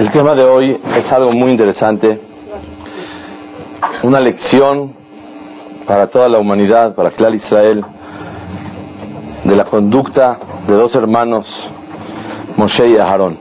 El 0.00 0.10
tema 0.10 0.34
de 0.34 0.42
hoy 0.44 0.80
es 0.96 1.12
algo 1.12 1.30
muy 1.32 1.50
interesante, 1.50 2.18
una 4.02 4.18
lección 4.18 4.94
para 5.86 6.06
toda 6.06 6.26
la 6.26 6.38
humanidad, 6.38 6.94
para 6.94 7.10
Clar 7.10 7.34
Israel, 7.34 7.84
de 9.44 9.54
la 9.54 9.66
conducta 9.66 10.38
de 10.66 10.72
dos 10.72 10.94
hermanos, 10.94 11.46
Moshe 12.56 12.88
y 12.88 12.96
Aarón. 12.96 13.38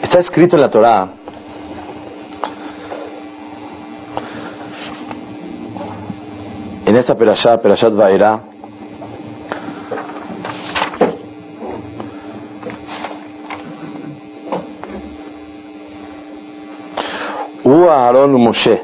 Está 0.00 0.20
escrito 0.20 0.56
en 0.56 0.62
la 0.62 0.70
Torá 0.70 1.08
en 6.86 6.96
esta 6.96 7.14
perashá, 7.14 7.58
perashat 7.58 7.92
Vaera, 7.92 8.51
Hu 17.92 17.98
Aarón 17.98 18.36
y 18.36 18.42
Moshe. 18.42 18.82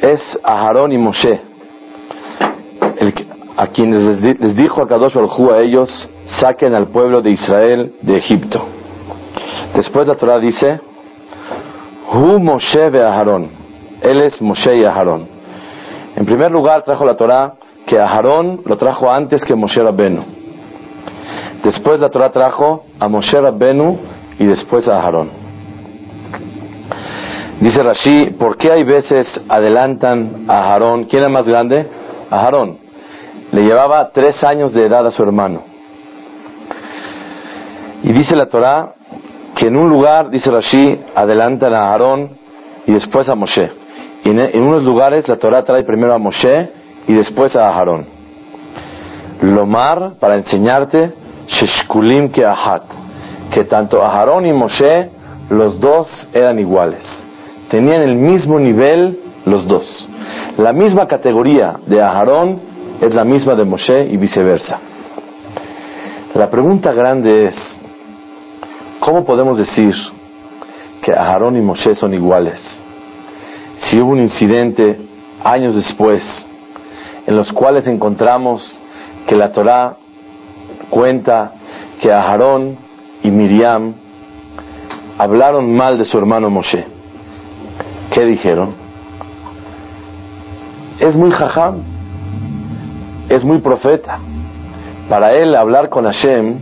Es 0.00 0.38
Aarón 0.42 0.92
y 0.92 0.98
Moshe. 0.98 1.40
El 2.96 3.14
que- 3.14 3.26
a 3.56 3.66
quienes 3.68 4.20
les 4.40 4.56
dijo 4.56 4.82
a 4.82 4.88
Kadosh 4.88 5.14
Baruj 5.14 5.52
a 5.52 5.58
ellos, 5.60 6.08
saquen 6.40 6.74
al 6.74 6.88
pueblo 6.88 7.22
de 7.22 7.30
Israel 7.30 7.92
de 8.02 8.16
Egipto. 8.16 8.66
Después 9.74 10.08
la 10.08 10.16
Torah 10.16 10.38
dice, 10.38 10.80
Hu 12.12 12.38
Moshe 12.38 12.90
ve 12.90 13.02
Aarón. 13.02 13.48
Él 14.02 14.20
es 14.20 14.40
Moshe 14.42 14.76
y 14.76 14.84
Aarón. 14.84 15.26
En 16.16 16.26
primer 16.26 16.50
lugar 16.50 16.82
trajo 16.82 17.04
la 17.04 17.16
Torah 17.16 17.54
que 17.86 17.98
Aarón 17.98 18.62
lo 18.64 18.76
trajo 18.76 19.10
antes 19.10 19.44
que 19.44 19.54
Moshe 19.54 19.82
Rabbenu. 19.82 20.22
Después 21.62 22.00
la 22.00 22.10
Torah 22.10 22.30
trajo 22.30 22.84
a 22.98 23.08
Moshe 23.08 23.40
Rabbenu 23.40 23.98
y 24.38 24.44
después 24.44 24.88
a 24.88 24.96
Aarón. 25.00 25.45
Dice 27.60 27.82
Rashi, 27.82 28.30
¿por 28.38 28.58
qué 28.58 28.70
hay 28.70 28.84
veces 28.84 29.40
adelantan 29.48 30.44
a 30.46 30.72
Aarón? 30.72 31.04
¿Quién 31.04 31.22
es 31.22 31.30
más 31.30 31.48
grande? 31.48 31.88
A 32.30 32.40
Aarón. 32.40 32.78
Le 33.50 33.62
llevaba 33.62 34.10
tres 34.10 34.44
años 34.44 34.74
de 34.74 34.84
edad 34.84 35.06
a 35.06 35.10
su 35.10 35.22
hermano. 35.22 35.62
Y 38.02 38.12
dice 38.12 38.36
la 38.36 38.46
Torah 38.46 38.92
que 39.56 39.68
en 39.68 39.76
un 39.76 39.88
lugar, 39.88 40.28
dice 40.28 40.50
Rashi, 40.50 41.00
adelantan 41.14 41.72
a 41.72 41.88
Aarón 41.88 42.30
y 42.86 42.92
después 42.92 43.26
a 43.30 43.34
Moshe. 43.34 43.70
Y 44.22 44.30
en, 44.30 44.62
unos 44.62 44.82
lugares 44.82 45.26
la 45.26 45.36
Torah 45.36 45.64
trae 45.64 45.82
primero 45.82 46.12
a 46.12 46.18
Moshe 46.18 46.70
y 47.08 47.14
después 47.14 47.56
a 47.56 47.68
Aarón. 47.68 48.06
Lomar, 49.40 50.14
para 50.20 50.36
enseñarte, 50.36 51.12
Sheshkulim 51.46 52.30
que 52.30 52.44
Ahat, 52.44 52.82
que 53.50 53.64
tanto 53.64 54.02
Aarón 54.02 54.44
y 54.44 54.52
Moshe, 54.52 55.10
los 55.48 55.80
dos 55.80 56.28
eran 56.34 56.58
iguales. 56.58 57.25
Tenían 57.70 58.02
el 58.02 58.16
mismo 58.16 58.58
nivel 58.58 59.18
los 59.44 59.66
dos. 59.66 60.08
La 60.56 60.72
misma 60.72 61.06
categoría 61.06 61.78
de 61.86 62.00
Aarón 62.00 62.60
es 63.00 63.14
la 63.14 63.24
misma 63.24 63.54
de 63.54 63.64
Moshe 63.64 64.04
y 64.04 64.16
viceversa. 64.16 64.78
La 66.34 66.50
pregunta 66.50 66.92
grande 66.92 67.46
es, 67.46 67.80
¿cómo 69.00 69.24
podemos 69.24 69.58
decir 69.58 69.94
que 71.02 71.12
Aarón 71.12 71.56
y 71.56 71.60
Moshe 71.60 71.94
son 71.94 72.14
iguales? 72.14 72.82
Si 73.78 74.00
hubo 74.00 74.12
un 74.12 74.20
incidente 74.20 74.98
años 75.42 75.74
después 75.74 76.46
en 77.26 77.36
los 77.36 77.52
cuales 77.52 77.86
encontramos 77.86 78.78
que 79.26 79.36
la 79.36 79.50
Torá 79.52 79.96
cuenta 80.88 81.52
que 82.00 82.12
Aarón 82.12 82.76
y 83.22 83.30
Miriam 83.30 83.94
hablaron 85.18 85.74
mal 85.74 85.98
de 85.98 86.04
su 86.04 86.16
hermano 86.16 86.48
Moshe. 86.50 86.95
¿Qué 88.16 88.24
dijeron? 88.24 88.74
Es 90.98 91.14
muy 91.14 91.30
jajam, 91.30 91.82
es 93.28 93.44
muy 93.44 93.60
profeta. 93.60 94.20
Para 95.06 95.34
él 95.34 95.54
hablar 95.54 95.90
con 95.90 96.06
Hashem 96.06 96.56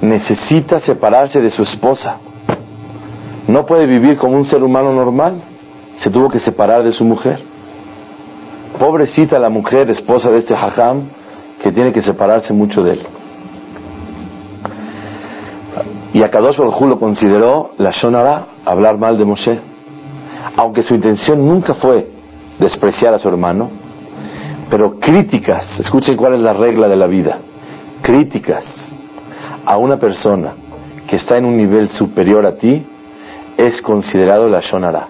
necesita 0.00 0.78
separarse 0.78 1.40
de 1.40 1.50
su 1.50 1.64
esposa. 1.64 2.18
No 3.48 3.66
puede 3.66 3.86
vivir 3.86 4.16
como 4.16 4.36
un 4.36 4.44
ser 4.44 4.62
humano 4.62 4.92
normal. 4.92 5.42
Se 5.96 6.08
tuvo 6.08 6.28
que 6.28 6.38
separar 6.38 6.84
de 6.84 6.92
su 6.92 7.04
mujer. 7.04 7.40
Pobrecita 8.78 9.40
la 9.40 9.48
mujer, 9.48 9.90
esposa 9.90 10.30
de 10.30 10.38
este 10.38 10.54
jajam, 10.54 11.08
que 11.60 11.72
tiene 11.72 11.92
que 11.92 12.00
separarse 12.00 12.54
mucho 12.54 12.80
de 12.84 12.92
él. 12.92 13.06
Y 16.12 16.22
a 16.22 16.30
Kadosh 16.30 16.58
Baruj 16.58 16.80
lo 16.82 17.00
consideró 17.00 17.72
la 17.78 17.90
Shonara, 17.90 18.46
hablar 18.64 18.98
mal 18.98 19.18
de 19.18 19.24
Moshe. 19.24 19.71
Aunque 20.56 20.82
su 20.82 20.94
intención 20.94 21.46
nunca 21.46 21.74
fue 21.74 22.08
despreciar 22.58 23.14
a 23.14 23.18
su 23.18 23.28
hermano, 23.28 23.70
pero 24.70 24.98
críticas, 24.98 25.80
escuchen 25.80 26.16
cuál 26.16 26.34
es 26.34 26.40
la 26.40 26.52
regla 26.52 26.88
de 26.88 26.96
la 26.96 27.06
vida, 27.06 27.38
críticas 28.02 28.64
a 29.64 29.76
una 29.76 29.98
persona 29.98 30.54
que 31.06 31.16
está 31.16 31.36
en 31.36 31.44
un 31.44 31.56
nivel 31.56 31.88
superior 31.88 32.46
a 32.46 32.56
ti 32.56 32.86
es 33.56 33.82
considerado 33.82 34.48
la 34.48 34.60
Shonara. 34.60 35.08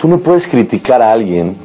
Tú 0.00 0.08
no 0.08 0.18
puedes 0.18 0.46
criticar 0.48 1.00
a 1.00 1.12
alguien 1.12 1.56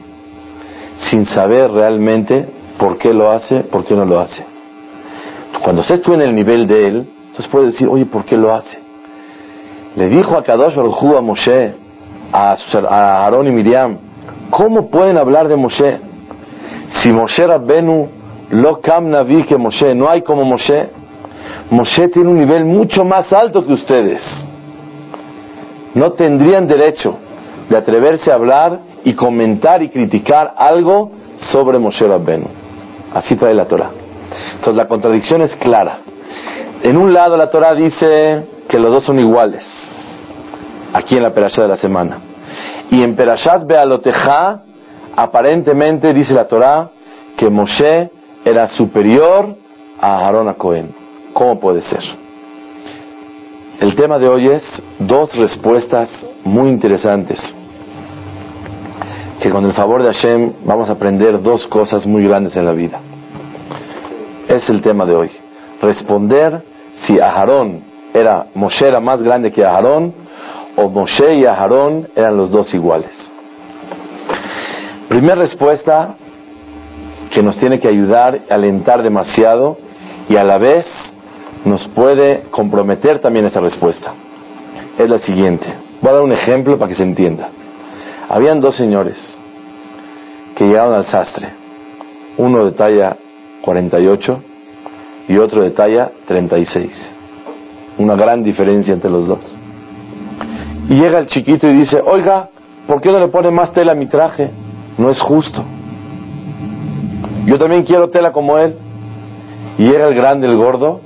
sin 0.97 1.25
saber 1.25 1.71
realmente 1.71 2.45
por 2.77 2.97
qué 2.97 3.13
lo 3.13 3.31
hace, 3.31 3.61
por 3.61 3.85
qué 3.85 3.95
no 3.95 4.05
lo 4.05 4.19
hace. 4.19 4.45
Cuando 5.63 5.81
estés 5.81 6.01
tú 6.01 6.13
en 6.13 6.21
el 6.21 6.33
nivel 6.33 6.67
de 6.67 6.87
él, 6.87 7.07
entonces 7.27 7.47
puedes 7.47 7.73
decir, 7.73 7.87
oye, 7.87 8.05
¿por 8.05 8.23
qué 8.23 8.37
lo 8.37 8.53
hace? 8.53 8.79
Le 9.95 10.09
dijo 10.09 10.37
a 10.37 10.43
Kadosh 10.43 10.75
Baruj 10.75 11.17
a 11.17 11.21
Moshe, 11.21 11.75
a, 12.31 13.29
y 13.31 13.51
Miriam, 13.51 13.97
¿cómo 14.49 14.89
pueden 14.89 15.17
hablar 15.17 15.47
de 15.47 15.55
Moshe? 15.55 15.99
Si 16.91 17.11
Moshe 17.11 17.45
Rabbenu 17.45 18.09
lo 18.51 18.81
kam 18.81 19.09
navi 19.09 19.43
que 19.43 19.57
Moshe, 19.57 19.93
no 19.93 20.09
hay 20.09 20.21
como 20.21 20.43
Moshe. 20.43 20.89
Moshe 21.69 22.07
tiene 22.09 22.29
un 22.29 22.37
nivel 22.39 22.65
mucho 22.65 23.05
más 23.05 23.31
alto 23.31 23.65
que 23.65 23.73
ustedes. 23.73 24.21
No 25.93 26.11
tendrían 26.13 26.67
derecho 26.67 27.17
de 27.69 27.77
atreverse 27.77 28.31
a 28.31 28.35
hablar 28.35 28.79
y 29.03 29.13
comentar 29.13 29.81
y 29.81 29.89
criticar 29.89 30.53
algo 30.57 31.11
sobre 31.37 31.79
Moshe 31.79 32.07
Rabbenu. 32.07 32.47
Así 33.13 33.35
trae 33.35 33.53
la 33.53 33.65
Torah. 33.65 33.91
Entonces 34.55 34.75
la 34.75 34.87
contradicción 34.87 35.41
es 35.41 35.55
clara. 35.55 35.99
En 36.83 36.97
un 36.97 37.13
lado 37.13 37.37
la 37.37 37.49
Torah 37.49 37.73
dice 37.73 38.47
que 38.67 38.79
los 38.79 38.91
dos 38.91 39.03
son 39.03 39.19
iguales, 39.19 39.63
aquí 40.93 41.17
en 41.17 41.23
la 41.23 41.33
Perashá 41.33 41.63
de 41.63 41.67
la 41.67 41.77
semana. 41.77 42.19
Y 42.89 43.03
en 43.03 43.15
Perashat 43.15 43.65
Bealoteja, 43.65 44.61
aparentemente 45.15 46.13
dice 46.13 46.33
la 46.33 46.47
Torah 46.47 46.89
que 47.37 47.49
Moshe 47.49 48.09
era 48.43 48.67
superior 48.69 49.55
a 49.99 50.25
Aarón 50.25 50.47
a 50.47 50.53
Cohen. 50.55 50.93
¿Cómo 51.33 51.59
puede 51.59 51.81
ser? 51.81 52.01
El 53.79 53.95
tema 53.95 54.19
de 54.19 54.27
hoy 54.27 54.47
es 54.47 54.83
dos 54.99 55.35
respuestas 55.37 56.25
muy 56.43 56.69
interesantes. 56.69 57.39
Que 59.41 59.49
con 59.49 59.63
el 59.65 59.71
favor 59.71 60.03
de 60.03 60.11
Hashem 60.11 60.53
vamos 60.65 60.89
a 60.89 60.93
aprender 60.93 61.41
dos 61.41 61.65
cosas 61.67 62.05
muy 62.05 62.25
grandes 62.25 62.57
en 62.57 62.65
la 62.65 62.73
vida. 62.73 62.99
Es 64.49 64.69
el 64.69 64.81
tema 64.81 65.05
de 65.05 65.15
hoy. 65.15 65.31
Responder 65.81 66.61
si 66.95 67.19
Aarón 67.19 67.83
era, 68.13 68.47
Moshe 68.53 68.85
era 68.85 68.99
más 68.99 69.21
grande 69.21 69.51
que 69.53 69.63
Aarón 69.63 70.13
o 70.79 70.87
Moshe 70.89 71.35
y 71.35 71.45
Aarón 71.45 72.07
eran 72.15 72.37
los 72.37 72.49
dos 72.49 72.73
iguales. 72.73 73.11
Primera 75.09 75.35
respuesta 75.35 76.15
que 77.31 77.43
nos 77.43 77.57
tiene 77.57 77.79
que 77.79 77.89
ayudar, 77.89 78.41
alentar 78.49 79.03
demasiado 79.03 79.77
y 80.29 80.37
a 80.37 80.43
la 80.43 80.57
vez 80.57 80.85
nos 81.65 81.87
puede 81.89 82.43
comprometer 82.49 83.19
también 83.19 83.45
esta 83.45 83.59
respuesta. 83.59 84.13
Es 84.97 85.09
la 85.09 85.19
siguiente. 85.19 85.67
Voy 86.01 86.11
a 86.11 86.13
dar 86.13 86.23
un 86.23 86.31
ejemplo 86.31 86.77
para 86.77 86.89
que 86.89 86.95
se 86.95 87.03
entienda. 87.03 87.49
Habían 88.29 88.61
dos 88.61 88.77
señores 88.77 89.37
que 90.55 90.65
llegaron 90.65 90.93
al 90.93 91.05
sastre. 91.05 91.49
Uno 92.37 92.65
de 92.65 92.71
talla 92.71 93.17
48 93.61 94.43
y 95.27 95.37
otro 95.37 95.63
de 95.63 95.71
talla 95.71 96.11
36. 96.25 97.15
una 97.97 98.15
gran 98.15 98.43
diferencia 98.43 98.93
entre 98.93 99.09
los 99.09 99.27
dos. 99.27 99.58
Y 100.89 100.95
llega 100.95 101.19
el 101.19 101.27
chiquito 101.27 101.69
y 101.69 101.73
dice, 101.75 102.01
oiga, 102.03 102.49
¿por 102.87 102.99
qué 102.99 103.11
no 103.11 103.19
le 103.19 103.27
pone 103.27 103.51
más 103.51 103.71
tela 103.73 103.91
a 103.91 103.95
mi 103.95 104.07
traje? 104.07 104.49
No 104.97 105.11
es 105.11 105.21
justo. 105.21 105.63
Yo 107.45 107.59
también 107.59 107.83
quiero 107.83 108.09
tela 108.09 108.31
como 108.31 108.57
él. 108.57 108.75
Y 109.77 109.83
llega 109.83 110.07
el 110.07 110.15
grande, 110.15 110.47
el 110.47 110.57
gordo, 110.57 110.99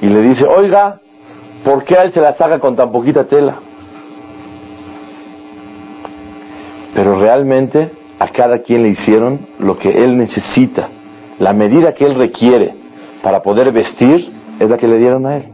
y 0.00 0.06
le 0.06 0.20
dice, 0.20 0.44
oiga, 0.44 0.98
¿por 1.64 1.84
qué 1.84 1.96
a 1.96 2.02
él 2.02 2.12
se 2.12 2.20
la 2.20 2.34
saca 2.34 2.58
con 2.58 2.74
tan 2.74 2.90
poquita 2.90 3.24
tela? 3.24 3.54
Pero 6.92 7.18
realmente 7.18 7.92
a 8.18 8.28
cada 8.28 8.58
quien 8.58 8.82
le 8.82 8.90
hicieron 8.90 9.46
lo 9.60 9.78
que 9.78 9.90
él 9.90 10.18
necesita. 10.18 10.88
La 11.38 11.52
medida 11.52 11.94
que 11.94 12.04
él 12.04 12.16
requiere 12.16 12.74
para 13.22 13.42
poder 13.42 13.72
vestir 13.72 14.28
es 14.58 14.68
la 14.68 14.76
que 14.76 14.88
le 14.88 14.98
dieron 14.98 15.24
a 15.26 15.36
él. 15.36 15.53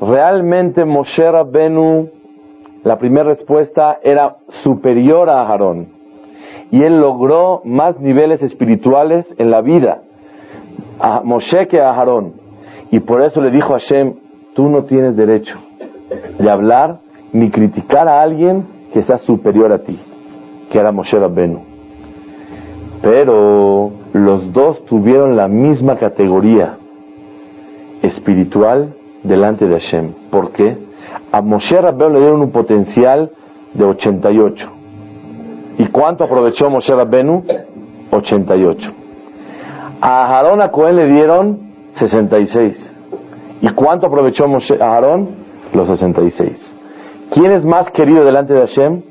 Realmente 0.00 0.84
Moshe 0.84 1.30
Rabbenu, 1.30 2.10
la 2.84 2.98
primera 2.98 3.24
respuesta 3.24 3.98
era 4.02 4.36
superior 4.62 5.30
a 5.30 5.42
Aarón. 5.42 5.88
Y 6.70 6.82
él 6.82 7.00
logró 7.00 7.62
más 7.64 7.98
niveles 8.00 8.42
espirituales 8.42 9.32
en 9.38 9.50
la 9.50 9.62
vida 9.62 10.02
a 10.98 11.22
Moshe 11.22 11.66
que 11.68 11.80
a 11.80 11.90
Aarón. 11.90 12.34
Y 12.90 13.00
por 13.00 13.22
eso 13.22 13.40
le 13.40 13.50
dijo 13.50 13.74
a 13.74 13.78
Hashem, 13.78 14.14
tú 14.54 14.68
no 14.68 14.84
tienes 14.84 15.16
derecho 15.16 15.58
de 16.38 16.50
hablar 16.50 16.98
ni 17.32 17.50
criticar 17.50 18.08
a 18.08 18.20
alguien 18.20 18.66
que 18.92 19.02
sea 19.02 19.18
superior 19.18 19.72
a 19.72 19.78
ti, 19.78 19.98
que 20.70 20.78
era 20.78 20.92
Moshe 20.92 21.18
Rabbenu. 21.18 21.60
Pero 23.02 23.92
los 24.12 24.52
dos 24.52 24.84
tuvieron 24.84 25.36
la 25.36 25.48
misma 25.48 25.96
categoría 25.96 26.78
espiritual 28.02 28.95
delante 29.26 29.66
de 29.66 29.74
Hashem. 29.74 30.12
¿Por 30.30 30.52
qué? 30.52 30.76
A 31.32 31.40
Moshe 31.40 31.80
Rabbenu 31.80 32.14
le 32.14 32.20
dieron 32.20 32.42
un 32.42 32.50
potencial 32.50 33.30
de 33.74 33.84
88. 33.84 34.70
¿Y 35.78 35.86
cuánto 35.88 36.24
aprovechó 36.24 36.70
Moshe 36.70 36.94
Rabbenu? 36.94 37.44
88. 38.10 38.92
A 40.00 40.36
Aarón 40.36 40.60
a 40.62 40.68
Cohen 40.68 40.96
le 40.96 41.06
dieron 41.06 41.72
66. 41.92 42.92
¿Y 43.62 43.68
cuánto 43.70 44.06
aprovechó 44.06 44.46
Moshe, 44.46 44.80
Aarón? 44.80 45.30
Los 45.72 45.88
66. 45.88 46.74
¿Quién 47.30 47.52
es 47.52 47.64
más 47.64 47.90
querido 47.90 48.24
delante 48.24 48.54
de 48.54 48.60
Hashem? 48.60 49.02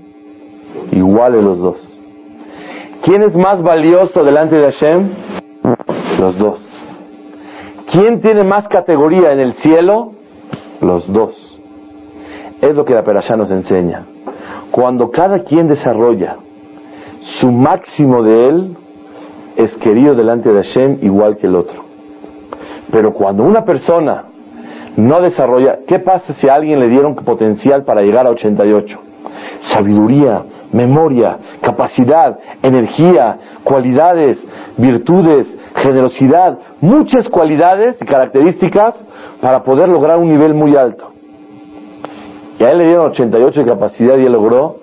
Iguales 0.92 1.44
los 1.44 1.60
dos. 1.60 1.96
¿Quién 3.04 3.24
es 3.24 3.36
más 3.36 3.62
valioso 3.62 4.24
delante 4.24 4.56
de 4.56 4.72
Hashem? 4.72 5.10
Los 6.20 6.38
dos. 6.38 6.65
¿Quién 7.96 8.20
tiene 8.20 8.44
más 8.44 8.68
categoría 8.68 9.32
en 9.32 9.40
el 9.40 9.54
cielo? 9.54 10.12
Los 10.82 11.08
dos. 11.14 11.62
Es 12.60 12.76
lo 12.76 12.84
que 12.84 12.94
la 12.94 13.04
Perashá 13.04 13.38
nos 13.38 13.50
enseña. 13.50 14.04
Cuando 14.70 15.10
cada 15.10 15.44
quien 15.44 15.70
desarrolla 15.70 16.36
su 17.40 17.50
máximo 17.50 18.22
de 18.22 18.42
él, 18.50 18.78
es 19.56 19.78
querido 19.78 20.14
delante 20.14 20.52
de 20.52 20.62
Hashem 20.62 20.98
igual 21.04 21.38
que 21.38 21.48
el 21.48 21.56
otro. 21.56 21.84
Pero 22.92 23.14
cuando 23.14 23.44
una 23.44 23.64
persona 23.64 24.26
no 24.98 25.22
desarrolla, 25.22 25.80
¿qué 25.88 26.00
pasa 26.00 26.34
si 26.34 26.50
a 26.50 26.56
alguien 26.56 26.82
le 26.82 26.90
dieron 26.90 27.16
potencial 27.16 27.86
para 27.86 28.02
llegar 28.02 28.28
a 28.28 28.32
88? 28.32 29.00
Sabiduría, 29.74 30.44
memoria, 30.74 31.38
capacidad, 31.62 32.38
energía, 32.62 33.38
cualidades, 33.64 34.46
virtudes, 34.78 35.56
generosidad, 35.76 36.58
muchas 36.82 37.30
cualidades 37.30 38.02
y 38.02 38.06
características 38.06 39.04
para 39.42 39.64
poder 39.64 39.90
lograr 39.90 40.18
un 40.18 40.30
nivel 40.30 40.54
muy 40.54 40.76
alto. 40.76 41.12
Y 42.60 42.64
a 42.64 42.72
él 42.72 42.78
le 42.78 42.86
dieron 42.86 43.08
88 43.08 43.62
de 43.62 43.66
capacidad 43.66 44.18
y 44.18 44.26
él 44.26 44.32
logró 44.32 44.78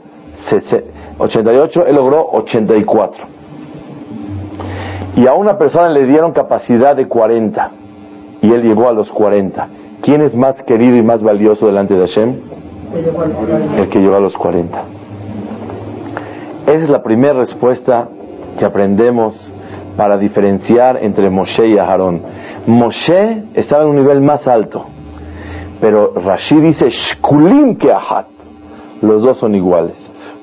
88, 1.18 1.86
él 1.86 1.96
logró 1.96 2.28
84. 2.32 3.24
Y 5.16 5.26
a 5.26 5.34
una 5.34 5.58
persona 5.58 5.88
le 5.88 6.06
dieron 6.06 6.32
capacidad 6.32 6.96
de 6.96 7.06
40 7.06 7.70
y 8.42 8.52
él 8.52 8.62
llegó 8.62 8.88
a 8.88 8.92
los 8.92 9.10
40. 9.10 9.68
¿Quién 10.02 10.22
es 10.22 10.34
más 10.34 10.62
querido 10.62 10.96
y 10.96 11.02
más 11.02 11.22
valioso 11.22 11.66
delante 11.66 11.94
de 11.94 12.00
Hashem? 12.00 12.40
El 13.76 13.88
que 13.88 13.98
llegó 13.98 14.16
a 14.16 14.20
los 14.20 14.36
40. 14.36 14.84
Esa 16.66 16.84
es 16.84 16.90
la 16.90 17.02
primera 17.02 17.34
respuesta 17.34 18.08
que 18.58 18.64
aprendemos 18.64 19.51
para 19.96 20.16
diferenciar 20.18 20.98
entre 21.02 21.28
Moshe 21.30 21.66
y 21.68 21.78
Aarón. 21.78 22.22
Moshe 22.66 23.44
estaba 23.54 23.84
en 23.84 23.90
un 23.90 23.96
nivel 23.96 24.20
más 24.20 24.46
alto, 24.46 24.86
pero 25.80 26.14
Rashi 26.14 26.60
dice 26.60 26.88
Shkulim 26.88 27.76
que 27.76 27.92
Ahat. 27.92 28.26
Los 29.02 29.22
dos 29.22 29.38
son 29.38 29.54
iguales, 29.56 29.96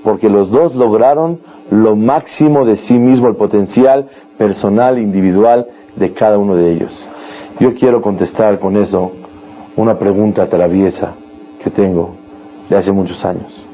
porque 0.04 0.30
los 0.30 0.52
dos 0.52 0.76
lograron 0.76 1.40
lo 1.72 1.96
máximo 1.96 2.66
de 2.66 2.76
sí 2.76 2.96
mismo, 2.96 3.30
el 3.30 3.36
potencial 3.36 4.08
personal, 4.38 4.98
individual 4.98 5.66
de 5.96 6.12
cada 6.12 6.38
uno 6.38 6.56
de 6.56 6.72
ellos. 6.74 7.10
Yo 7.60 7.74
quiero 7.74 8.02
contestar 8.02 8.60
con 8.60 8.76
eso 8.76 9.14
una 9.78 9.98
pregunta 9.98 10.48
traviesa 10.48 11.14
que 11.64 11.70
tengo 11.70 12.16
de 12.70 12.78
hace 12.78 12.92
muchos 12.92 13.24
años. 13.24 13.66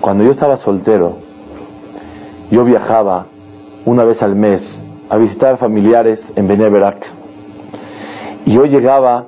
Cuando 0.00 0.24
yo 0.24 0.30
estaba 0.30 0.56
soltero, 0.56 1.16
yo 2.50 2.64
viajaba 2.64 3.26
una 3.84 4.04
vez 4.04 4.22
al 4.22 4.34
mes 4.34 4.82
a 5.08 5.16
visitar 5.16 5.58
familiares 5.58 6.20
en 6.36 6.46
Beneverac. 6.46 7.06
Y 8.44 8.52
yo 8.52 8.64
llegaba 8.64 9.26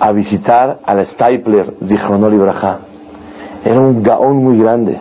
a 0.00 0.12
visitar 0.12 0.78
a 0.84 0.94
la 0.94 1.04
Stapler 1.04 1.74
Zichronol 1.84 2.34
Ibrahá. 2.34 2.78
Era 3.64 3.80
un 3.80 4.02
gaón 4.02 4.36
muy 4.36 4.58
grande. 4.58 4.98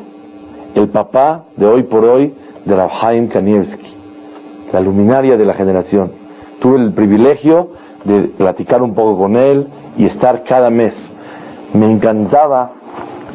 El 0.76 0.90
papá 0.90 1.44
de 1.56 1.66
hoy 1.66 1.84
por 1.84 2.04
hoy 2.04 2.34
de 2.66 2.76
Rabhaim 2.76 3.28
Kanievski, 3.28 3.96
la 4.72 4.80
luminaria 4.80 5.38
de 5.38 5.46
la 5.46 5.54
generación. 5.54 6.12
Tuve 6.60 6.78
el 6.78 6.94
privilegio 6.94 7.70
de 8.04 8.30
platicar 8.38 8.82
un 8.82 8.94
poco 8.94 9.18
con 9.18 9.36
él 9.36 9.68
y 9.98 10.06
estar 10.06 10.44
cada 10.44 10.70
mes. 10.70 10.94
Me 11.74 11.92
encantaba 11.92 12.72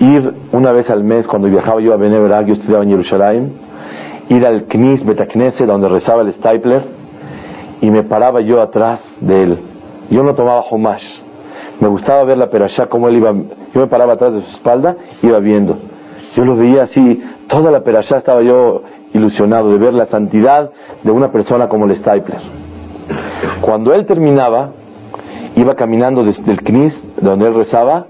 ir 0.00 0.34
una 0.52 0.72
vez 0.72 0.90
al 0.90 1.04
mes 1.04 1.26
cuando 1.26 1.48
viajaba 1.48 1.80
yo 1.80 1.92
a 1.92 1.96
Beneverac, 1.96 2.46
yo 2.46 2.54
estudiaba 2.54 2.84
en 2.84 2.90
Jerusalén, 2.90 3.52
ir 4.32 4.46
al 4.46 4.64
Knis 4.64 5.04
Betaknese 5.04 5.66
donde 5.66 5.88
rezaba 5.88 6.22
el 6.22 6.32
Stapler 6.32 6.82
y 7.80 7.90
me 7.90 8.02
paraba 8.02 8.40
yo 8.40 8.62
atrás 8.62 9.00
de 9.20 9.42
él. 9.42 9.58
Yo 10.10 10.22
no 10.22 10.34
tomaba 10.34 10.60
homash. 10.60 11.04
Me 11.80 11.88
gustaba 11.88 12.24
ver 12.24 12.38
la 12.38 12.48
perashá 12.48 12.86
como 12.86 13.08
él 13.08 13.16
iba. 13.16 13.32
Yo 13.74 13.80
me 13.80 13.86
paraba 13.88 14.14
atrás 14.14 14.34
de 14.34 14.40
su 14.42 14.50
espalda, 14.50 14.96
iba 15.22 15.38
viendo. 15.40 15.76
Yo 16.34 16.44
lo 16.44 16.56
veía 16.56 16.84
así, 16.84 17.22
toda 17.48 17.70
la 17.70 17.80
perashá 17.80 18.18
estaba 18.18 18.42
yo 18.42 18.82
ilusionado 19.12 19.70
de 19.70 19.78
ver 19.78 19.92
la 19.92 20.06
santidad 20.06 20.70
de 21.02 21.10
una 21.10 21.30
persona 21.30 21.68
como 21.68 21.84
el 21.84 21.96
Stapler. 21.96 22.40
Cuando 23.60 23.92
él 23.92 24.06
terminaba, 24.06 24.70
iba 25.56 25.74
caminando 25.74 26.24
desde 26.24 26.50
el 26.50 26.62
Knis, 26.62 27.02
donde 27.20 27.48
él 27.48 27.54
rezaba, 27.54 28.06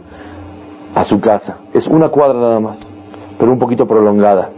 a 0.94 1.04
su 1.04 1.20
casa. 1.20 1.56
Es 1.72 1.86
una 1.88 2.10
cuadra 2.10 2.38
nada 2.38 2.60
más, 2.60 2.78
pero 3.38 3.50
un 3.50 3.58
poquito 3.58 3.86
prolongada. 3.86 4.50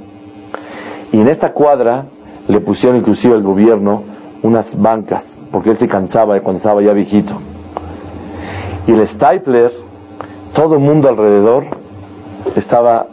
Y 1.14 1.20
en 1.20 1.28
esta 1.28 1.52
cuadra 1.52 2.06
le 2.48 2.58
pusieron 2.58 2.98
inclusive 2.98 3.36
el 3.36 3.42
gobierno 3.44 4.02
unas 4.42 4.76
bancas, 4.76 5.24
porque 5.52 5.70
él 5.70 5.78
se 5.78 5.86
cansaba 5.86 6.40
cuando 6.40 6.56
estaba 6.56 6.82
ya 6.82 6.92
viejito. 6.92 7.34
Y 8.88 8.90
el 8.90 9.06
Stapler, 9.06 9.70
todo 10.56 10.74
el 10.74 10.80
mundo 10.80 11.08
alrededor 11.08 11.66
estaba 12.56 13.06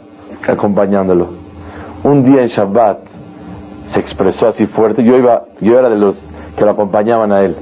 acompañándolo. 0.44 1.28
Un 2.02 2.24
día 2.24 2.42
en 2.42 2.48
Shabbat 2.48 2.98
se 3.92 4.00
expresó 4.00 4.48
así 4.48 4.66
fuerte, 4.66 5.04
yo 5.04 5.16
iba, 5.16 5.44
yo 5.60 5.78
era 5.78 5.88
de 5.88 5.96
los 5.96 6.28
que 6.56 6.64
lo 6.64 6.72
acompañaban 6.72 7.30
a 7.30 7.42
él. 7.42 7.54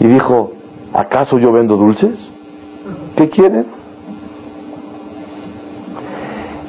Y 0.00 0.06
dijo, 0.06 0.52
¿acaso 0.94 1.38
yo 1.38 1.52
vendo 1.52 1.76
dulces? 1.76 2.32
¿Qué 3.16 3.28
quieren? 3.28 3.66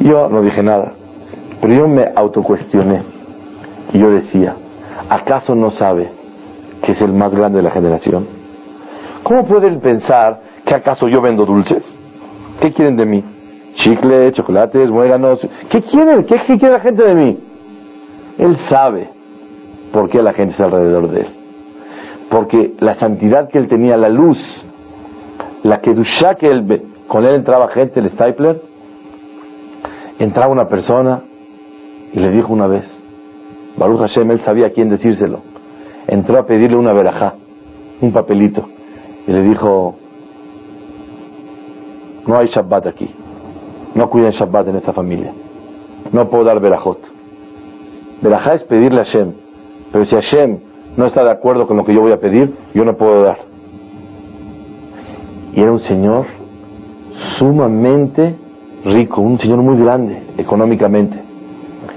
Yo 0.01 0.27
no 0.27 0.41
dije 0.41 0.61
nada, 0.61 0.91
pero 1.67 1.79
yo 1.79 1.87
me 1.89 2.13
autocuestioné 2.15 3.03
y 3.91 3.99
yo 3.99 4.09
decía, 4.09 4.55
¿acaso 5.09 5.53
no 5.53 5.69
sabe 5.69 6.09
que 6.81 6.93
es 6.93 7.01
el 7.01 7.11
más 7.11 7.35
grande 7.35 7.57
de 7.57 7.63
la 7.63 7.71
generación? 7.71 8.25
¿Cómo 9.21 9.45
pueden 9.45 9.81
pensar 9.81 10.39
que 10.63 10.73
acaso 10.73 11.09
yo 11.09 11.21
vendo 11.21 11.45
dulces? 11.45 11.83
¿Qué 12.61 12.71
quieren 12.71 12.95
de 12.95 13.05
mí? 13.05 13.21
Chicle, 13.73 14.31
chocolates, 14.31 14.89
muéganos. 14.89 15.45
¿Qué 15.69 15.81
quieren? 15.81 16.23
¿Qué, 16.23 16.37
¿Qué 16.37 16.57
quiere 16.57 16.71
la 16.71 16.79
gente 16.79 17.03
de 17.03 17.15
mí? 17.15 17.37
Él 18.37 18.55
sabe 18.69 19.09
por 19.91 20.09
qué 20.09 20.23
la 20.23 20.31
gente 20.31 20.53
está 20.53 20.63
alrededor 20.63 21.09
de 21.09 21.19
él. 21.19 21.27
Porque 22.29 22.75
la 22.79 22.95
santidad 22.95 23.49
que 23.49 23.57
él 23.57 23.67
tenía, 23.67 23.97
la 23.97 24.07
luz, 24.07 24.65
la 25.63 25.81
que 25.81 25.93
que 26.39 26.47
él, 26.49 26.83
con 27.09 27.25
él 27.25 27.35
entraba 27.35 27.67
gente, 27.67 27.99
el 27.99 28.09
Stapler, 28.09 28.61
entraba 30.17 30.49
una 30.49 30.69
persona 30.69 31.23
y 32.17 32.19
le 32.19 32.31
dijo 32.31 32.51
una 32.51 32.65
vez, 32.65 32.83
Baruch 33.77 33.99
Hashem, 33.99 34.31
él 34.31 34.39
sabía 34.39 34.65
a 34.65 34.69
quién 34.71 34.89
decírselo. 34.89 35.41
Entró 36.07 36.39
a 36.39 36.47
pedirle 36.47 36.75
una 36.75 36.91
verajá, 36.91 37.35
un 38.01 38.11
papelito, 38.11 38.67
y 39.27 39.31
le 39.31 39.43
dijo, 39.43 39.93
no 42.25 42.35
hay 42.35 42.47
Shabbat 42.47 42.87
aquí. 42.87 43.07
No 43.93 44.09
cuidan 44.09 44.31
Shabbat 44.31 44.67
en 44.69 44.77
esta 44.77 44.93
familia. 44.93 45.31
No 46.11 46.27
puedo 46.27 46.43
dar 46.45 46.59
Berajot. 46.59 46.97
Berajá 48.23 48.55
es 48.55 48.63
pedirle 48.63 49.01
a 49.01 49.03
Hashem. 49.03 49.33
Pero 49.91 50.05
si 50.05 50.15
Hashem 50.15 50.57
no 50.97 51.05
está 51.05 51.23
de 51.23 51.29
acuerdo 51.29 51.67
con 51.67 51.77
lo 51.77 51.85
que 51.85 51.93
yo 51.93 52.01
voy 52.01 52.13
a 52.13 52.19
pedir, 52.19 52.51
yo 52.73 52.83
no 52.83 52.97
puedo 52.97 53.21
dar. 53.21 53.37
Y 55.53 55.61
era 55.61 55.71
un 55.71 55.81
señor 55.81 56.25
sumamente 57.37 58.35
rico, 58.85 59.21
un 59.21 59.37
señor 59.37 59.61
muy 59.61 59.77
grande 59.77 60.23
económicamente. 60.35 61.26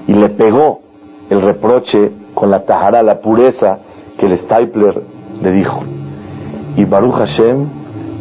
Y 0.06 0.12
le 0.14 0.30
pegó 0.30 0.80
el 1.28 1.42
reproche 1.42 2.10
con 2.34 2.50
la 2.50 2.64
tajara, 2.64 3.02
la 3.02 3.20
pureza 3.20 3.78
que 4.18 4.26
el 4.26 4.38
Stapler 4.38 5.02
le 5.42 5.52
dijo. 5.52 5.80
Y 6.76 6.84
Baruch 6.84 7.14
Hashem, 7.14 7.66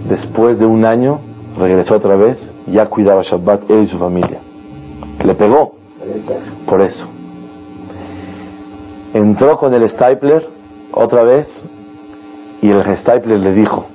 después 0.07 0.59
de 0.59 0.65
un 0.65 0.85
año, 0.85 1.19
regresó 1.57 1.95
otra 1.95 2.15
vez, 2.15 2.51
ya 2.67 2.85
cuidaba 2.87 3.23
Shabbat 3.23 3.69
él 3.69 3.83
y 3.83 3.87
su 3.87 3.97
familia. 3.97 4.39
Le 5.23 5.35
pegó 5.35 5.73
por 6.65 6.81
eso. 6.81 7.05
Entró 9.13 9.57
con 9.57 9.73
el 9.73 9.89
Stapler 9.89 10.47
otra 10.93 11.23
vez 11.23 11.47
y 12.61 12.69
el 12.69 12.97
Stapler 12.97 13.39
le 13.39 13.53
dijo, 13.53 13.85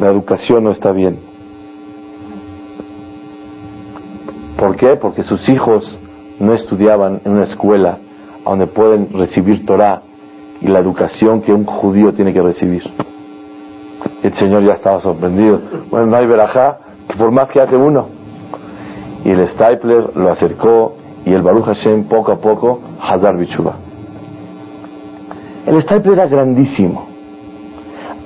la 0.00 0.10
educación 0.10 0.64
no 0.64 0.70
está 0.70 0.92
bien. 0.92 1.31
¿Por 4.62 4.76
qué? 4.76 4.94
Porque 4.94 5.24
sus 5.24 5.48
hijos 5.48 5.98
no 6.38 6.52
estudiaban 6.52 7.20
en 7.24 7.32
una 7.32 7.42
escuela 7.42 7.98
donde 8.44 8.68
pueden 8.68 9.12
recibir 9.12 9.66
Torah 9.66 10.02
y 10.60 10.68
la 10.68 10.78
educación 10.78 11.42
que 11.42 11.52
un 11.52 11.64
judío 11.64 12.12
tiene 12.12 12.32
que 12.32 12.40
recibir. 12.40 12.84
El 14.22 14.32
Señor 14.34 14.64
ya 14.64 14.74
estaba 14.74 15.00
sorprendido. 15.00 15.60
Bueno, 15.90 16.06
no 16.06 16.16
hay 16.16 16.28
verajá, 16.28 16.78
por 17.18 17.32
más 17.32 17.48
que 17.48 17.60
hace 17.60 17.76
uno. 17.76 18.06
Y 19.24 19.30
el 19.30 19.48
Stapler 19.48 20.16
lo 20.16 20.30
acercó 20.30 20.94
y 21.24 21.32
el 21.32 21.42
Baruch 21.42 21.64
Hashem 21.64 22.04
poco 22.04 22.30
a 22.30 22.36
poco, 22.36 22.82
Hazar 23.00 23.36
Bichuba. 23.36 23.74
El 25.66 25.82
Stapler 25.82 26.20
era 26.20 26.28
grandísimo. 26.28 27.08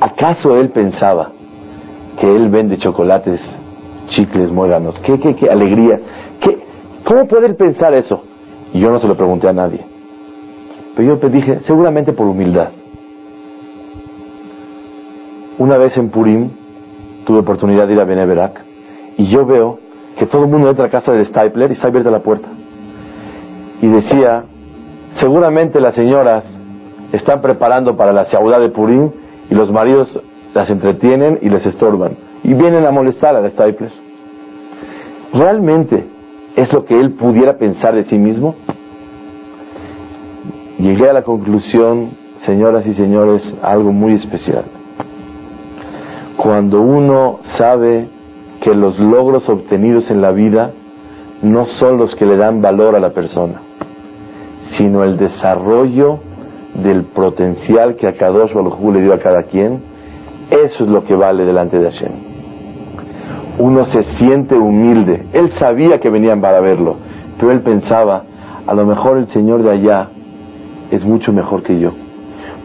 ¿Acaso 0.01 0.55
él 0.59 0.69
pensaba 0.69 1.31
que 2.21 2.27
él 2.27 2.51
vende 2.51 2.77
chocolates, 2.77 3.59
chicles, 4.07 4.51
muéganos? 4.51 4.99
¿Qué, 5.01 5.19
qué, 5.19 5.35
qué 5.35 5.49
alegría? 5.49 6.01
¿Qué, 6.41 6.59
¿Cómo 7.05 7.23
él 7.45 7.55
pensar 7.57 7.95
eso? 7.95 8.23
Y 8.73 8.81
yo 8.81 8.91
no 8.91 8.99
se 8.99 9.07
lo 9.07 9.17
pregunté 9.17 9.49
a 9.49 9.53
nadie. 9.53 9.85
Pero 10.97 11.15
yo 11.15 11.19
te 11.19 11.29
dije, 11.29 11.61
seguramente 11.61 12.13
por 12.13 12.27
humildad. 12.27 12.71
Una 15.59 15.77
vez 15.77 15.97
en 15.97 16.11
Purim 16.11 16.51
tuve 17.25 17.39
oportunidad 17.39 17.87
de 17.87 17.95
ir 17.95 18.01
a 18.01 18.05
Beneverac 18.05 18.63
y 19.17 19.27
yo 19.27 19.47
veo 19.47 19.79
que 20.19 20.27
todo 20.27 20.45
el 20.45 20.51
mundo 20.51 20.71
entra 20.71 20.87
a 20.87 20.89
casa 20.89 21.13
del 21.13 21.25
Stapler 21.27 21.71
y 21.71 21.75
está 21.75 21.89
abierta 21.89 22.11
la 22.11 22.23
puerta. 22.23 22.49
Y 23.81 23.89
decía, 23.89 24.45
seguramente 25.13 25.81
las 25.81 25.95
señoras 25.95 26.45
están 27.13 27.41
preparando 27.41 27.97
para 27.97 28.13
la 28.13 28.25
ciudad 28.25 28.61
de 28.61 28.71
Purim 28.71 29.11
y 29.51 29.55
los 29.55 29.71
maridos 29.71 30.21
las 30.55 30.71
entretienen 30.71 31.39
y 31.43 31.49
les 31.51 31.65
estorban. 31.67 32.26
Y 32.47 32.55
vienen 32.55 32.87
a 32.87 32.93
molestar 32.93 33.35
al 33.35 33.51
Stapler. 33.51 33.91
¿Realmente 35.35 36.07
es 36.55 36.73
lo 36.73 36.85
que 36.85 36.95
él 36.95 37.11
pudiera 37.15 37.59
pensar 37.59 37.97
de 37.97 38.05
sí 38.05 38.17
mismo? 38.17 38.55
Llegué 40.79 41.11
a 41.11 41.13
la 41.13 41.23
conclusión, 41.23 42.11
señoras 42.43 42.87
y 42.87 42.95
señores, 42.95 43.53
algo 43.63 43.93
muy 43.93 44.15
especial. 44.15 44.63
Cuando 46.37 46.83
uno 46.83 47.41
sabe 47.59 48.07
que 48.61 48.73
los 48.77 49.01
logros 49.01 49.49
obtenidos 49.49 50.09
en 50.13 50.21
la 50.23 50.31
vida 50.31 50.71
no 51.43 51.67
son 51.67 51.97
los 51.97 52.15
que 52.15 52.27
le 52.27 52.37
dan 52.37 52.63
valor 52.63 52.95
a 52.95 53.01
la 53.01 53.11
persona, 53.11 53.61
sino 54.77 55.03
el 55.03 55.17
desarrollo 55.17 56.21
del 56.75 57.07
potencial 57.07 57.97
que 57.97 58.07
a 58.07 58.13
Kadosh 58.13 58.53
Baruj 58.53 58.93
le 58.93 59.01
dio 59.01 59.15
a 59.15 59.19
cada 59.19 59.43
quien, 59.43 59.81
eso 60.49 60.85
es 60.85 60.91
lo 60.91 61.03
que 61.03 61.17
vale 61.17 61.45
delante 61.45 61.77
de 61.77 61.91
Hashem. 61.91 62.26
Uno 63.59 63.85
se 63.87 64.03
siente 64.03 64.55
humilde. 64.55 65.27
Él 65.33 65.51
sabía 65.53 65.99
que 65.99 66.11
venían 66.11 66.41
para 66.41 66.61
verlo, 66.61 66.97
pero 67.39 67.53
él 67.53 67.61
pensaba, 67.61 68.23
a 68.67 68.75
lo 68.75 68.85
mejor 68.85 69.19
el 69.19 69.29
Señor 69.29 69.63
de 69.63 69.71
allá 69.71 70.09
es 70.91 71.05
mucho 71.05 71.33
mejor 71.33 71.63
que 71.63 71.79
yo, 71.79 71.93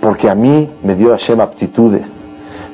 porque 0.01 0.29
a 0.29 0.35
mí 0.35 0.69
me 0.83 0.95
dio 0.95 1.09
Hashem 1.09 1.39
aptitudes, 1.39 2.07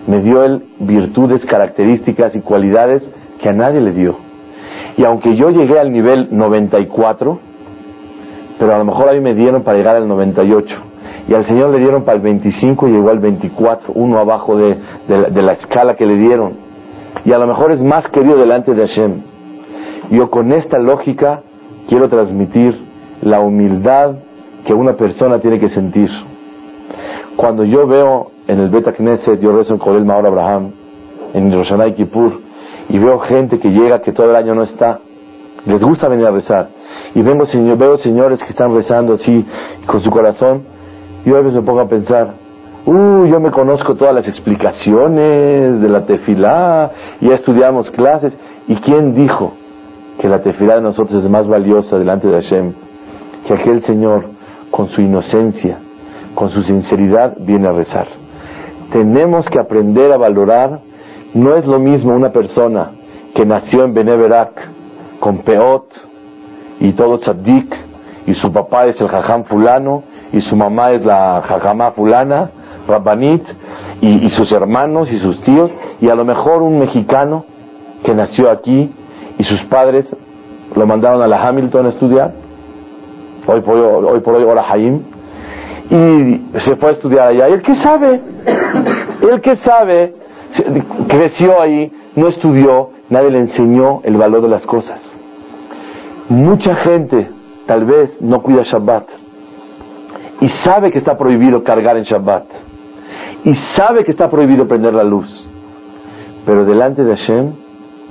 me 0.07 0.21
dio 0.21 0.43
él 0.43 0.63
virtudes, 0.79 1.45
características 1.45 2.35
y 2.35 2.41
cualidades 2.41 3.07
que 3.41 3.49
a 3.49 3.53
nadie 3.53 3.81
le 3.81 3.91
dio. 3.91 4.15
Y 4.97 5.03
aunque 5.03 5.35
yo 5.35 5.49
llegué 5.49 5.79
al 5.79 5.91
nivel 5.91 6.29
94, 6.31 7.39
pero 8.57 8.73
a 8.73 8.77
lo 8.79 8.85
mejor 8.85 9.09
a 9.09 9.13
mí 9.13 9.19
me 9.19 9.35
dieron 9.35 9.61
para 9.61 9.77
llegar 9.77 9.95
al 9.95 10.07
98 10.07 10.77
y 11.27 11.33
al 11.33 11.45
Señor 11.45 11.71
le 11.71 11.79
dieron 11.79 12.03
para 12.03 12.17
el 12.17 12.23
25 12.23 12.87
y 12.87 12.91
llegó 12.91 13.09
al 13.09 13.19
24, 13.19 13.93
uno 13.95 14.17
abajo 14.17 14.57
de, 14.57 14.77
la, 15.07 15.53
escala 15.53 15.95
que 15.95 16.05
le 16.05 16.17
dieron. 16.17 16.53
Y 17.25 17.31
a 17.31 17.37
lo 17.37 17.47
mejor 17.47 17.71
es 17.71 17.81
más 17.81 18.07
querido 18.09 18.37
delante 18.37 18.73
de 18.73 18.87
Hashem. 18.87 19.21
Yo 20.11 20.29
con 20.29 20.51
esta 20.51 20.77
lógica 20.79 21.41
quiero 21.87 22.09
transmitir 22.09 22.77
la 23.21 23.39
humildad 23.39 24.15
que 24.65 24.73
una 24.73 24.93
persona 24.93 25.39
tiene 25.39 25.59
que 25.59 25.69
sentir. 25.69 26.09
Cuando 27.35 27.63
yo 27.63 27.87
veo 27.87 28.31
en 28.47 28.59
el 28.59 28.69
Beta 28.69 28.93
Knesset, 28.93 29.39
yo 29.39 29.55
rezo 29.55 29.73
en 29.73 29.79
Kolel 29.79 30.05
Maor 30.05 30.25
Abraham, 30.25 30.71
en 31.33 31.51
Roshanay 31.51 31.93
Kippur, 31.93 32.39
y 32.89 32.97
veo 32.97 33.19
gente 33.19 33.59
que 33.59 33.69
llega 33.69 34.01
que 34.01 34.11
todo 34.11 34.29
el 34.29 34.35
año 34.35 34.55
no 34.55 34.63
está, 34.63 34.99
les 35.65 35.83
gusta 35.83 36.07
venir 36.07 36.25
a 36.25 36.31
rezar. 36.31 36.69
Y 37.13 37.21
vengo, 37.21 37.45
veo 37.77 37.97
señores 37.97 38.41
que 38.43 38.49
están 38.49 38.73
rezando 38.73 39.13
así 39.13 39.45
con 39.85 39.99
su 40.01 40.09
corazón, 40.09 40.63
yo 41.25 41.35
a 41.35 41.39
veces 41.39 41.55
me 41.55 41.61
pongo 41.61 41.81
a 41.81 41.87
pensar, 41.87 42.33
uh, 42.87 43.25
yo 43.25 43.39
me 43.39 43.51
conozco 43.51 43.95
todas 43.95 44.15
las 44.15 44.27
explicaciones 44.27 45.81
de 45.81 45.89
la 45.89 46.05
tefilá, 46.05 46.91
ya 47.21 47.33
estudiamos 47.33 47.91
clases, 47.91 48.37
¿y 48.67 48.75
quién 48.77 49.13
dijo 49.13 49.53
que 50.19 50.27
la 50.27 50.41
tefilá 50.41 50.75
de 50.75 50.81
nosotros 50.81 51.23
es 51.23 51.29
más 51.29 51.47
valiosa 51.47 51.97
delante 51.97 52.27
de 52.27 52.33
Hashem 52.33 52.73
que 53.45 53.53
aquel 53.53 53.83
señor 53.83 54.25
con 54.71 54.89
su 54.89 55.01
inocencia, 55.01 55.77
con 56.33 56.49
su 56.49 56.63
sinceridad, 56.63 57.35
viene 57.39 57.67
a 57.67 57.73
rezar? 57.73 58.07
Tenemos 58.91 59.49
que 59.49 59.59
aprender 59.59 60.11
a 60.11 60.17
valorar, 60.17 60.79
no 61.33 61.55
es 61.55 61.65
lo 61.65 61.79
mismo 61.79 62.15
una 62.15 62.31
persona 62.31 62.91
que 63.35 63.45
nació 63.45 63.83
en 63.83 63.93
Beneverac 63.93 64.49
con 65.19 65.39
Peot 65.39 65.85
y 66.79 66.93
todo 66.93 67.19
tzaddik 67.19 67.75
y 68.25 68.33
su 68.33 68.51
papá 68.51 68.85
es 68.85 68.99
el 69.01 69.07
jajam 69.07 69.43
fulano 69.43 70.03
y 70.31 70.41
su 70.41 70.55
mamá 70.55 70.91
es 70.91 71.05
la 71.05 71.41
jajamá 71.41 71.91
fulana, 71.91 72.49
Rabbanit, 72.87 73.43
y, 74.01 74.29
sus 74.29 74.51
hermanos 74.51 75.11
y 75.11 75.17
sus 75.17 75.41
tíos, 75.41 75.71
y 75.99 76.09
a 76.09 76.15
lo 76.15 76.23
mejor 76.23 76.61
un 76.61 76.79
mexicano 76.79 77.45
que 78.03 78.13
nació 78.13 78.49
aquí 78.51 78.91
y 79.37 79.43
sus 79.43 79.63
padres 79.65 80.15
lo 80.75 80.85
mandaron 80.85 81.21
a 81.21 81.27
la 81.27 81.47
Hamilton 81.47 81.87
a 81.87 81.89
estudiar, 81.89 82.33
hoy 83.47 83.61
por 83.61 83.77
hoy, 83.77 84.19
por 84.21 84.35
hoy 84.35 84.43
ahora 84.43 84.63
Jaim, 84.63 85.01
y 85.89 86.59
se 86.59 86.75
fue 86.75 86.89
a 86.89 86.91
estudiar 86.93 87.27
allá. 87.27 87.49
¿Y 87.49 87.53
el 87.53 87.61
que 87.61 87.75
sabe? 87.75 88.21
El 89.21 89.41
que 89.41 89.55
sabe, 89.57 90.13
creció 91.07 91.59
ahí, 91.59 91.91
no 92.15 92.27
estudió, 92.27 92.91
nadie 93.09 93.31
le 93.31 93.39
enseñó 93.39 94.01
el 94.03 94.15
valor 94.15 94.43
de 94.43 94.47
las 94.47 94.65
cosas. 94.65 95.01
Mucha 96.29 96.75
gente 96.75 97.29
tal 97.65 97.83
vez 97.85 98.21
no 98.21 98.41
cuida 98.41 98.61
Shabbat 98.61 99.09
y 100.39 100.49
sabe 100.49 100.91
que 100.91 100.99
está 100.99 101.17
prohibido 101.17 101.63
cargar 101.63 101.97
en 101.97 102.03
Shabbat 102.03 102.45
y 103.47 103.55
sabe 103.77 104.03
que 104.03 104.11
está 104.11 104.29
prohibido 104.29 104.67
prender 104.67 104.93
la 104.93 105.05
luz, 105.05 105.47
pero 106.45 106.65
delante 106.65 107.01
de 107.01 107.15
Hashem 107.15 107.53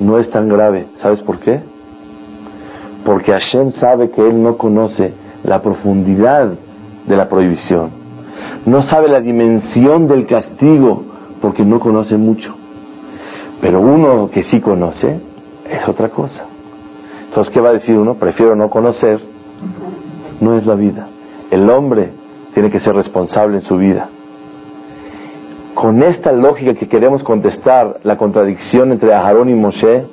no 0.00 0.18
es 0.18 0.30
tan 0.30 0.48
grave. 0.48 0.86
¿Sabes 0.96 1.20
por 1.20 1.38
qué? 1.40 1.60
Porque 3.04 3.32
Hashem 3.32 3.72
sabe 3.72 4.08
que 4.10 4.22
Él 4.22 4.42
no 4.42 4.56
conoce 4.56 5.12
la 5.44 5.60
profundidad 5.60 6.52
de 7.06 7.16
la 7.16 7.28
prohibición, 7.28 7.90
no 8.64 8.80
sabe 8.80 9.08
la 9.08 9.20
dimensión 9.20 10.08
del 10.08 10.26
castigo 10.26 11.04
porque 11.42 11.66
no 11.66 11.80
conoce 11.80 12.16
mucho. 12.16 12.54
Pero 13.60 13.82
uno 13.82 14.30
que 14.30 14.42
sí 14.42 14.58
conoce 14.62 15.20
es 15.70 15.86
otra 15.86 16.08
cosa. 16.08 16.46
Entonces, 17.28 17.52
¿qué 17.52 17.60
va 17.60 17.68
a 17.68 17.72
decir 17.74 17.98
uno? 17.98 18.14
Prefiero 18.14 18.56
no 18.56 18.70
conocer. 18.70 19.20
No 20.40 20.56
es 20.56 20.64
la 20.64 20.74
vida. 20.74 21.08
El 21.50 21.68
hombre 21.68 22.10
tiene 22.54 22.70
que 22.70 22.80
ser 22.80 22.94
responsable 22.94 23.56
en 23.56 23.62
su 23.62 23.76
vida. 23.76 24.08
Con 25.76 26.02
esta 26.02 26.32
lógica 26.32 26.72
que 26.72 26.88
queremos 26.88 27.22
contestar 27.22 27.98
la 28.02 28.16
contradicción 28.16 28.92
entre 28.92 29.12
Aarón 29.12 29.50
y 29.50 29.54
Moshe, 29.54 30.04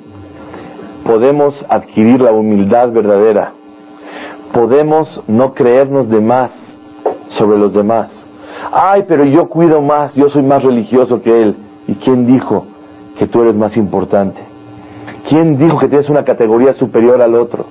podemos 1.06 1.64
adquirir 1.70 2.20
la 2.20 2.32
humildad 2.32 2.92
verdadera. 2.92 3.52
Podemos 4.52 5.22
no 5.26 5.54
creernos 5.54 6.10
de 6.10 6.20
más 6.20 6.50
sobre 7.28 7.58
los 7.58 7.72
demás. 7.72 8.26
Ay, 8.70 9.04
pero 9.08 9.24
yo 9.24 9.48
cuido 9.48 9.80
más, 9.80 10.14
yo 10.14 10.28
soy 10.28 10.42
más 10.42 10.62
religioso 10.62 11.22
que 11.22 11.42
él. 11.42 11.56
¿Y 11.88 11.94
quién 11.94 12.26
dijo 12.26 12.66
que 13.18 13.26
tú 13.26 13.40
eres 13.40 13.56
más 13.56 13.74
importante? 13.78 14.42
¿Quién 15.30 15.56
dijo 15.56 15.78
que 15.78 15.88
tienes 15.88 16.10
una 16.10 16.24
categoría 16.24 16.74
superior 16.74 17.22
al 17.22 17.34
otro? 17.34 17.64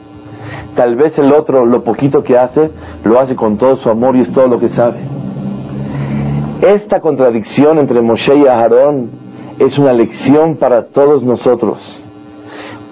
Tal 0.75 0.95
vez 0.95 1.15
el 1.19 1.31
otro, 1.31 1.63
lo 1.63 1.83
poquito 1.83 2.23
que 2.23 2.39
hace, 2.39 2.71
lo 3.03 3.19
hace 3.19 3.35
con 3.35 3.59
todo 3.59 3.75
su 3.75 3.87
amor 3.87 4.15
y 4.15 4.21
es 4.21 4.31
todo 4.31 4.47
lo 4.47 4.59
que 4.59 4.69
sabe. 4.69 5.12
Esta 6.63 7.01
contradicción 7.01 7.77
entre 7.77 8.01
Moshe 8.01 8.37
y 8.37 8.47
Aarón 8.47 9.09
es 9.59 9.77
una 9.77 9.91
lección 9.91 10.55
para 10.55 10.85
todos 10.85 11.21
nosotros. 11.21 11.77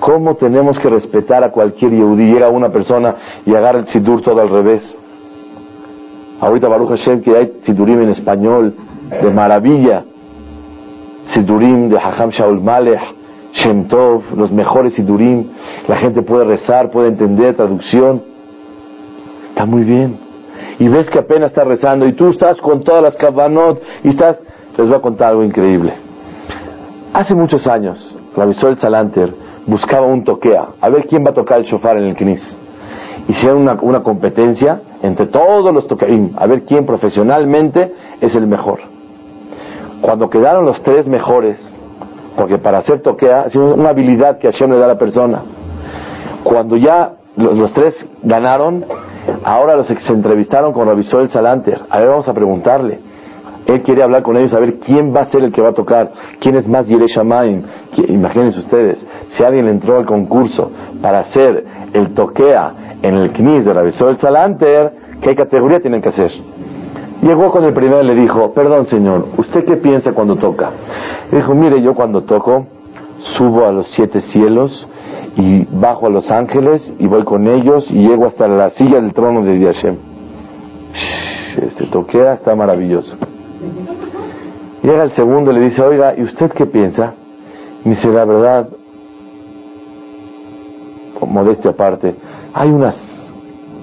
¿Cómo 0.02 0.36
tenemos 0.36 0.78
que 0.78 0.90
respetar 0.90 1.42
a 1.46 1.52
cualquier 1.52 1.92
Yehudi? 1.92 2.34
Llega 2.34 2.50
una 2.50 2.68
persona 2.68 3.16
y 3.46 3.56
agarra 3.56 3.80
el 3.80 3.88
Sidur 3.88 4.22
todo 4.24 4.42
al 4.42 4.50
revés. 4.50 5.00
Ahorita 6.42 6.68
Baruch 6.68 6.90
Hashem 6.90 7.22
que 7.22 7.34
hay 7.34 7.54
Sidurim 7.64 8.02
en 8.02 8.10
español, 8.10 8.76
de 9.10 9.30
maravilla. 9.30 10.04
Sidurim 11.28 11.88
de 11.88 11.98
Hacham 11.98 12.30
Shaul 12.30 12.60
Malech, 12.60 13.00
Shem 13.54 13.88
Tov, 13.88 14.36
los 14.36 14.52
mejores 14.52 14.96
Sidurim. 14.96 15.46
La 15.88 15.96
gente 15.96 16.24
puede 16.24 16.44
rezar, 16.44 16.92
puede 16.92 17.08
entender 17.08 17.56
traducción. 17.56 18.22
Está 19.48 19.66
muy 19.66 19.86
bien. 19.86 20.31
Y 20.82 20.88
ves 20.88 21.12
que 21.12 21.20
apenas 21.20 21.52
está 21.52 21.64
rezando 21.64 22.08
y 22.08 22.14
tú 22.14 22.30
estás 22.30 22.60
con 22.60 22.84
todas 22.84 23.04
las 23.04 23.16
kavanot 23.16 23.80
y 24.04 24.08
estás... 24.08 24.42
Les 24.76 24.88
voy 24.88 24.98
a 24.98 25.00
contar 25.00 25.30
algo 25.30 25.44
increíble. 25.44 25.94
Hace 27.14 27.36
muchos 27.36 27.68
años, 27.68 28.18
el 28.36 28.78
Salanter 28.78 29.32
buscaba 29.68 30.08
un 30.08 30.24
toquea, 30.24 30.70
a 30.82 30.90
ver 30.90 31.06
quién 31.06 31.24
va 31.24 31.30
a 31.30 31.34
tocar 31.36 31.60
el 31.60 31.66
shofar 31.66 31.98
en 31.98 32.06
el 32.06 32.16
knis. 32.16 32.58
Hicieron 33.28 33.62
una, 33.62 33.78
una 33.80 34.02
competencia 34.02 34.82
entre 35.04 35.28
todos 35.28 35.72
los 35.72 35.86
toqueim, 35.86 36.32
a 36.36 36.48
ver 36.48 36.64
quién 36.64 36.84
profesionalmente 36.84 37.94
es 38.20 38.36
el 38.36 38.48
mejor. 38.48 38.80
Cuando 40.02 40.32
quedaron 40.32 40.66
los 40.66 40.82
tres 40.82 41.08
mejores, 41.08 41.60
porque 42.36 42.58
para 42.58 42.80
hacer 42.80 43.02
toquea 43.02 43.44
es 43.44 43.56
una 43.56 43.90
habilidad 43.90 44.40
que 44.40 44.52
Hashem 44.52 44.72
le 44.72 44.80
da 44.80 44.86
a 44.86 44.88
la 44.88 44.98
persona. 44.98 45.44
Cuando 46.44 46.76
ya 46.76 47.12
los, 47.36 47.72
tres 47.74 48.04
ganaron, 48.24 48.84
ahora 49.44 49.76
los 49.76 49.88
que 49.88 50.00
se 50.00 50.14
entrevistaron 50.14 50.74
con 50.74 50.88
Rabisol 50.88 51.30
Salanter, 51.30 51.82
a 51.90 52.00
ver 52.00 52.10
vamos 52.10 52.28
a 52.28 52.34
preguntarle, 52.34 53.00
él 53.66 53.82
quiere 53.84 54.04
hablar 54.04 54.24
con 54.24 54.38
ellos, 54.38 54.54
a 54.54 54.60
ver 54.60 54.80
quién 54.80 55.16
va 55.16 55.22
a 55.22 55.26
ser 55.26 55.44
el 55.44 55.52
que 55.52 55.62
va 55.62 55.70
a 55.70 55.74
tocar, 55.74 56.12
quién 56.40 56.56
es 56.56 56.68
más 56.68 56.88
Yereshamaim. 56.88 57.64
Imagínense 58.08 58.60
ustedes, 58.60 59.06
si 59.30 59.44
alguien 59.44 59.68
entró 59.68 59.98
al 59.98 60.06
concurso 60.06 60.72
para 61.02 61.20
hacer 61.20 61.66
el 61.94 62.14
toquea 62.14 62.98
en 63.02 63.16
el 63.16 63.32
Knis 63.32 63.64
de 63.66 63.74
Rabisol 63.74 64.18
Salanter, 64.18 64.92
¿qué 65.22 65.36
categoría 65.36 65.80
tienen 65.80 66.02
que 66.02 66.10
hacer? 66.10 66.32
Llegó 67.22 67.52
con 67.52 67.64
el 67.64 67.74
primero 67.74 68.02
y 68.02 68.08
le 68.08 68.16
dijo, 68.16 68.52
perdón 68.52 68.88
señor, 68.88 69.28
¿usted 69.38 69.64
qué 69.64 69.78
piensa 69.78 70.12
cuando 70.14 70.38
toca? 70.38 70.72
Le 71.32 71.38
dijo, 71.38 71.54
mire, 71.54 71.80
yo 71.82 71.94
cuando 71.94 72.24
toco, 72.24 72.66
subo 73.20 73.68
a 73.68 73.72
los 73.72 73.88
siete 73.92 74.22
cielos 74.22 74.88
y 75.36 75.66
bajo 75.66 76.08
a 76.08 76.10
los 76.10 76.30
ángeles 76.30 76.94
y 77.00 77.08
voy 77.08 77.24
con 77.24 77.48
ellos 77.48 77.90
y 77.90 78.08
llego 78.08 78.26
hasta 78.26 78.48
la 78.48 78.70
silla 78.72 79.00
del 79.02 79.14
trono 79.14 79.44
de 79.44 79.60
Yashem. 79.60 79.96
Este 81.62 81.86
toquea 81.88 82.34
está 82.34 82.56
maravilloso. 82.56 83.16
Llega 84.84 85.04
el 85.04 85.12
segundo 85.12 85.52
y 85.52 85.56
le 85.56 85.62
dice, 85.62 85.82
oiga, 85.82 86.16
¿y 86.18 86.24
usted 86.24 86.52
qué 86.52 86.66
piensa? 86.66 87.14
Me 87.84 87.92
dice, 87.92 88.10
la 88.10 88.26
verdad, 88.26 88.68
modestia 91.32 91.72
aparte, 91.72 92.16
hay 92.54 92.70
unas 92.70 92.96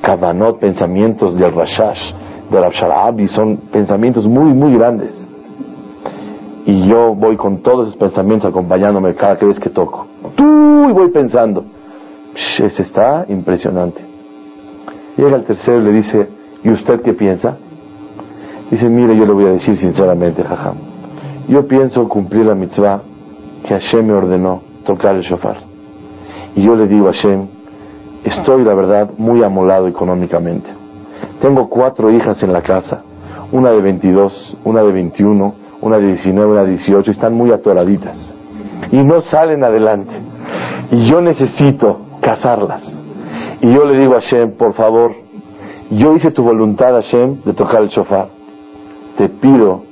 kavanot, 0.03 0.59
pensamientos 0.59 1.37
del 1.37 1.53
Rashash, 1.53 2.13
del 2.51 2.65
Absharabi, 2.65 3.29
son 3.29 3.57
pensamientos 3.73 4.27
muy, 4.27 4.53
muy 4.53 4.77
grandes. 4.77 5.27
Y 6.67 6.87
yo 6.87 7.15
voy 7.15 7.37
con 7.37 7.63
todos 7.63 7.89
esos 7.89 7.97
pensamientos 7.99 8.51
acompañándome 8.51 9.15
cada 9.15 9.35
vez 9.35 9.59
que 9.59 9.71
toco. 9.71 10.07
Y 10.89 10.93
voy 10.93 11.11
pensando. 11.11 11.65
Ese 12.35 12.83
está 12.83 13.25
impresionante. 13.29 14.01
Llega 15.17 15.37
el 15.37 15.45
tercero 15.45 15.81
y 15.81 15.85
le 15.85 15.93
dice, 15.93 16.29
¿y 16.63 16.71
usted 16.71 17.01
qué 17.03 17.13
piensa? 17.13 17.57
Dice, 18.71 18.89
mire, 18.89 19.17
yo 19.17 19.27
le 19.27 19.33
voy 19.33 19.47
a 19.47 19.53
decir 19.53 19.77
sinceramente, 19.77 20.45
jajam. 20.45 20.77
Yo 21.49 21.67
pienso 21.67 22.07
cumplir 22.09 22.47
la 22.47 22.55
mitzvah 22.55 23.01
que 23.67 23.75
Hashem 23.75 24.07
me 24.07 24.13
ordenó, 24.13 24.61
tocar 24.85 25.17
el 25.17 25.23
shofar. 25.23 25.57
Y 26.55 26.63
yo 26.63 26.77
le 26.77 26.87
digo 26.87 27.09
a 27.09 27.13
Hashem, 27.13 27.47
estoy, 28.25 28.63
la 28.65 28.75
verdad, 28.75 29.11
muy 29.17 29.43
amolado 29.43 29.89
económicamente. 29.89 30.69
Tengo 31.41 31.69
cuatro 31.69 32.11
hijas 32.11 32.43
en 32.43 32.53
la 32.53 32.63
casa, 32.63 33.03
una 33.51 33.71
de 33.71 33.81
22, 33.81 34.59
una 34.65 34.83
de 34.83 34.93
21, 34.93 35.55
una 35.81 35.99
de 35.99 36.07
19, 36.09 36.53
una 36.53 36.63
de 36.63 36.71
18, 36.71 37.11
están 37.11 37.35
muy 37.35 37.51
atoraditas. 37.51 38.35
Y 38.93 39.03
no 39.03 39.21
salen 39.23 39.65
adelante. 39.65 40.13
Y 40.91 41.07
yo 41.11 41.21
necesito 41.21 42.01
casarlas. 42.21 42.91
Y 43.61 43.73
yo 43.73 43.85
le 43.85 43.99
digo 43.99 44.15
a 44.15 44.21
Hashem, 44.21 44.53
por 44.53 44.75
favor, 44.75 45.13
yo 45.91 46.15
hice 46.15 46.31
tu 46.31 46.43
voluntad, 46.43 46.93
Hashem, 46.93 47.43
de 47.45 47.53
tocar 47.53 47.83
el 47.83 47.89
shofar 47.89 48.39
te 49.19 49.29
pido 49.29 49.83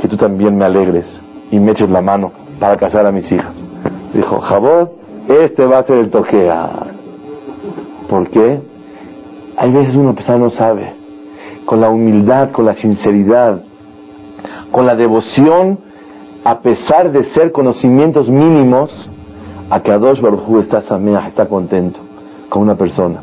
que 0.00 0.08
tú 0.08 0.16
también 0.16 0.58
me 0.58 0.64
alegres 0.64 1.06
y 1.52 1.58
me 1.60 1.70
eches 1.70 1.88
la 1.88 2.02
mano 2.02 2.32
para 2.58 2.76
casar 2.76 3.06
a 3.06 3.12
mis 3.12 3.30
hijas. 3.30 3.54
Dijo, 4.12 4.40
Jabot, 4.40 4.90
este 5.28 5.64
va 5.64 5.78
a 5.78 5.82
ser 5.84 5.98
el 5.98 6.10
toquea. 6.10 6.68
¿Por 8.08 8.28
qué? 8.28 8.60
Hay 9.56 9.70
veces 9.70 9.94
una 9.94 10.14
persona 10.14 10.38
no 10.38 10.50
sabe. 10.50 10.94
Con 11.64 11.80
la 11.80 11.90
humildad, 11.90 12.50
con 12.50 12.66
la 12.66 12.74
sinceridad, 12.74 13.62
con 14.72 14.84
la 14.84 14.96
devoción, 14.96 15.78
a 16.44 16.58
pesar 16.60 17.12
de 17.12 17.22
ser 17.22 17.52
conocimientos 17.52 18.28
mínimos, 18.28 19.12
a 19.72 19.80
que 19.80 19.90
Adosh 19.90 20.20
Baruj 20.20 20.58
está 20.58 20.82
sameach, 20.82 21.28
está 21.28 21.46
contento 21.46 21.98
con 22.50 22.60
una 22.60 22.74
persona. 22.74 23.22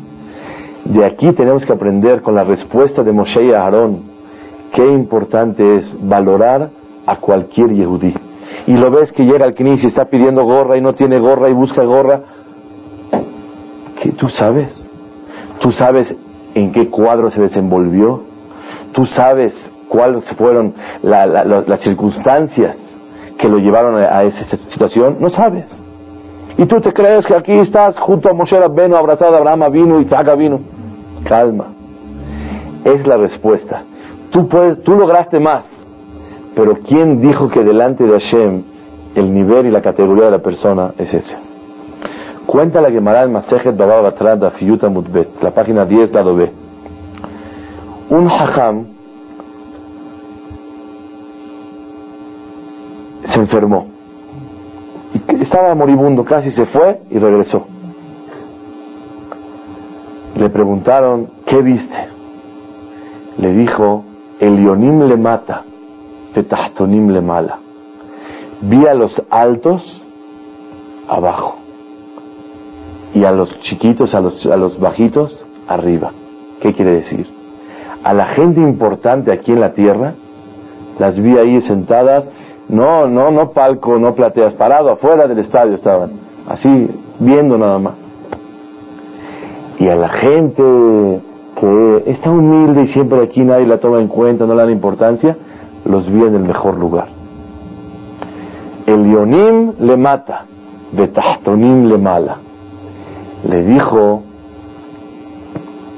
De 0.84 1.06
aquí 1.06 1.30
tenemos 1.32 1.64
que 1.64 1.72
aprender 1.72 2.22
con 2.22 2.34
la 2.34 2.42
respuesta 2.42 3.04
de 3.04 3.12
Moshe 3.12 3.44
y 3.44 3.52
Aarón 3.52 4.00
qué 4.72 4.84
importante 4.84 5.76
es 5.76 5.96
valorar 6.00 6.70
a 7.06 7.16
cualquier 7.16 7.72
yehudí. 7.72 8.12
Y 8.66 8.72
lo 8.72 8.90
ves 8.90 9.12
que 9.12 9.22
llega 9.22 9.44
al 9.44 9.54
Knis 9.54 9.84
y 9.84 9.86
está 9.86 10.06
pidiendo 10.06 10.42
gorra 10.42 10.76
y 10.76 10.80
no 10.80 10.92
tiene 10.92 11.20
gorra 11.20 11.48
y 11.48 11.52
busca 11.52 11.84
gorra. 11.84 12.20
¿Qué 14.02 14.10
tú 14.10 14.28
sabes? 14.28 14.90
¿Tú 15.60 15.70
sabes 15.70 16.12
en 16.54 16.72
qué 16.72 16.88
cuadro 16.88 17.30
se 17.30 17.40
desenvolvió? 17.42 18.22
¿Tú 18.90 19.06
sabes 19.06 19.70
cuáles 19.88 20.28
fueron 20.32 20.74
las 21.02 21.80
circunstancias 21.80 22.76
que 23.38 23.48
lo 23.48 23.58
llevaron 23.58 24.02
a, 24.02 24.24
esa 24.24 24.44
situación? 24.66 25.18
No 25.20 25.30
sabes. 25.30 25.79
Y 26.60 26.66
tú 26.66 26.78
te 26.78 26.92
crees 26.92 27.26
que 27.26 27.34
aquí 27.34 27.52
estás 27.52 27.98
junto 27.98 28.28
a 28.28 28.34
Moshe 28.34 28.60
Rabbenu, 28.60 28.94
abrazado 28.94 29.34
a 29.34 29.38
Abraham 29.38 29.72
vino 29.72 29.98
y 29.98 30.04
Isaac 30.04 30.36
vino. 30.36 30.60
Calma. 31.24 31.68
Es 32.84 33.06
la 33.06 33.16
respuesta. 33.16 33.82
Tú, 34.30 34.46
puedes, 34.46 34.82
tú 34.82 34.92
lograste 34.92 35.40
más, 35.40 35.64
pero 36.54 36.74
¿quién 36.86 37.22
dijo 37.22 37.48
que 37.48 37.64
delante 37.64 38.04
de 38.04 38.12
Hashem 38.12 38.62
el 39.14 39.32
nivel 39.32 39.68
y 39.68 39.70
la 39.70 39.80
categoría 39.80 40.26
de 40.26 40.32
la 40.32 40.40
persona 40.40 40.92
es 40.98 41.14
ese? 41.14 41.38
Cuenta 42.44 42.82
la 42.82 42.90
Gemara 42.90 43.24
en 43.24 43.32
Masejet 43.32 43.74
Batrada 43.74 44.50
Fiyuta 44.50 44.90
Mutbet, 44.90 45.42
la 45.42 45.52
página 45.52 45.86
10, 45.86 46.12
lado 46.12 46.36
B. 46.36 46.52
Un 48.10 48.28
hajam 48.28 48.84
se 53.24 53.40
enfermó. 53.40 53.89
Estaba 55.38 55.74
moribundo, 55.74 56.24
casi 56.24 56.50
se 56.50 56.66
fue 56.66 57.00
y 57.10 57.18
regresó. 57.18 57.66
Le 60.36 60.48
preguntaron, 60.50 61.28
¿qué 61.46 61.60
viste? 61.62 62.08
Le 63.38 63.52
dijo, 63.52 64.04
Elionim 64.40 65.04
le 65.04 65.16
mata, 65.16 65.62
Petahtonim 66.34 67.10
le 67.10 67.20
mala. 67.20 67.58
Vi 68.62 68.86
a 68.86 68.94
los 68.94 69.22
altos 69.30 70.04
abajo 71.08 71.56
y 73.14 73.24
a 73.24 73.32
los 73.32 73.58
chiquitos, 73.60 74.14
a 74.14 74.20
los, 74.20 74.46
a 74.46 74.56
los 74.56 74.78
bajitos 74.78 75.44
arriba. 75.68 76.12
¿Qué 76.60 76.72
quiere 76.72 76.94
decir? 76.96 77.26
A 78.02 78.12
la 78.12 78.26
gente 78.26 78.60
importante 78.60 79.32
aquí 79.32 79.52
en 79.52 79.60
la 79.60 79.72
tierra, 79.72 80.14
las 80.98 81.18
vi 81.18 81.36
ahí 81.36 81.60
sentadas, 81.62 82.28
no, 82.70 83.08
no, 83.08 83.32
no 83.32 83.50
palco, 83.50 83.98
no 83.98 84.14
plateas, 84.14 84.54
parado 84.54 84.92
afuera 84.92 85.26
del 85.26 85.40
estadio 85.40 85.74
estaban, 85.74 86.12
así 86.46 86.88
viendo 87.18 87.58
nada 87.58 87.80
más. 87.80 87.94
Y 89.80 89.88
a 89.88 89.96
la 89.96 90.08
gente 90.08 90.62
que 91.56 92.04
está 92.06 92.30
humilde 92.30 92.82
y 92.82 92.86
siempre 92.86 93.22
aquí 93.22 93.40
nadie 93.40 93.66
la 93.66 93.78
toma 93.78 94.00
en 94.00 94.06
cuenta, 94.06 94.46
no 94.46 94.54
le 94.54 94.62
da 94.62 94.70
importancia, 94.70 95.36
los 95.84 96.08
vi 96.08 96.22
en 96.22 96.36
el 96.36 96.42
mejor 96.42 96.78
lugar. 96.78 97.08
El 98.86 99.10
Yonim 99.10 99.72
le 99.80 99.96
mata, 99.96 100.44
Betahtonim 100.92 101.88
le 101.88 101.98
mala. 101.98 102.36
Le 103.48 103.64
dijo, 103.64 104.22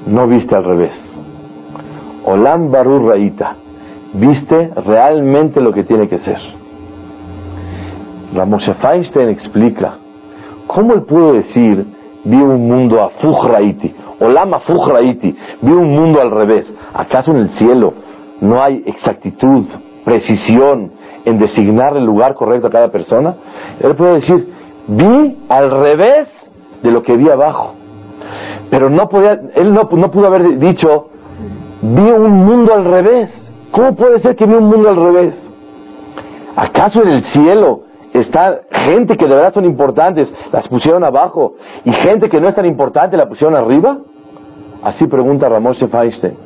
no 0.06 0.26
viste 0.26 0.56
al 0.56 0.64
revés. 0.64 0.94
Olam 2.24 2.70
Barur 2.70 3.08
Raita, 3.08 3.56
viste 4.14 4.70
realmente 4.86 5.60
lo 5.60 5.72
que 5.72 5.84
tiene 5.84 6.08
que 6.08 6.18
ser. 6.18 6.61
Ramoshe 8.32 8.74
Feinstein 8.74 9.28
explica 9.28 9.96
cómo 10.66 10.94
él 10.94 11.02
pudo 11.02 11.34
decir 11.34 11.86
vi 12.24 12.36
un 12.36 12.68
mundo 12.68 13.02
a 13.02 13.10
Fujraiti, 13.10 13.94
o 14.20 14.28
Lama 14.28 14.60
Fujraiti, 14.60 15.36
vi 15.60 15.72
un 15.72 15.90
mundo 15.90 16.20
al 16.20 16.30
revés. 16.30 16.72
¿Acaso 16.94 17.32
en 17.32 17.38
el 17.38 17.48
cielo 17.50 17.94
no 18.40 18.62
hay 18.62 18.82
exactitud, 18.86 19.66
precisión 20.04 20.92
en 21.24 21.38
designar 21.38 21.96
el 21.96 22.04
lugar 22.04 22.34
correcto 22.34 22.68
a 22.68 22.70
cada 22.70 22.88
persona? 22.88 23.34
Él 23.80 23.94
puede 23.94 24.14
decir, 24.14 24.48
vi 24.86 25.38
al 25.48 25.70
revés 25.70 26.28
de 26.82 26.90
lo 26.90 27.02
que 27.02 27.16
vi 27.16 27.28
abajo. 27.28 27.74
Pero 28.70 28.88
no 28.88 29.08
podía, 29.08 29.38
él 29.54 29.72
no, 29.72 29.82
no 29.90 30.10
pudo 30.10 30.26
haber 30.26 30.58
dicho, 30.58 31.08
vi 31.82 32.10
un 32.10 32.32
mundo 32.32 32.72
al 32.72 32.84
revés. 32.84 33.50
¿Cómo 33.70 33.94
puede 33.96 34.20
ser 34.20 34.36
que 34.36 34.46
vi 34.46 34.54
un 34.54 34.64
mundo 34.64 34.88
al 34.88 34.96
revés? 34.96 35.50
¿Acaso 36.54 37.02
en 37.02 37.08
el 37.08 37.22
cielo 37.24 37.80
está 38.12 38.60
gente 38.70 39.16
que 39.16 39.26
de 39.26 39.34
verdad 39.34 39.54
son 39.54 39.64
importantes, 39.64 40.32
las 40.52 40.68
pusieron 40.68 41.04
abajo, 41.04 41.54
y 41.84 41.92
gente 41.92 42.28
que 42.28 42.40
no 42.40 42.48
es 42.48 42.54
tan 42.54 42.66
importante 42.66 43.16
la 43.16 43.28
pusieron 43.28 43.56
arriba? 43.56 43.98
Así 44.82 45.06
pregunta 45.06 45.48
Ramoshe 45.48 45.86
Feinstein. 45.86 46.36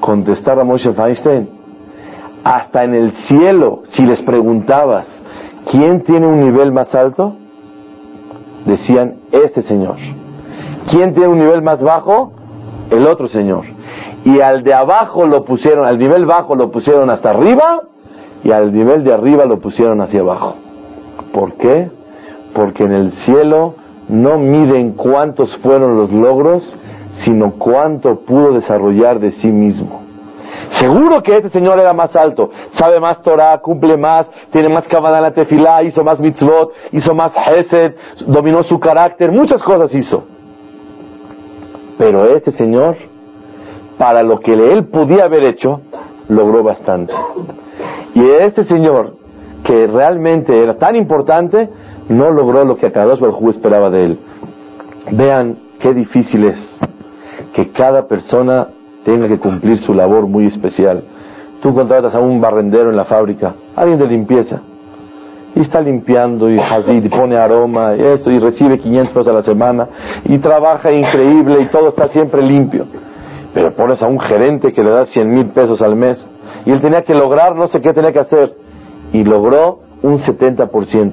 Contestar 0.00 0.56
Ramoshe 0.56 0.92
Feinstein, 0.92 1.48
hasta 2.44 2.84
en 2.84 2.94
el 2.94 3.12
cielo, 3.12 3.82
si 3.84 4.04
les 4.04 4.20
preguntabas, 4.22 5.06
¿quién 5.70 6.02
tiene 6.02 6.26
un 6.26 6.40
nivel 6.40 6.72
más 6.72 6.94
alto? 6.94 7.36
Decían, 8.64 9.16
este 9.30 9.62
señor. 9.62 9.96
¿Quién 10.90 11.14
tiene 11.14 11.28
un 11.28 11.38
nivel 11.38 11.62
más 11.62 11.80
bajo? 11.80 12.32
El 12.90 13.06
otro 13.06 13.28
señor. 13.28 13.64
Y 14.24 14.40
al 14.40 14.62
de 14.62 14.74
abajo 14.74 15.26
lo 15.26 15.44
pusieron, 15.44 15.86
al 15.86 15.98
nivel 15.98 16.26
bajo 16.26 16.54
lo 16.54 16.70
pusieron 16.70 17.10
hasta 17.10 17.30
arriba 17.30 17.82
y 18.44 18.50
al 18.50 18.72
nivel 18.72 19.04
de 19.04 19.12
arriba 19.12 19.44
lo 19.44 19.58
pusieron 19.58 20.00
hacia 20.00 20.20
abajo. 20.20 20.56
¿Por 21.32 21.54
qué? 21.54 21.90
Porque 22.54 22.84
en 22.84 22.92
el 22.92 23.12
cielo 23.12 23.74
no 24.08 24.38
miden 24.38 24.92
cuántos 24.92 25.56
fueron 25.58 25.96
los 25.96 26.12
logros, 26.12 26.76
sino 27.24 27.52
cuánto 27.52 28.20
pudo 28.20 28.52
desarrollar 28.52 29.20
de 29.20 29.30
sí 29.32 29.48
mismo. 29.48 30.02
Seguro 30.70 31.22
que 31.22 31.36
este 31.36 31.50
señor 31.50 31.78
era 31.78 31.92
más 31.92 32.14
alto, 32.16 32.50
sabe 32.72 32.98
más 32.98 33.20
Torah, 33.22 33.58
cumple 33.58 33.96
más, 33.96 34.26
tiene 34.50 34.68
más 34.68 34.88
cabana 34.88 35.18
en 35.18 35.22
la 35.24 35.30
tefilá, 35.32 35.82
hizo 35.82 36.02
más 36.02 36.18
mitzvot, 36.18 36.72
hizo 36.92 37.14
más 37.14 37.34
hesed, 37.36 37.94
dominó 38.26 38.62
su 38.62 38.78
carácter, 38.78 39.30
muchas 39.30 39.62
cosas 39.62 39.94
hizo. 39.94 40.24
Pero 41.98 42.34
este 42.34 42.52
señor, 42.52 42.96
para 43.98 44.22
lo 44.22 44.40
que 44.40 44.52
él 44.52 44.86
podía 44.86 45.24
haber 45.24 45.44
hecho, 45.44 45.80
logró 46.28 46.62
bastante. 46.62 47.12
Y 48.14 48.24
este 48.42 48.64
señor, 48.64 49.14
que 49.64 49.86
realmente 49.86 50.58
era 50.58 50.76
tan 50.76 50.96
importante, 50.96 51.68
no 52.08 52.30
logró 52.30 52.64
lo 52.64 52.76
que 52.76 52.86
a 52.86 52.92
Kadosh 52.92 53.20
Baruj 53.20 53.50
esperaba 53.50 53.90
de 53.90 54.04
él. 54.04 54.18
Vean 55.12 55.56
qué 55.78 55.92
difícil 55.92 56.44
es 56.46 56.80
que 57.54 57.70
cada 57.70 58.06
persona 58.06 58.68
tenga 59.04 59.28
que 59.28 59.38
cumplir 59.38 59.78
su 59.78 59.94
labor 59.94 60.26
muy 60.26 60.46
especial. 60.46 61.02
Tú 61.60 61.74
contratas 61.74 62.14
a 62.14 62.20
un 62.20 62.40
barrendero 62.40 62.90
en 62.90 62.96
la 62.96 63.04
fábrica, 63.04 63.54
alguien 63.76 63.98
de 63.98 64.06
limpieza, 64.06 64.60
y 65.54 65.60
está 65.60 65.80
limpiando 65.80 66.50
y 66.50 66.56
y 66.56 67.08
pone 67.08 67.36
aroma 67.36 67.94
y 67.94 68.02
eso, 68.02 68.30
y 68.30 68.38
recibe 68.38 68.78
500 68.78 69.12
pesos 69.12 69.28
a 69.28 69.32
la 69.32 69.42
semana, 69.42 69.88
y 70.24 70.38
trabaja 70.38 70.90
increíble 70.90 71.58
y 71.60 71.66
todo 71.66 71.88
está 71.88 72.08
siempre 72.08 72.42
limpio. 72.42 72.86
Pero 73.54 73.72
pones 73.72 74.02
a 74.02 74.08
un 74.08 74.18
gerente 74.18 74.72
que 74.72 74.82
le 74.82 74.90
da 74.90 75.04
100 75.04 75.30
mil 75.30 75.46
pesos 75.50 75.82
al 75.82 75.94
mes, 75.94 76.26
y 76.64 76.70
él 76.70 76.80
tenía 76.80 77.02
que 77.02 77.14
lograr 77.14 77.54
no 77.54 77.66
sé 77.66 77.80
qué 77.80 77.92
tenía 77.92 78.12
que 78.12 78.20
hacer, 78.20 78.54
y 79.12 79.24
logró 79.24 79.80
un 80.02 80.18
70%. 80.18 81.12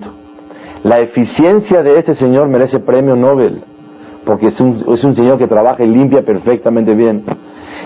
La 0.84 1.00
eficiencia 1.00 1.84
de 1.84 2.00
este 2.00 2.16
señor 2.16 2.48
merece 2.48 2.80
premio 2.80 3.16
Nobel, 3.16 3.64
porque 4.26 4.48
es 4.48 4.60
un, 4.62 4.78
es 4.94 5.04
un 5.04 5.16
señor 5.16 5.38
que 5.38 5.48
trabaja 5.48 5.84
y 5.84 5.88
limpia 5.88 6.24
perfectamente 6.24 6.94
bien. 6.96 7.24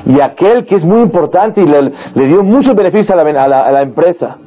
Y 0.05 0.21
aquel 0.21 0.65
que 0.65 0.75
es 0.75 0.85
muy 0.85 1.01
importante 1.01 1.61
y 1.61 1.65
le, 1.65 2.27
dio 2.27 2.43
muchos 2.43 2.75
beneficios 2.75 3.09
a 3.11 3.15
la, 3.15 3.81
empresa, 3.81 4.37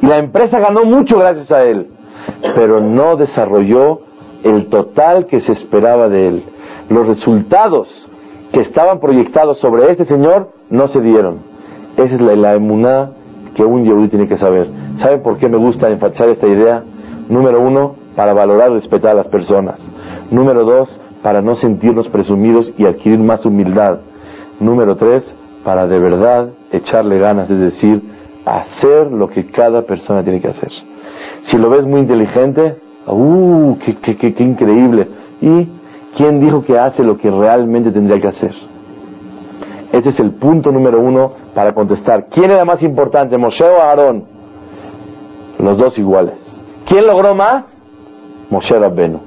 y 0.00 0.06
la 0.06 0.18
empresa 0.18 0.58
ganó 0.58 0.84
mucho 0.84 1.18
gracias 1.18 1.50
a 1.52 1.62
él, 1.62 1.88
pero 2.54 2.80
no 2.80 3.16
desarrolló 3.16 4.00
el 4.42 4.66
total 4.66 5.26
que 5.26 5.40
se 5.40 5.52
esperaba 5.52 6.08
de 6.08 6.28
él. 6.28 6.44
Los 6.88 7.06
resultados 7.06 8.08
que 8.52 8.60
estaban 8.60 8.98
proyectados 9.00 9.58
sobre 9.60 9.90
este 9.92 10.04
señor 10.04 10.50
no 10.70 10.88
se 10.88 11.00
dieron. 11.00 11.38
Esa 11.96 12.14
es 12.14 12.20
la, 12.20 12.34
la 12.34 13.10
que 13.54 13.64
un 13.64 13.84
yehudí 13.84 14.08
tiene 14.08 14.26
que 14.26 14.36
saber. 14.36 14.66
¿Saben 15.02 15.20
por 15.20 15.36
qué 15.36 15.48
me 15.48 15.56
gusta 15.56 15.88
enfatizar 15.88 16.28
esta 16.28 16.46
idea? 16.46 16.84
Número 17.28 17.60
uno, 17.60 17.96
para 18.14 18.32
valorar 18.32 18.70
y 18.70 18.74
respetar 18.74 19.10
a 19.10 19.14
las 19.14 19.26
personas. 19.26 19.80
Número 20.30 20.64
dos, 20.64 20.96
para 21.24 21.42
no 21.42 21.56
sentirnos 21.56 22.08
presumidos 22.08 22.72
y 22.78 22.86
adquirir 22.86 23.18
más 23.18 23.44
humildad. 23.44 23.98
Número 24.60 24.94
tres, 24.94 25.34
para 25.64 25.88
de 25.88 25.98
verdad 25.98 26.50
echarle 26.70 27.18
ganas, 27.18 27.50
es 27.50 27.58
decir, 27.58 28.00
hacer 28.46 29.10
lo 29.10 29.28
que 29.28 29.46
cada 29.46 29.82
persona 29.82 30.22
tiene 30.22 30.40
que 30.40 30.48
hacer. 30.48 30.70
Si 31.42 31.58
lo 31.58 31.68
ves 31.68 31.84
muy 31.84 32.02
inteligente, 32.02 32.76
¡uh! 33.08 33.76
¡Qué, 33.84 33.96
qué, 33.96 34.16
qué, 34.16 34.32
qué 34.34 34.42
increíble! 34.44 35.08
¿Y 35.40 35.66
quién 36.16 36.38
dijo 36.40 36.62
que 36.62 36.78
hace 36.78 37.02
lo 37.02 37.18
que 37.18 37.28
realmente 37.28 37.90
tendría 37.90 38.20
que 38.20 38.28
hacer? 38.28 38.52
Este 39.90 40.10
es 40.10 40.20
el 40.20 40.30
punto 40.34 40.70
número 40.70 41.00
uno 41.00 41.32
para 41.56 41.74
contestar. 41.74 42.26
¿Quién 42.30 42.52
era 42.52 42.64
más 42.64 42.84
importante, 42.84 43.36
Moshe 43.36 43.64
o 43.64 43.82
Aarón? 43.82 44.31
Los 45.62 45.78
dos 45.78 45.98
iguales. 45.98 46.34
¿Quién 46.86 47.06
logró 47.06 47.34
más? 47.34 47.64
Moshe 48.50 48.78
Rabbenu. 48.78 49.20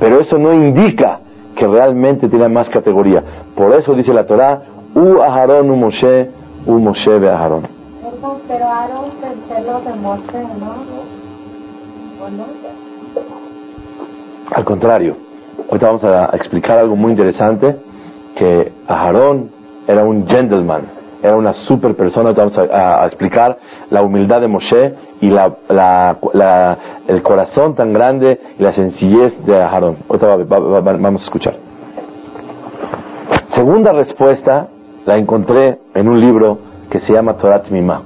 Pero 0.00 0.20
eso 0.20 0.38
no 0.38 0.52
indica 0.52 1.20
que 1.54 1.66
realmente 1.66 2.28
tiene 2.28 2.48
más 2.48 2.68
categoría. 2.70 3.22
Por 3.54 3.74
eso 3.74 3.94
dice 3.94 4.12
la 4.12 4.26
Torah, 4.26 4.62
U 4.94 5.20
Aarón 5.20 5.70
u 5.70 5.76
Moshe, 5.76 6.30
U 6.66 6.78
Moshe 6.78 7.18
be 7.18 7.30
Aarón. 7.30 7.68
Pero 8.48 8.64
Aarón 8.64 9.10
de 9.20 9.94
Moshe, 10.00 10.42
¿no? 10.58 11.12
Al 14.54 14.64
contrario, 14.64 15.16
ahorita 15.68 15.86
vamos 15.86 16.04
a 16.04 16.30
explicar 16.34 16.78
algo 16.78 16.96
muy 16.96 17.12
interesante, 17.12 17.76
que 18.36 18.72
Aarón 18.88 19.50
era 19.86 20.04
un 20.04 20.26
gentleman, 20.26 20.82
era 21.22 21.36
una 21.36 21.52
super 21.52 21.94
persona. 21.94 22.32
Vamos 22.32 22.56
a, 22.58 23.06
explicar 23.06 23.58
la 23.90 24.02
humildad 24.02 24.40
de 24.40 24.48
Moshe 24.48 24.94
y 25.22 25.30
la, 25.30 26.76
el 27.06 27.22
corazón 27.22 27.76
tan 27.76 27.92
grande 27.92 28.38
y 28.58 28.62
la 28.62 28.72
sencillez 28.72 29.42
de 29.46 29.56
Aarón. 29.56 29.98
Ahorita 30.08 30.26
vamos 30.26 31.22
a 31.22 31.24
escuchar. 31.24 31.54
Segunda 33.54 33.92
respuesta 33.92 34.68
la 35.06 35.16
encontré 35.16 35.78
en 35.94 36.08
un 36.08 36.20
libro 36.20 36.58
que 36.90 36.98
se 36.98 37.12
llama 37.12 37.36
Torat 37.36 37.70
Mima. 37.70 38.02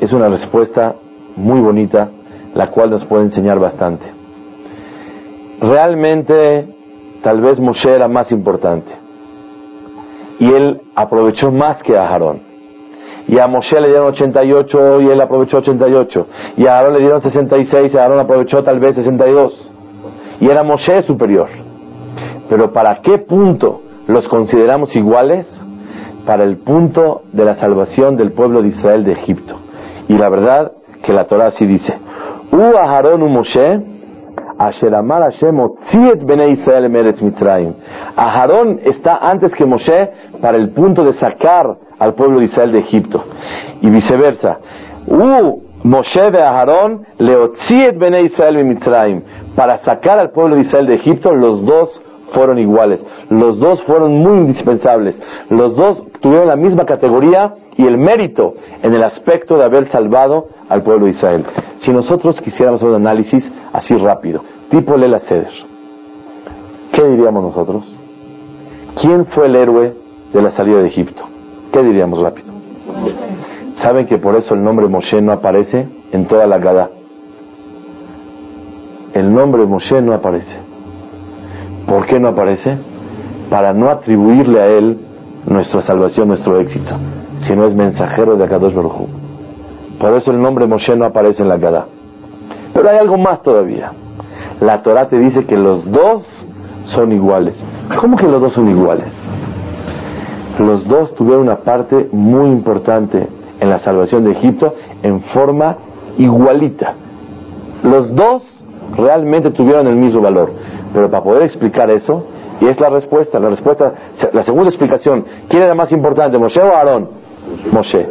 Es 0.00 0.14
una 0.14 0.28
respuesta 0.30 0.94
muy 1.36 1.60
bonita, 1.60 2.08
la 2.54 2.68
cual 2.68 2.88
nos 2.88 3.04
puede 3.04 3.24
enseñar 3.24 3.58
bastante. 3.58 4.06
Realmente, 5.60 6.74
tal 7.22 7.42
vez 7.42 7.60
Moshe 7.60 7.94
era 7.94 8.08
más 8.08 8.32
importante 8.32 8.90
y 10.38 10.50
él 10.50 10.80
aprovechó 10.94 11.52
más 11.52 11.82
que 11.82 11.98
Aarón. 11.98 12.49
Y 13.30 13.38
a 13.38 13.46
Moshe 13.46 13.80
le 13.80 13.90
dieron 13.90 14.08
88 14.08 15.02
y 15.02 15.06
él 15.06 15.20
aprovechó 15.20 15.58
88. 15.58 16.26
Y 16.56 16.66
a 16.66 16.78
Aarón 16.78 16.94
le 16.94 16.98
dieron 16.98 17.20
66 17.20 17.94
y 17.94 17.96
Aarón 17.96 18.18
aprovechó 18.18 18.64
tal 18.64 18.80
vez 18.80 18.96
62. 18.96 19.70
Y 20.40 20.50
era 20.50 20.64
Moshe 20.64 21.04
superior. 21.04 21.46
Pero 22.48 22.72
¿para 22.72 23.00
qué 23.02 23.18
punto 23.18 23.82
los 24.08 24.26
consideramos 24.26 24.96
iguales? 24.96 25.46
Para 26.26 26.42
el 26.42 26.56
punto 26.56 27.22
de 27.32 27.44
la 27.44 27.54
salvación 27.54 28.16
del 28.16 28.32
pueblo 28.32 28.62
de 28.62 28.68
Israel 28.68 29.04
de 29.04 29.12
Egipto. 29.12 29.54
Y 30.08 30.18
la 30.18 30.28
verdad 30.28 30.72
que 31.04 31.12
la 31.12 31.26
Torah 31.26 31.46
así 31.46 31.64
dice. 31.64 31.96
U 32.50 32.76
Aarón 32.76 33.22
u 33.22 33.28
Moshe 33.28 33.80
Aharón 38.16 38.80
está 38.84 39.16
antes 39.22 39.54
que 39.54 39.64
Moshe 39.64 40.10
para 40.42 40.58
el 40.58 40.70
punto 40.70 41.04
de 41.04 41.12
sacar 41.12 41.76
al 42.00 42.14
pueblo 42.14 42.40
de 42.40 42.46
Israel 42.46 42.72
de 42.72 42.80
Egipto. 42.80 43.22
Y 43.80 43.88
viceversa. 43.88 44.58
U 45.06 45.62
Moshe 45.84 46.30
de 46.30 46.42
Aharón 46.42 47.06
bene 47.96 48.22
Israel 48.22 48.64
Mitzrayim. 48.64 49.22
Para 49.54 49.78
sacar 49.78 50.18
al 50.18 50.30
pueblo 50.30 50.56
de 50.56 50.62
Israel 50.62 50.86
de 50.86 50.94
Egipto, 50.94 51.32
los 51.32 51.64
dos 51.64 52.02
fueron 52.32 52.58
iguales. 52.58 53.04
Los 53.28 53.58
dos 53.58 53.82
fueron 53.82 54.18
muy 54.18 54.38
indispensables. 54.38 55.20
Los 55.48 55.76
dos 55.76 56.04
tuvieron 56.20 56.48
la 56.48 56.56
misma 56.56 56.84
categoría 56.84 57.54
y 57.76 57.86
el 57.86 57.96
mérito 57.96 58.54
en 58.82 58.94
el 58.94 59.02
aspecto 59.02 59.56
de 59.56 59.64
haber 59.64 59.88
salvado 59.88 60.48
al 60.68 60.82
pueblo 60.82 61.06
de 61.06 61.12
Israel. 61.12 61.46
Si 61.78 61.90
nosotros 61.92 62.40
quisiéramos 62.40 62.82
un 62.82 62.94
análisis 62.94 63.50
así 63.72 63.96
rápido, 63.96 64.42
tipo 64.70 64.96
Lela 64.96 65.20
¿qué 66.92 67.04
diríamos 67.04 67.42
nosotros? 67.42 67.84
¿Quién 69.00 69.26
fue 69.26 69.46
el 69.46 69.56
héroe 69.56 69.94
de 70.32 70.42
la 70.42 70.50
salida 70.50 70.78
de 70.78 70.88
Egipto? 70.88 71.29
¿Qué 71.72 71.82
diríamos 71.82 72.20
rápido? 72.20 72.52
¿Saben 73.76 74.06
que 74.06 74.18
por 74.18 74.36
eso 74.36 74.54
el 74.54 74.62
nombre 74.62 74.88
Moshe 74.88 75.20
no 75.22 75.32
aparece 75.32 75.88
en 76.12 76.26
toda 76.26 76.46
la 76.46 76.58
Gada? 76.58 76.90
el 79.14 79.32
nombre 79.32 79.64
Moshe 79.66 80.00
no 80.02 80.14
aparece. 80.14 80.56
¿Por 81.86 82.06
qué 82.06 82.20
no 82.20 82.28
aparece? 82.28 82.78
Para 83.48 83.72
no 83.72 83.90
atribuirle 83.90 84.60
a 84.60 84.66
él 84.66 84.98
nuestra 85.46 85.82
salvación, 85.82 86.28
nuestro 86.28 86.60
éxito, 86.60 86.94
sino 87.38 87.64
es 87.64 87.74
mensajero 87.74 88.36
de 88.36 88.44
Akadosh 88.44 88.74
Baruj 88.74 89.08
Por 89.98 90.12
eso 90.14 90.30
el 90.30 90.40
nombre 90.40 90.66
Moshe 90.66 90.94
no 90.96 91.06
aparece 91.06 91.42
en 91.42 91.48
la 91.48 91.56
Gadá. 91.56 91.86
Pero 92.72 92.88
hay 92.88 92.98
algo 92.98 93.18
más 93.18 93.42
todavía. 93.42 93.92
La 94.60 94.82
Torah 94.82 95.08
te 95.08 95.18
dice 95.18 95.44
que 95.44 95.56
los 95.56 95.90
dos 95.90 96.46
son 96.84 97.12
iguales. 97.12 97.64
¿Cómo 98.00 98.16
que 98.16 98.26
los 98.26 98.40
dos 98.40 98.52
son 98.52 98.68
iguales? 98.68 99.12
Los 100.58 100.86
dos 100.86 101.14
tuvieron 101.14 101.42
una 101.42 101.58
parte 101.58 102.08
muy 102.12 102.50
importante 102.50 103.26
en 103.60 103.68
la 103.68 103.78
salvación 103.78 104.24
de 104.24 104.32
Egipto 104.32 104.74
en 105.02 105.20
forma 105.20 105.76
igualita. 106.18 106.94
Los 107.82 108.14
dos 108.14 108.42
realmente 108.96 109.50
tuvieron 109.50 109.86
el 109.86 109.96
mismo 109.96 110.20
valor. 110.20 110.52
Pero 110.92 111.10
para 111.10 111.22
poder 111.22 111.42
explicar 111.44 111.90
eso, 111.90 112.26
y 112.60 112.66
es 112.66 112.78
la 112.80 112.90
respuesta, 112.90 113.38
la 113.38 113.48
respuesta, 113.48 113.92
la 114.32 114.42
segunda 114.42 114.68
explicación, 114.68 115.24
¿quién 115.48 115.62
era 115.62 115.74
más 115.74 115.92
importante, 115.92 116.36
Moshe 116.36 116.60
o 116.60 116.74
Aarón? 116.74 117.08
Moshe. 117.72 118.06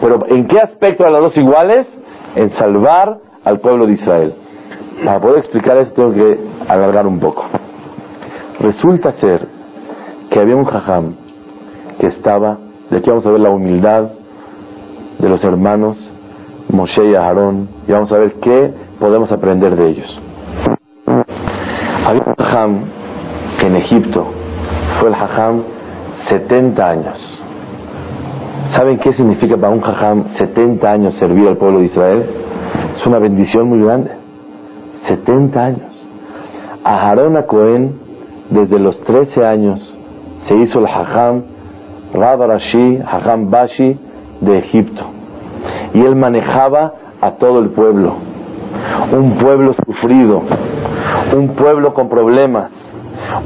Pero 0.00 0.26
¿en 0.28 0.46
qué 0.46 0.58
aspecto 0.58 1.04
eran 1.04 1.14
los 1.14 1.34
dos 1.34 1.38
iguales? 1.38 1.88
En 2.36 2.50
salvar 2.50 3.18
al 3.44 3.60
pueblo 3.60 3.86
de 3.86 3.92
Israel. 3.92 4.34
Para 5.04 5.20
poder 5.20 5.38
explicar 5.38 5.76
eso 5.76 5.92
tengo 5.92 6.12
que 6.12 6.38
alargar 6.68 7.06
un 7.06 7.20
poco. 7.20 7.44
Resulta 8.58 9.12
ser 9.12 9.46
que 10.30 10.40
había 10.40 10.56
un 10.56 10.64
jajam 10.64 11.14
que 12.04 12.08
estaba, 12.08 12.58
de 12.90 12.98
aquí 12.98 13.08
vamos 13.08 13.24
a 13.24 13.30
ver 13.30 13.40
la 13.40 13.48
humildad 13.48 14.10
de 15.18 15.26
los 15.26 15.42
hermanos 15.42 16.12
Moshe 16.68 17.02
y 17.02 17.14
Aarón, 17.14 17.66
y 17.88 17.92
vamos 17.92 18.12
a 18.12 18.18
ver 18.18 18.34
qué 18.42 18.74
podemos 19.00 19.32
aprender 19.32 19.74
de 19.74 19.88
ellos. 19.88 20.20
Había 22.06 22.22
un 22.26 22.34
jajam 22.34 22.80
que 23.58 23.66
en 23.68 23.76
Egipto 23.76 24.26
fue 25.00 25.08
el 25.08 25.14
jajam 25.14 25.62
70 26.28 26.86
años. 26.86 27.42
¿Saben 28.76 28.98
qué 28.98 29.14
significa 29.14 29.56
para 29.56 29.72
un 29.72 29.80
jajam 29.80 30.26
70 30.36 30.86
años 30.86 31.14
servir 31.14 31.48
al 31.48 31.56
pueblo 31.56 31.78
de 31.78 31.86
Israel? 31.86 32.26
Es 32.96 33.06
una 33.06 33.18
bendición 33.18 33.66
muy 33.66 33.82
grande. 33.82 34.10
70 35.06 35.64
años. 35.64 36.06
A 36.84 37.08
Aarón 37.08 37.38
a 37.38 37.46
Cohen, 37.46 37.94
desde 38.50 38.78
los 38.78 39.00
13 39.04 39.42
años, 39.42 39.96
se 40.46 40.54
hizo 40.56 40.80
el 40.80 40.86
hajam 40.86 41.53
Rab 42.14 42.40
Rashi, 42.40 43.00
hajam 43.04 43.50
Bashi 43.50 43.98
de 44.40 44.58
Egipto. 44.58 45.04
Y 45.92 46.00
él 46.00 46.16
manejaba 46.16 46.92
a 47.20 47.32
todo 47.32 47.58
el 47.60 47.70
pueblo. 47.70 48.14
Un 49.12 49.36
pueblo 49.38 49.74
sufrido, 49.74 50.42
un 51.36 51.48
pueblo 51.54 51.94
con 51.94 52.08
problemas, 52.08 52.70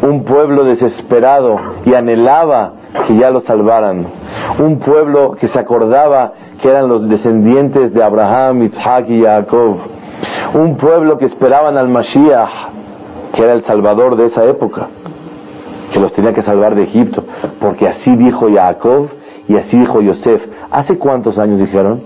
un 0.02 0.24
pueblo 0.24 0.64
desesperado 0.64 1.56
y 1.84 1.94
anhelaba 1.94 2.72
que 3.06 3.16
ya 3.16 3.30
lo 3.30 3.40
salvaran. 3.40 4.06
Un 4.58 4.78
pueblo 4.78 5.32
que 5.32 5.48
se 5.48 5.58
acordaba 5.58 6.32
que 6.60 6.68
eran 6.68 6.88
los 6.88 7.08
descendientes 7.08 7.92
de 7.92 8.02
Abraham, 8.02 8.62
Isaac 8.64 9.06
y 9.08 9.22
Jacob. 9.22 9.76
Un 10.54 10.76
pueblo 10.76 11.18
que 11.18 11.26
esperaban 11.26 11.76
al 11.76 11.88
Mashiach, 11.88 12.68
que 13.34 13.42
era 13.42 13.52
el 13.52 13.62
salvador 13.64 14.16
de 14.16 14.26
esa 14.26 14.44
época, 14.44 14.88
que 15.92 16.00
los 16.00 16.12
tenía 16.12 16.32
que 16.32 16.42
salvar 16.42 16.74
de 16.74 16.82
Egipto, 16.82 17.24
porque 17.60 17.88
así 17.88 18.14
dijo 18.16 18.46
Jacob 18.52 19.08
y 19.48 19.56
así 19.56 19.78
dijo 19.78 20.00
Yosef. 20.00 20.42
¿Hace 20.70 20.98
cuántos 20.98 21.38
años 21.38 21.58
dijeron? 21.58 22.00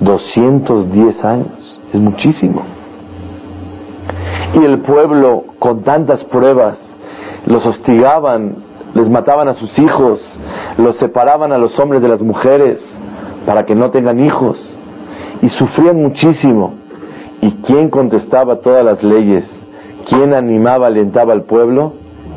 210 0.00 1.24
años. 1.24 1.80
Es 1.92 2.00
muchísimo. 2.00 2.62
Y 4.54 4.64
el 4.64 4.80
pueblo, 4.80 5.44
con 5.58 5.82
tantas 5.82 6.24
pruebas, 6.24 6.78
los 7.46 7.66
hostigaban, 7.66 8.56
les 8.94 9.08
mataban 9.08 9.48
a 9.48 9.54
sus 9.54 9.78
hijos, 9.78 10.20
los 10.78 10.96
separaban 10.96 11.52
a 11.52 11.58
los 11.58 11.78
hombres 11.78 12.02
de 12.02 12.08
las 12.08 12.22
mujeres 12.22 12.84
para 13.46 13.64
que 13.64 13.74
no 13.74 13.90
tengan 13.90 14.18
hijos. 14.20 14.58
Y 15.42 15.48
sufrían 15.48 15.96
muchísimo. 16.02 16.74
¿Y 17.40 17.52
quién 17.62 17.88
contestaba 17.88 18.56
todas 18.60 18.84
las 18.84 19.02
leyes? 19.02 19.44
¿Quién 20.08 20.34
animaba, 20.34 20.88
alentaba 20.88 21.32
al 21.32 21.42
pueblo? 21.42 21.92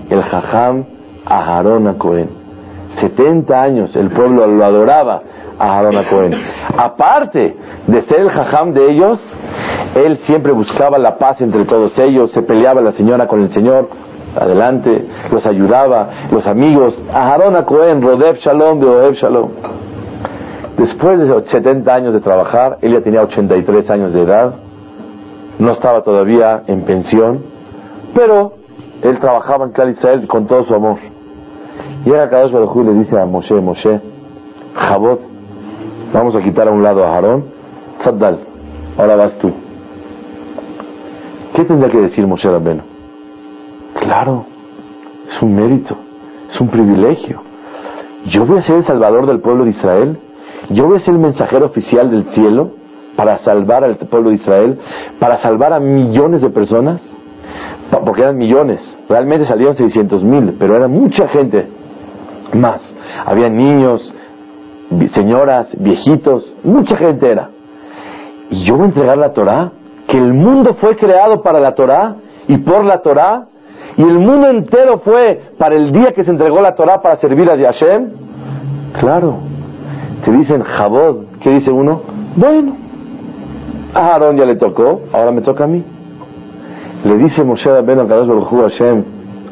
El 0.10 0.22
jajam 0.22 0.86
Aharón 1.26 1.88
a 1.88 1.94
Cohen. 1.98 2.30
70 3.00 3.62
años 3.62 3.96
el 3.96 4.10
pueblo 4.10 4.46
lo 4.48 4.66
adoraba 4.66 5.22
a 5.58 5.76
Aarón 5.76 5.98
a 5.98 6.10
Cohen. 6.10 6.34
Aparte 6.78 7.56
de 7.88 8.02
ser 8.02 8.22
el 8.22 8.30
jajam 8.30 8.74
de 8.74 8.92
ellos, 8.92 9.20
él 9.96 10.18
siempre 10.18 10.52
buscaba 10.52 10.98
la 10.98 11.18
paz 11.18 11.42
entre 11.42 11.66
todos 11.66 11.98
ellos, 12.00 12.32
se 12.32 12.42
peleaba 12.42 12.82
la 12.82 12.92
señora 12.92 13.28
con 13.28 13.42
el 13.42 13.50
señor, 13.50 13.90
adelante, 14.40 15.08
los 15.32 15.46
ayudaba, 15.46 16.10
los 16.32 16.48
amigos, 16.48 17.02
Aarón 17.12 17.56
a 17.56 17.66
Cohen, 17.66 18.02
Rodef 18.02 18.40
Shalom, 18.40 18.82
Rodef 18.82 19.18
Shalom. 19.18 19.50
Después 20.78 21.20
de 21.20 21.42
70 21.48 21.94
años 21.94 22.14
de 22.14 22.22
trabajar, 22.22 22.78
él 22.82 22.94
ya 22.94 23.02
tenía 23.02 23.22
83 23.22 23.90
años 23.92 24.14
de 24.14 24.24
edad, 24.24 24.54
no 25.60 25.72
estaba 25.74 26.02
todavía 26.02 26.64
en 26.68 26.82
pensión, 26.84 27.44
pero 28.16 28.54
él 29.04 29.20
trabajaba 29.20 29.66
en 29.66 29.72
Clar 29.72 29.90
Israel 29.90 30.28
con 30.28 30.48
todo 30.48 30.66
su 30.66 30.74
amor. 30.74 30.98
Llega 32.06 32.30
Kadosh 32.30 32.52
Baruj 32.52 32.78
y 32.78 32.84
le 32.84 32.94
dice 32.94 33.20
a 33.20 33.26
Moshe, 33.26 33.54
Moshe, 33.54 34.02
Jabot, 34.74 35.22
vamos 36.12 36.36
a 36.36 36.42
quitar 36.42 36.68
a 36.68 36.72
un 36.72 36.82
lado 36.82 37.06
a 37.06 37.14
Aarón, 37.14 37.46
Faddal, 38.00 38.40
ahora 38.98 39.16
vas 39.16 39.38
tú. 39.38 39.52
¿Qué 41.54 41.64
tendría 41.64 41.92
que 41.92 42.00
decir 42.00 42.26
Moshe 42.26 42.50
Rabbeno? 42.50 42.82
Claro, 44.00 44.46
es 45.28 45.42
un 45.44 45.56
mérito, 45.56 45.96
es 46.50 46.60
un 46.60 46.70
privilegio. 46.70 47.42
Yo 48.26 48.48
voy 48.48 48.58
a 48.58 48.62
ser 48.64 48.78
el 48.78 48.84
salvador 48.84 49.28
del 49.28 49.40
pueblo 49.40 49.66
de 49.66 49.70
Israel, 49.70 50.18
yo 50.72 50.88
voy 50.88 50.98
a 50.98 51.00
ser 51.02 51.14
el 51.14 51.20
mensajero 51.20 51.68
oficial 51.68 52.10
del 52.10 52.24
cielo 52.32 52.72
para 53.16 53.38
salvar 53.40 53.84
al 53.84 53.98
pueblo 53.98 54.30
de 54.30 54.38
Israel, 54.38 54.80
para 55.20 55.38
salvar 55.38 55.72
a 55.74 55.80
millones 55.80 56.42
de 56.42 56.50
personas, 56.50 57.00
porque 58.04 58.22
eran 58.22 58.38
millones, 58.38 58.98
realmente 59.08 59.46
salieron 59.46 59.76
600 59.76 60.24
mil, 60.24 60.56
pero 60.58 60.76
era 60.76 60.88
mucha 60.88 61.28
gente 61.28 61.71
más. 62.54 62.82
Había 63.26 63.50
niños, 63.50 64.14
señoras, 65.10 65.76
viejitos, 65.80 66.56
mucha 66.64 66.98
gente 66.98 67.30
era. 67.30 67.50
Y 68.50 68.66
yo 68.66 68.76
voy 68.76 68.84
a 68.84 68.88
entregar 68.88 69.18
la 69.18 69.32
Torah, 69.34 69.72
que 70.08 70.18
el 70.18 70.34
mundo 70.34 70.74
fue 70.74 70.96
creado 70.96 71.42
para 71.42 71.60
la 71.60 71.74
Torah 71.74 72.16
y 72.48 72.58
por 72.58 72.84
la 72.84 73.02
Torah, 73.02 73.46
y 73.98 74.02
el 74.02 74.20
mundo 74.20 74.48
entero 74.50 75.00
fue 75.00 75.54
para 75.58 75.76
el 75.76 75.92
día 75.92 76.12
que 76.14 76.24
se 76.24 76.32
entregó 76.32 76.62
la 76.62 76.76
Torah 76.76 77.02
para 77.02 77.18
servir 77.18 77.50
a 77.50 77.58
Hashem. 77.58 78.10
Claro, 79.00 79.38
te 80.24 80.32
dicen 80.32 80.64
Jabod, 80.64 81.26
¿qué 81.42 81.52
dice 81.52 81.72
uno? 81.72 82.02
Bueno, 82.36 82.76
a 83.94 84.08
Aarón 84.08 84.38
ya 84.38 84.46
le 84.46 84.56
tocó, 84.56 85.02
ahora 85.14 85.32
me 85.32 85.42
toca 85.42 85.66
a 85.66 85.68
mí. 85.68 85.84
Le 87.04 87.18
dice 87.18 87.44
Moshe 87.44 87.70
Rabbeinu 87.70 88.02
a 88.02 88.08
Kadosh 88.08 88.28
Baruj 88.28 88.52
Hu, 88.52 88.62
Hashem, 88.62 89.04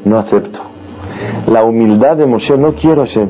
no 0.05 0.17
acepto. 0.17 0.68
La 1.47 1.63
humildad 1.63 2.17
de 2.17 2.25
Moshe, 2.25 2.57
no 2.57 2.73
quiero 2.73 3.01
Hashem. 3.01 3.29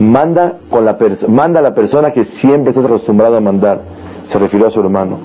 Manda, 0.00 0.56
con 0.70 0.84
la 0.84 0.96
manda 1.28 1.60
a 1.60 1.62
la 1.62 1.74
persona 1.74 2.12
que 2.12 2.24
siempre 2.24 2.70
estás 2.70 2.84
acostumbrado 2.84 3.36
a 3.36 3.40
mandar. 3.40 3.80
Se 4.28 4.38
refirió 4.38 4.66
a 4.66 4.70
su 4.70 4.80
hermano. 4.80 5.18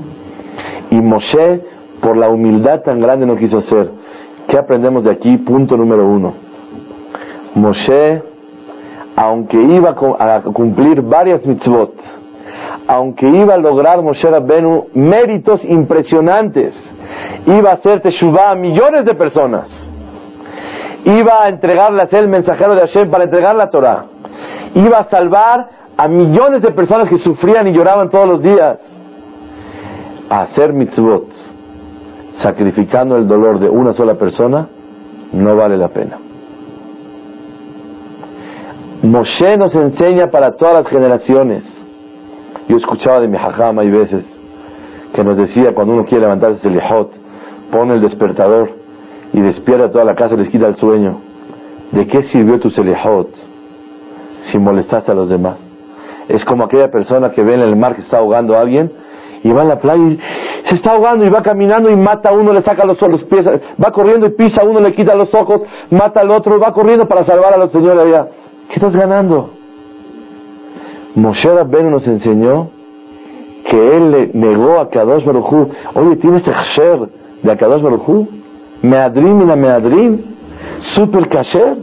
Y 0.90 0.96
Moshe, 0.96 1.62
por 2.02 2.18
la 2.18 2.30
humildad 2.30 2.82
tan 2.82 3.00
grande, 3.00 3.26
no 3.26 3.36
quiso 3.36 3.58
hacer. 3.58 3.90
¿Qué 4.48 4.58
aprendemos 4.58 5.04
de 5.04 5.12
aquí? 5.12 5.38
Punto 5.38 5.78
número 5.78 6.08
uno. 6.08 6.34
Moshe, 7.56 8.24
aunque 9.16 9.62
iba 9.62 9.92
a 9.92 10.42
cumplir 10.42 11.02
varias 11.02 11.46
mitzvot, 11.46 11.94
aunque 12.88 13.28
iba 13.28 13.56
a 13.56 13.58
lograr 13.58 14.02
Moshe 14.02 14.30
Rabbenu 14.30 14.88
méritos 14.94 15.64
impresionantes, 15.66 16.74
iba 17.46 17.72
a 17.72 17.74
hacer 17.74 18.02
Teshuvah 18.02 18.52
a 18.52 18.56
millones 18.56 19.06
de 19.06 19.14
personas, 19.16 19.90
iba 21.06 21.46
a 21.46 22.08
ser 22.08 22.24
el 22.24 22.28
mensajero 22.28 22.76
de 22.76 22.82
Hashem 22.82 23.10
para 23.10 23.24
entregar 23.24 23.56
la 23.56 23.70
Torah, 23.70 24.06
iba 24.76 25.00
a 25.00 25.04
salvar 25.06 25.70
a 25.98 26.08
millones 26.08 26.62
de 26.62 26.72
personas 26.72 27.10
que 27.10 27.18
sufrían 27.18 27.68
y 27.68 27.74
lloraban 27.74 28.10
todos 28.10 28.28
los 28.28 28.42
días, 28.42 28.80
a 30.30 30.42
hacer 30.44 30.74
mitzvot, 30.74 31.28
sacrificando 32.34 33.18
el 33.18 33.28
dolor 33.28 33.60
de 33.60 33.70
una 33.70 33.94
sola 33.94 34.16
persona, 34.16 34.68
no 35.34 35.56
vale 35.56 35.78
la 35.78 35.90
pena. 35.90 36.18
Moshe 39.04 39.58
nos 39.58 39.76
enseña 39.76 40.30
para 40.32 40.52
todas 40.52 40.76
las 40.76 40.88
generaciones. 40.88 41.66
Yo 42.68 42.78
escuchaba 42.78 43.20
de 43.20 43.28
mi 43.28 43.36
hajam 43.36 43.80
hay 43.80 43.90
veces 43.90 44.26
que 45.14 45.24
nos 45.24 45.36
decía 45.36 45.74
cuando 45.74 45.94
uno 45.94 46.06
quiere 46.06 46.22
levantarse 46.22 46.68
el 46.68 46.76
lihot, 46.76 47.12
pone 47.72 47.96
el 47.96 48.02
despertador 48.02 48.81
y 49.34 49.42
despierta 49.42 49.90
toda 49.90 50.06
la 50.06 50.16
casa 50.16 50.36
y 50.36 50.38
les 50.38 50.50
quita 50.50 50.68
el 50.68 50.76
sueño. 50.76 51.22
¿De 51.92 52.08
qué 52.08 52.24
sirvió 52.24 52.60
tu 52.60 52.70
selihot 52.70 53.30
si 54.44 54.58
molestaste 54.58 55.12
a 55.12 55.16
los 55.16 55.30
demás? 55.30 55.60
Es 56.30 56.46
como 56.46 56.64
aquella 56.64 56.90
persona 56.90 57.32
que 57.32 57.44
ve 57.44 57.56
en 57.56 57.62
el 57.62 57.76
mar 57.76 57.96
que 57.96 58.02
está 58.02 58.20
ahogando 58.20 58.56
a 58.56 58.62
alguien 58.62 58.92
y 59.44 59.52
va 59.52 59.64
en 59.64 59.70
la 59.70 59.80
playa 59.80 60.04
y 60.04 60.20
se 60.66 60.76
está 60.76 60.94
ahogando 60.94 61.26
y 61.26 61.30
va 61.30 61.42
caminando 61.42 61.90
y 61.90 61.96
mata 61.96 62.30
a 62.30 62.34
uno, 62.34 62.54
le 62.54 62.62
saca 62.62 62.86
los, 62.86 63.02
los 63.02 63.24
pies, 63.26 63.46
va 63.48 63.92
corriendo 63.92 64.28
y 64.28 64.32
pisa 64.32 64.62
a 64.62 64.66
uno, 64.66 64.80
le 64.80 64.94
quita 64.94 65.16
los 65.16 65.34
ojos, 65.34 65.64
mata 65.90 66.22
al 66.22 66.32
otro, 66.32 66.60
va 66.60 66.72
corriendo 66.72 67.08
para 67.08 67.24
salvar 67.24 67.54
a 67.54 67.58
los 67.58 67.72
señores 67.72 68.00
allá. 68.00 68.28
¿Qué 68.70 68.76
estás 68.76 68.96
ganando? 68.96 69.50
Moshe 71.16 71.50
Rabbeinu 71.50 71.90
nos 71.90 72.08
enseñó 72.08 72.70
que 73.70 73.98
él 73.98 74.12
le 74.12 74.32
negó 74.34 74.80
a 74.80 74.90
Kadosh 74.90 75.26
Baruj 75.26 75.68
Oye, 75.96 76.16
¿tienes 76.18 76.44
kasher 76.44 77.10
de 77.44 77.58
Kadosh 77.58 77.82
Baruj 77.82 78.28
Meadrim 78.82 79.42
y 79.42 79.56
meadrim, 79.56 80.22
super 80.96 81.28
kasher. 81.30 81.78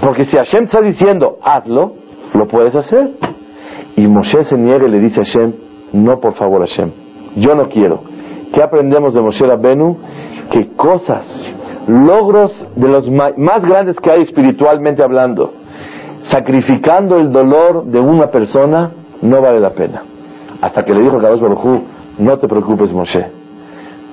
Porque 0.00 0.24
si 0.24 0.36
Hashem 0.36 0.64
está 0.64 0.80
diciendo, 0.80 1.38
hazlo, 1.42 1.94
lo 2.34 2.46
puedes 2.46 2.74
hacer. 2.74 3.10
Y 3.96 4.06
Moshe 4.06 4.44
se 4.44 4.56
niega 4.56 4.86
y 4.86 4.90
le 4.90 5.00
dice 5.00 5.20
a 5.20 5.24
Hashem, 5.24 5.52
no 5.92 6.20
por 6.20 6.34
favor 6.34 6.60
Hashem, 6.60 6.90
yo 7.36 7.54
no 7.54 7.68
quiero. 7.68 8.00
¿Qué 8.52 8.62
aprendemos 8.62 9.14
de 9.14 9.20
Moshe 9.20 9.46
Rabbenu? 9.46 9.96
Que 10.50 10.68
cosas, 10.74 11.26
logros 11.86 12.52
de 12.76 12.88
los 12.88 13.08
más 13.10 13.64
grandes 13.64 13.98
que 14.00 14.10
hay 14.10 14.22
espiritualmente 14.22 15.02
hablando, 15.02 15.52
sacrificando 16.22 17.16
el 17.16 17.30
dolor 17.32 17.84
de 17.86 18.00
una 18.00 18.28
persona, 18.30 18.90
no 19.22 19.40
vale 19.40 19.60
la 19.60 19.70
pena. 19.70 20.02
Hasta 20.60 20.84
que 20.84 20.92
le 20.92 21.02
dijo 21.02 21.18
a 21.18 21.22
Kadosh 21.22 21.40
Baruj 21.40 21.80
no 22.18 22.38
te 22.38 22.48
preocupes 22.48 22.92
Moshe, 22.92 23.26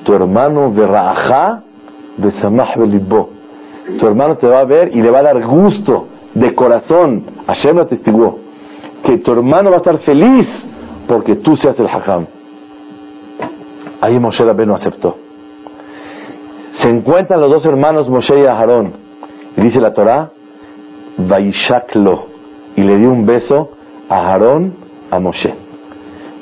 tu 0.03 0.13
hermano 0.13 0.71
de 2.17 2.31
Samah 2.31 2.75
Belibbo, 2.75 3.29
tu 3.99 4.07
hermano 4.07 4.35
te 4.37 4.47
va 4.47 4.59
a 4.59 4.65
ver 4.65 4.95
y 4.95 5.01
le 5.01 5.09
va 5.09 5.19
a 5.19 5.23
dar 5.23 5.45
gusto 5.45 6.07
de 6.33 6.53
corazón, 6.53 7.23
Hashem 7.47 7.75
lo 7.75 7.83
atestiguó, 7.83 8.39
que 9.03 9.17
tu 9.19 9.31
hermano 9.31 9.69
va 9.69 9.75
a 9.75 9.77
estar 9.77 9.97
feliz 9.99 10.47
porque 11.07 11.35
tú 11.37 11.55
seas 11.55 11.79
el 11.79 11.87
hajam. 11.87 12.27
Ahí 14.01 14.19
Moshe 14.19 14.43
Rabbeinu 14.43 14.73
aceptó. 14.73 15.15
Se 16.71 16.89
encuentran 16.89 17.39
los 17.39 17.51
dos 17.51 17.65
hermanos 17.65 18.09
Moshe 18.09 18.39
y 18.39 18.45
Aharón. 18.45 18.93
Y 19.55 19.61
dice 19.61 19.81
la 19.81 19.93
Torah, 19.93 20.29
Vaishaklo. 21.17 22.25
Y 22.75 22.81
le 22.81 22.97
dio 22.97 23.09
un 23.09 23.25
beso 23.25 23.71
a 24.09 24.15
Aharón, 24.17 24.73
a 25.09 25.19
Moshe. 25.19 25.55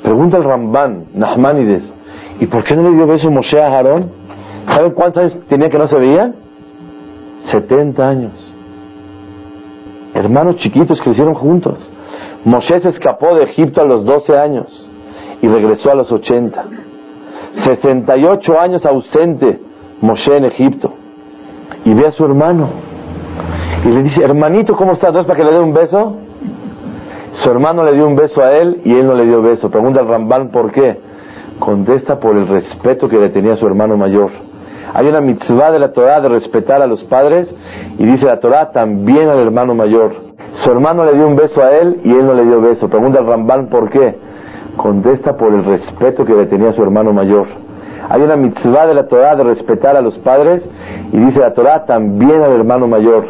Pregunta 0.02 0.36
el 0.36 0.44
Ramban, 0.44 1.06
Nahmanides, 1.14 1.92
¿y 2.38 2.46
por 2.46 2.62
qué 2.64 2.76
no 2.76 2.82
le 2.82 2.96
dio 2.96 3.06
beso 3.06 3.30
Moshe 3.30 3.58
a 3.58 3.66
Aharón? 3.68 4.10
¿Saben 4.66 4.92
cuántos 4.92 5.22
años 5.22 5.46
tenía 5.48 5.68
que 5.68 5.78
no 5.78 5.86
se 5.86 5.98
veían? 5.98 6.34
70 7.44 8.08
años. 8.08 8.52
Hermanos 10.14 10.56
chiquitos 10.56 11.00
crecieron 11.00 11.34
juntos. 11.34 11.78
Moshe 12.44 12.80
se 12.80 12.88
escapó 12.88 13.34
de 13.34 13.44
Egipto 13.44 13.80
a 13.80 13.84
los 13.84 14.04
12 14.04 14.38
años 14.38 14.90
y 15.42 15.48
regresó 15.48 15.90
a 15.90 15.94
los 15.94 16.10
80. 16.10 16.64
68 17.64 18.60
años 18.60 18.86
ausente 18.86 19.60
Moshe 20.00 20.36
en 20.36 20.44
Egipto. 20.44 20.92
Y 21.84 21.94
ve 21.94 22.06
a 22.06 22.12
su 22.12 22.24
hermano. 22.24 22.68
Y 23.84 23.88
le 23.88 24.02
dice, 24.02 24.22
hermanito, 24.22 24.74
¿cómo 24.74 24.92
estás? 24.92 25.12
¿No 25.12 25.20
es 25.20 25.26
para 25.26 25.38
que 25.38 25.44
le 25.44 25.52
dé 25.52 25.60
un 25.60 25.72
beso? 25.72 26.16
Su 27.34 27.50
hermano 27.50 27.84
le 27.84 27.92
dio 27.92 28.06
un 28.06 28.16
beso 28.16 28.42
a 28.42 28.52
él 28.52 28.80
y 28.84 28.94
él 28.94 29.06
no 29.06 29.14
le 29.14 29.24
dio 29.24 29.42
beso. 29.42 29.70
Pregunta 29.70 30.00
al 30.00 30.08
Rambán 30.08 30.50
por 30.50 30.72
qué. 30.72 30.98
Contesta 31.58 32.18
por 32.18 32.36
el 32.36 32.48
respeto 32.48 33.08
que 33.08 33.18
le 33.18 33.28
tenía 33.28 33.52
a 33.52 33.56
su 33.56 33.66
hermano 33.66 33.96
mayor. 33.96 34.30
Hay 34.94 35.06
una 35.06 35.20
mitzvah 35.20 35.70
de 35.70 35.78
la 35.78 35.92
Torah 35.92 36.20
de 36.20 36.28
respetar 36.28 36.82
a 36.82 36.86
los 36.86 37.04
padres 37.04 37.54
y 37.98 38.04
dice 38.04 38.26
la 38.26 38.38
Torah 38.38 38.70
también 38.70 39.28
al 39.28 39.38
hermano 39.38 39.74
mayor. 39.74 40.14
Su 40.64 40.70
hermano 40.70 41.04
le 41.04 41.14
dio 41.14 41.26
un 41.26 41.36
beso 41.36 41.62
a 41.62 41.70
él 41.72 42.00
y 42.04 42.10
él 42.10 42.26
no 42.26 42.34
le 42.34 42.44
dio 42.44 42.60
beso. 42.60 42.88
Pregunta 42.88 43.18
al 43.18 43.26
Rambán 43.26 43.68
por 43.68 43.90
qué. 43.90 44.16
Contesta 44.76 45.36
por 45.36 45.52
el 45.52 45.64
respeto 45.64 46.24
que 46.24 46.34
le 46.34 46.46
tenía 46.46 46.72
su 46.72 46.82
hermano 46.82 47.12
mayor. 47.12 47.46
Hay 48.08 48.22
una 48.22 48.36
mitzvah 48.36 48.86
de 48.86 48.94
la 48.94 49.06
Torah 49.06 49.34
de 49.34 49.44
respetar 49.44 49.96
a 49.96 50.00
los 50.00 50.18
padres 50.18 50.66
y 51.12 51.18
dice 51.18 51.40
la 51.40 51.52
Torah 51.52 51.84
también 51.84 52.42
al 52.42 52.52
hermano 52.52 52.86
mayor 52.86 53.26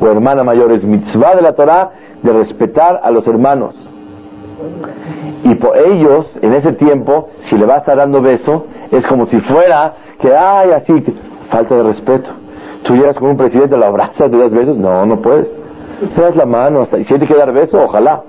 o 0.00 0.06
hermana 0.06 0.42
mayor. 0.44 0.72
Es 0.72 0.84
mitzvah 0.84 1.36
de 1.36 1.42
la 1.42 1.52
Torah 1.52 1.90
de 2.22 2.32
respetar 2.32 3.00
a 3.02 3.10
los 3.10 3.26
hermanos. 3.26 3.90
Y 5.44 5.54
por 5.56 5.76
ellos, 5.76 6.26
en 6.40 6.54
ese 6.54 6.72
tiempo, 6.72 7.28
si 7.50 7.56
le 7.56 7.66
va 7.66 7.74
a 7.74 7.78
estar 7.78 7.98
dando 7.98 8.22
beso, 8.22 8.66
es 8.90 9.06
como 9.06 9.26
si 9.26 9.40
fuera 9.40 9.94
que, 10.20 10.34
ay, 10.34 10.70
así, 10.72 10.92
falta 11.50 11.74
de 11.74 11.82
respeto. 11.82 12.30
Tú 12.84 12.94
llegas 12.94 13.16
con 13.16 13.30
un 13.30 13.36
presidente, 13.36 13.76
lo 13.76 13.86
abrazas, 13.86 14.30
le 14.30 14.38
das 14.38 14.50
besos. 14.50 14.76
No, 14.76 15.06
no 15.06 15.20
puedes. 15.20 15.48
Te 16.14 16.20
das 16.20 16.36
la 16.36 16.46
mano, 16.46 16.82
hasta, 16.82 16.98
y 16.98 17.04
si 17.04 17.10
tiene 17.10 17.26
que 17.26 17.34
dar 17.34 17.52
beso, 17.52 17.78
ojalá. 17.78 18.22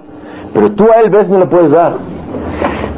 Pero 0.53 0.71
tú 0.73 0.85
a 0.85 1.01
él 1.01 1.09
beso 1.09 1.31
no 1.33 1.39
le 1.39 1.47
puedes 1.47 1.71
dar. 1.71 1.97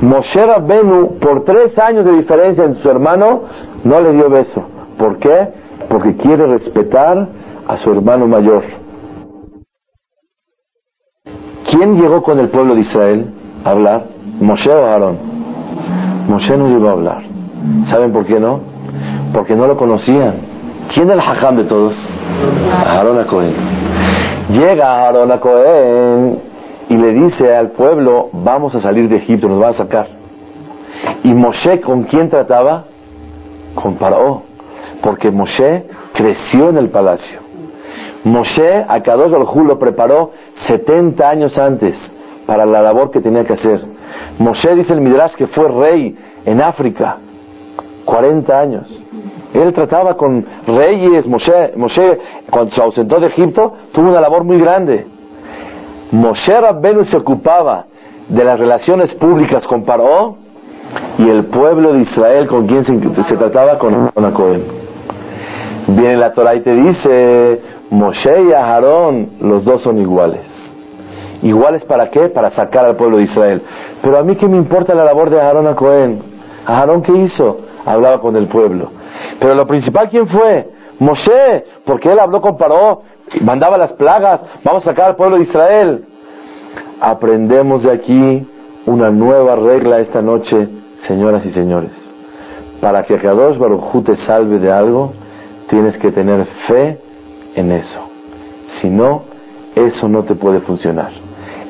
Moshe 0.01 0.39
Rabbenu, 0.39 1.17
por 1.19 1.43
tres 1.43 1.77
años 1.79 2.05
de 2.05 2.13
diferencia 2.13 2.63
en 2.63 2.75
su 2.75 2.89
hermano, 2.89 3.41
no 3.83 3.99
le 3.99 4.13
dio 4.13 4.29
beso. 4.29 4.63
¿Por 4.97 5.17
qué? 5.17 5.49
Porque 5.89 6.15
quiere 6.17 6.45
respetar 6.45 7.27
a 7.67 7.77
su 7.77 7.89
hermano 7.91 8.27
mayor. 8.27 8.63
¿Quién 11.71 11.95
llegó 11.95 12.21
con 12.21 12.39
el 12.39 12.49
pueblo 12.49 12.75
de 12.75 12.81
Israel 12.81 13.33
a 13.65 13.71
hablar? 13.71 14.05
¿Moshe 14.39 14.71
o 14.71 14.85
Aarón? 14.85 15.17
Moshe 16.27 16.55
no 16.57 16.67
llegó 16.67 16.89
a 16.89 16.91
hablar. 16.91 17.23
¿Saben 17.89 18.11
por 18.11 18.25
qué 18.25 18.39
no? 18.39 18.59
Porque 19.33 19.55
no 19.55 19.67
lo 19.67 19.77
conocían. 19.77 20.35
¿Quién 20.93 21.09
es 21.09 21.13
el 21.13 21.19
hajam 21.19 21.57
de 21.57 21.65
todos? 21.65 21.93
Aarón 22.85 23.23
Cohen. 23.25 23.53
Llega 24.49 25.05
Aarón 25.05 25.37
Cohen 25.39 26.39
y 26.89 26.95
le 26.95 27.13
dice 27.13 27.55
al 27.55 27.71
pueblo, 27.71 28.29
vamos 28.31 28.73
a 28.75 28.81
salir 28.81 29.09
de 29.09 29.17
Egipto, 29.17 29.47
nos 29.47 29.59
van 29.59 29.71
a 29.71 29.77
sacar. 29.77 30.07
¿Y 31.23 31.33
Moshe 31.33 31.81
con 31.81 32.03
quién 32.03 32.29
trataba? 32.29 32.85
Con 33.75 33.95
Paró. 33.95 34.43
Porque 35.01 35.29
Moshe 35.29 35.85
creció 36.13 36.69
en 36.69 36.77
el 36.77 36.89
palacio. 36.89 37.39
Moshe, 38.23 38.85
a 38.87 39.01
Kadosh 39.01 39.33
al 39.33 39.67
lo 39.67 39.79
preparó 39.79 40.31
70 40.67 41.29
años 41.29 41.57
antes 41.57 41.95
para 42.45 42.65
la 42.65 42.81
labor 42.81 43.11
que 43.11 43.19
tenía 43.19 43.43
que 43.43 43.53
hacer. 43.53 43.81
Moshe 44.39 44.75
dice 44.75 44.93
el 44.93 45.01
Midrash 45.01 45.35
que 45.35 45.47
fue 45.47 45.67
rey 45.67 46.15
en 46.45 46.61
África, 46.61 47.17
40 48.07 48.59
años. 48.59 49.03
Él 49.53 49.73
trataba 49.73 50.15
con 50.15 50.45
reyes, 50.65 51.27
Moshe, 51.27 51.73
Moshe 51.75 52.19
cuando 52.49 52.71
se 52.71 52.81
ausentó 52.81 53.19
de 53.19 53.27
Egipto 53.27 53.73
tuvo 53.91 54.09
una 54.09 54.21
labor 54.21 54.43
muy 54.43 54.57
grande. 54.59 55.05
Moshe 56.11 56.53
Rabbenu 56.53 57.03
se 57.03 57.17
ocupaba 57.17 57.85
de 58.29 58.43
las 58.43 58.59
relaciones 58.59 59.13
públicas 59.15 59.67
con 59.67 59.83
Paró 59.83 60.37
y 61.17 61.29
el 61.29 61.45
pueblo 61.45 61.93
de 61.93 61.99
Israel 61.99 62.47
con 62.47 62.65
quien 62.65 62.85
se, 62.85 63.37
trataba 63.37 63.77
con, 63.77 64.09
con 64.09 64.31
Cohen. 64.31 64.63
Viene 65.89 66.15
la 66.15 66.31
Torah 66.31 66.55
y 66.55 66.61
te 66.61 66.73
dice, 66.73 67.61
Moshe 67.89 68.43
y 68.49 68.53
Aarón, 68.53 69.31
los 69.41 69.65
dos 69.65 69.81
son 69.81 69.99
iguales. 69.99 70.45
¿Iguales 71.41 71.83
para 71.83 72.09
qué? 72.09 72.29
Para 72.29 72.51
sacar 72.51 72.85
al 72.85 72.95
pueblo 72.95 73.17
de 73.17 73.23
Israel. 73.23 73.61
Pero 74.01 74.17
a 74.17 74.23
mí 74.23 74.35
qué 74.35 74.47
me 74.47 74.57
importa 74.57 74.95
la 74.95 75.03
labor 75.03 75.29
de 75.29 75.41
Aarón 75.41 75.67
a 75.67 75.75
Cohen. 75.75 76.19
¿Aarón 76.65 77.01
qué 77.01 77.13
hizo? 77.13 77.66
Hablaba 77.87 78.19
con 78.19 78.35
el 78.35 78.47
pueblo. 78.47 78.91
Pero 79.39 79.55
lo 79.55 79.65
principal, 79.65 80.09
¿quién 80.09 80.27
fue? 80.27 80.67
Moshe, 80.99 81.63
porque 81.85 82.11
él 82.11 82.19
habló 82.19 82.41
con 82.41 82.57
Paró, 82.57 83.01
mandaba 83.41 83.77
las 83.77 83.93
plagas, 83.93 84.41
vamos 84.61 84.85
a 84.85 84.91
sacar 84.91 85.11
al 85.11 85.15
pueblo 85.15 85.37
de 85.37 85.43
Israel. 85.43 86.05
Aprendemos 86.99 87.83
de 87.83 87.91
aquí 87.91 88.47
una 88.85 89.09
nueva 89.09 89.55
regla 89.55 89.99
esta 89.99 90.21
noche, 90.21 90.67
señoras 91.07 91.45
y 91.45 91.51
señores. 91.51 91.91
Para 92.81 93.03
que 93.03 93.15
Kadosh 93.15 93.57
Baruj 93.57 94.03
te 94.03 94.17
salve 94.17 94.59
de 94.59 94.69
algo, 94.69 95.13
tienes 95.69 95.97
que 95.97 96.11
tener 96.11 96.45
fe 96.67 96.99
en 97.55 97.71
eso. 97.71 98.01
Si 98.81 98.89
no, 98.89 99.23
eso 99.75 100.09
no 100.09 100.23
te 100.23 100.35
puede 100.35 100.59
funcionar. 100.59 101.11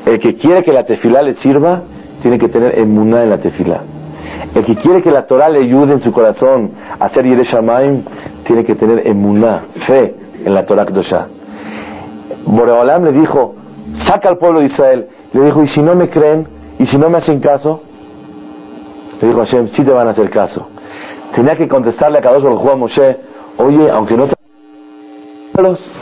El 0.04 0.20
que 0.20 0.36
quiere 0.36 0.64
que 0.64 0.72
la 0.72 0.84
tefilá 0.84 1.22
le 1.22 1.36
sirva, 1.36 1.84
tiene 2.24 2.40
que 2.40 2.50
tener 2.50 2.80
emuná 2.80 3.22
en 3.22 3.30
la 3.30 3.38
tefilá. 3.38 3.82
El 4.56 4.66
que 4.66 4.76
quiere 4.76 5.02
que 5.02 5.12
la 5.12 5.26
Torah 5.26 5.50
le 5.50 5.60
ayude 5.60 5.94
en 5.94 6.02
su 6.02 6.12
corazón 6.12 6.72
a 7.00 7.06
hacer 7.06 7.26
Yereshamaim, 7.26 8.04
tiene 8.44 8.64
que 8.64 8.76
tener 8.76 9.08
emuná, 9.08 9.66
fe 9.86 10.16
en 10.46 10.54
la 10.54 10.66
Torah 10.66 10.86
Kdosha. 10.86 11.28
Boreolam 12.46 13.04
le 13.06 13.12
dijo, 13.12 13.56
saca 14.08 14.30
al 14.30 14.38
pueblo 14.38 14.60
de 14.60 14.66
Israel. 14.68 15.08
Le 15.34 15.42
dijo, 15.46 15.62
¿y 15.64 15.68
si 15.68 15.82
no 15.82 15.96
me 15.96 16.10
creen? 16.10 16.48
¿Y 16.80 16.86
si 16.86 16.98
no 16.98 17.10
me 17.10 17.18
hacen 17.18 17.40
caso? 17.40 17.82
Le 19.22 19.28
dijo 19.28 19.40
Hashem, 19.40 19.68
sí 19.70 19.84
te 19.84 19.92
van 19.92 20.08
a 20.08 20.12
hacer 20.12 20.30
caso. 20.30 20.68
Tenía 21.36 21.56
que 21.56 21.68
contestarle 21.68 22.20
a 22.20 22.22
Kadosh 22.22 22.44
Baruj 22.44 22.72
a 22.72 22.76
Moshe, 22.76 23.18
oye, 23.58 23.90
aunque 23.90 24.16
no 24.16 24.28
te... 24.28 24.36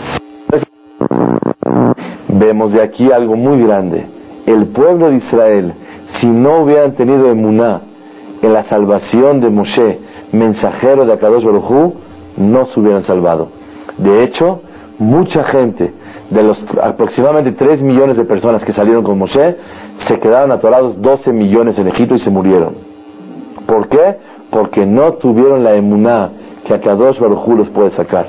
Vemos 2.28 2.74
de 2.74 2.82
aquí 2.82 3.12
algo 3.12 3.36
muy 3.36 3.64
grande. 3.64 4.06
El 4.46 4.68
pueblo 4.68 5.10
de 5.10 5.16
Israel, 5.16 5.74
si 6.20 6.28
no 6.28 6.64
hubieran 6.64 6.94
tenido 6.94 7.30
emuná 7.30 7.82
en 8.46 8.54
la 8.54 8.64
salvación 8.64 9.42
de 9.42 9.50
Moshe, 9.50 10.00
mensajero 10.32 11.06
de 11.06 11.14
Akadosh 11.14 11.44
Baruj 11.44 11.94
no 12.38 12.66
se 12.68 12.80
hubieran 12.80 13.04
salvado. 13.04 13.50
De 13.98 14.24
hecho, 14.24 14.62
mucha 15.00 15.44
gente 15.44 15.94
de 16.30 16.44
los 16.44 16.64
aproximadamente 16.82 17.52
3 17.52 17.82
millones 17.82 18.18
de 18.18 18.26
personas 18.26 18.64
que 18.64 18.74
salieron 18.74 19.04
con 19.04 19.18
Moshe, 19.18 19.58
se 20.08 20.20
quedaron 20.20 20.52
atorados 20.52 21.02
12 21.02 21.32
millones 21.32 21.78
en 21.80 21.88
Egipto 21.88 22.16
y 22.16 22.20
se 22.20 22.30
murieron. 22.30 22.76
¿Por 23.66 23.88
qué? 23.90 24.18
Porque 24.52 24.86
no 24.86 25.14
tuvieron 25.14 25.64
la 25.64 25.76
emuná 25.76 26.30
que 26.66 26.74
a 26.74 26.80
Kadosh 26.80 27.20
Baruj 27.20 27.48
los 27.58 27.70
puede 27.70 27.92
sacar. 27.92 28.28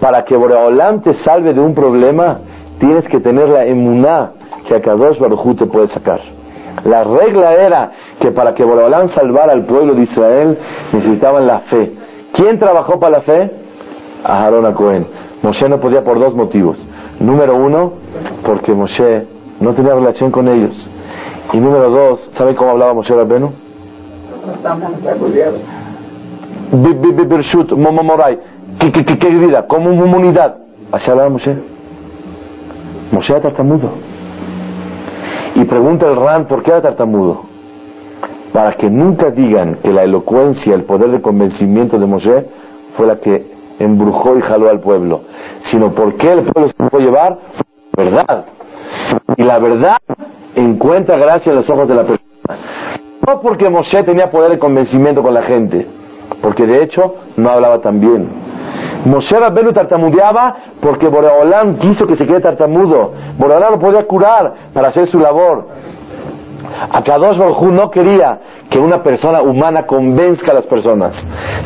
Para 0.00 0.22
que 0.22 0.36
Boreolam 0.36 1.02
te 1.02 1.14
salve 1.14 1.54
de 1.54 1.60
un 1.60 1.74
problema, 1.74 2.40
tienes 2.78 3.06
que 3.08 3.20
tener 3.20 3.48
la 3.48 3.64
emuná 3.64 4.32
que 4.68 4.74
a 4.74 4.80
Kadosh 4.80 5.18
Baruj 5.18 5.56
te 5.56 5.66
puede 5.66 5.88
sacar. 5.88 6.35
La 6.84 7.04
regla 7.04 7.54
era 7.54 7.90
que 8.20 8.30
para 8.30 8.54
que 8.54 8.64
Boreolam 8.64 9.08
salvara 9.08 9.52
al 9.52 9.64
pueblo 9.64 9.94
de 9.94 10.02
Israel 10.02 10.58
necesitaban 10.92 11.46
la 11.46 11.60
fe. 11.60 11.92
¿Quién 12.32 12.58
trabajó 12.58 13.00
para 13.00 13.18
la 13.18 13.22
fe? 13.22 13.50
Aarón 14.24 14.66
a 14.66 14.74
Cohen. 14.74 15.06
Moshe 15.42 15.68
no 15.68 15.80
podía 15.80 16.02
por 16.02 16.18
dos 16.18 16.34
motivos. 16.34 16.78
Número 17.20 17.56
uno, 17.56 17.92
porque 18.44 18.72
Moshe 18.72 19.26
no 19.60 19.74
tenía 19.74 19.94
relación 19.94 20.30
con 20.30 20.48
ellos. 20.48 20.90
Y 21.52 21.58
número 21.58 21.90
dos, 21.90 22.30
¿sabe 22.32 22.54
cómo 22.54 22.72
hablaba 22.72 22.94
Moshe 22.94 23.14
Rabbenu? 23.14 23.52
Birshut. 26.72 27.72
Como 29.68 29.90
una 29.90 30.16
unidad. 30.16 30.56
Así 30.92 31.10
hablaba 31.10 31.30
Moshe. 31.30 31.56
Moshe 33.12 33.32
era 33.32 33.42
tartamudo. 33.42 33.90
Y 35.56 35.64
pregunta 35.64 36.06
el 36.06 36.16
Ran, 36.16 36.46
¿por 36.46 36.62
qué 36.62 36.70
era 36.70 36.82
tartamudo? 36.82 37.44
Para 38.52 38.72
que 38.72 38.90
nunca 38.90 39.30
digan 39.30 39.76
que 39.82 39.90
la 39.90 40.02
elocuencia, 40.02 40.74
el 40.74 40.84
poder 40.84 41.10
de 41.10 41.22
convencimiento 41.22 41.98
de 41.98 42.04
Moshe 42.04 42.46
fue 42.94 43.06
la 43.06 43.16
que 43.16 43.46
embrujó 43.78 44.36
y 44.36 44.42
jaló 44.42 44.68
al 44.68 44.80
pueblo, 44.80 45.22
sino 45.62 45.94
porque 45.94 46.30
el 46.30 46.44
pueblo 46.44 46.68
se 46.68 46.90
puede 46.90 47.04
llevar 47.04 47.38
verdad. 47.96 48.44
Y 49.38 49.44
la 49.44 49.58
verdad 49.58 49.96
encuentra 50.54 51.16
gracia 51.16 51.48
en 51.48 51.56
los 51.56 51.70
ojos 51.70 51.88
de 51.88 51.94
la 51.94 52.02
persona. 52.02 52.60
No 53.26 53.40
porque 53.40 53.70
Moshe 53.70 54.02
tenía 54.02 54.30
poder 54.30 54.50
de 54.50 54.58
convencimiento 54.58 55.22
con 55.22 55.32
la 55.32 55.42
gente, 55.42 55.86
porque 56.42 56.66
de 56.66 56.82
hecho 56.82 57.14
no 57.38 57.48
hablaba 57.48 57.80
tan 57.80 57.98
bien. 57.98 58.45
Moshe 59.04 59.36
Rabbenu 59.36 59.72
tartamudeaba 59.72 60.56
porque 60.80 61.08
Boreolam 61.08 61.76
quiso 61.76 62.06
que 62.06 62.16
se 62.16 62.26
quede 62.26 62.40
tartamudo. 62.40 63.12
Boreolam 63.38 63.72
lo 63.72 63.78
podía 63.78 64.06
curar 64.06 64.52
para 64.72 64.88
hacer 64.88 65.06
su 65.06 65.18
labor. 65.18 65.68
Akadosh 66.90 67.38
Baruj 67.38 67.62
no 67.70 67.90
quería 67.90 68.38
que 68.68 68.78
una 68.78 69.02
persona 69.02 69.40
humana 69.42 69.86
convenzca 69.86 70.50
a 70.50 70.54
las 70.54 70.66
personas, 70.66 71.14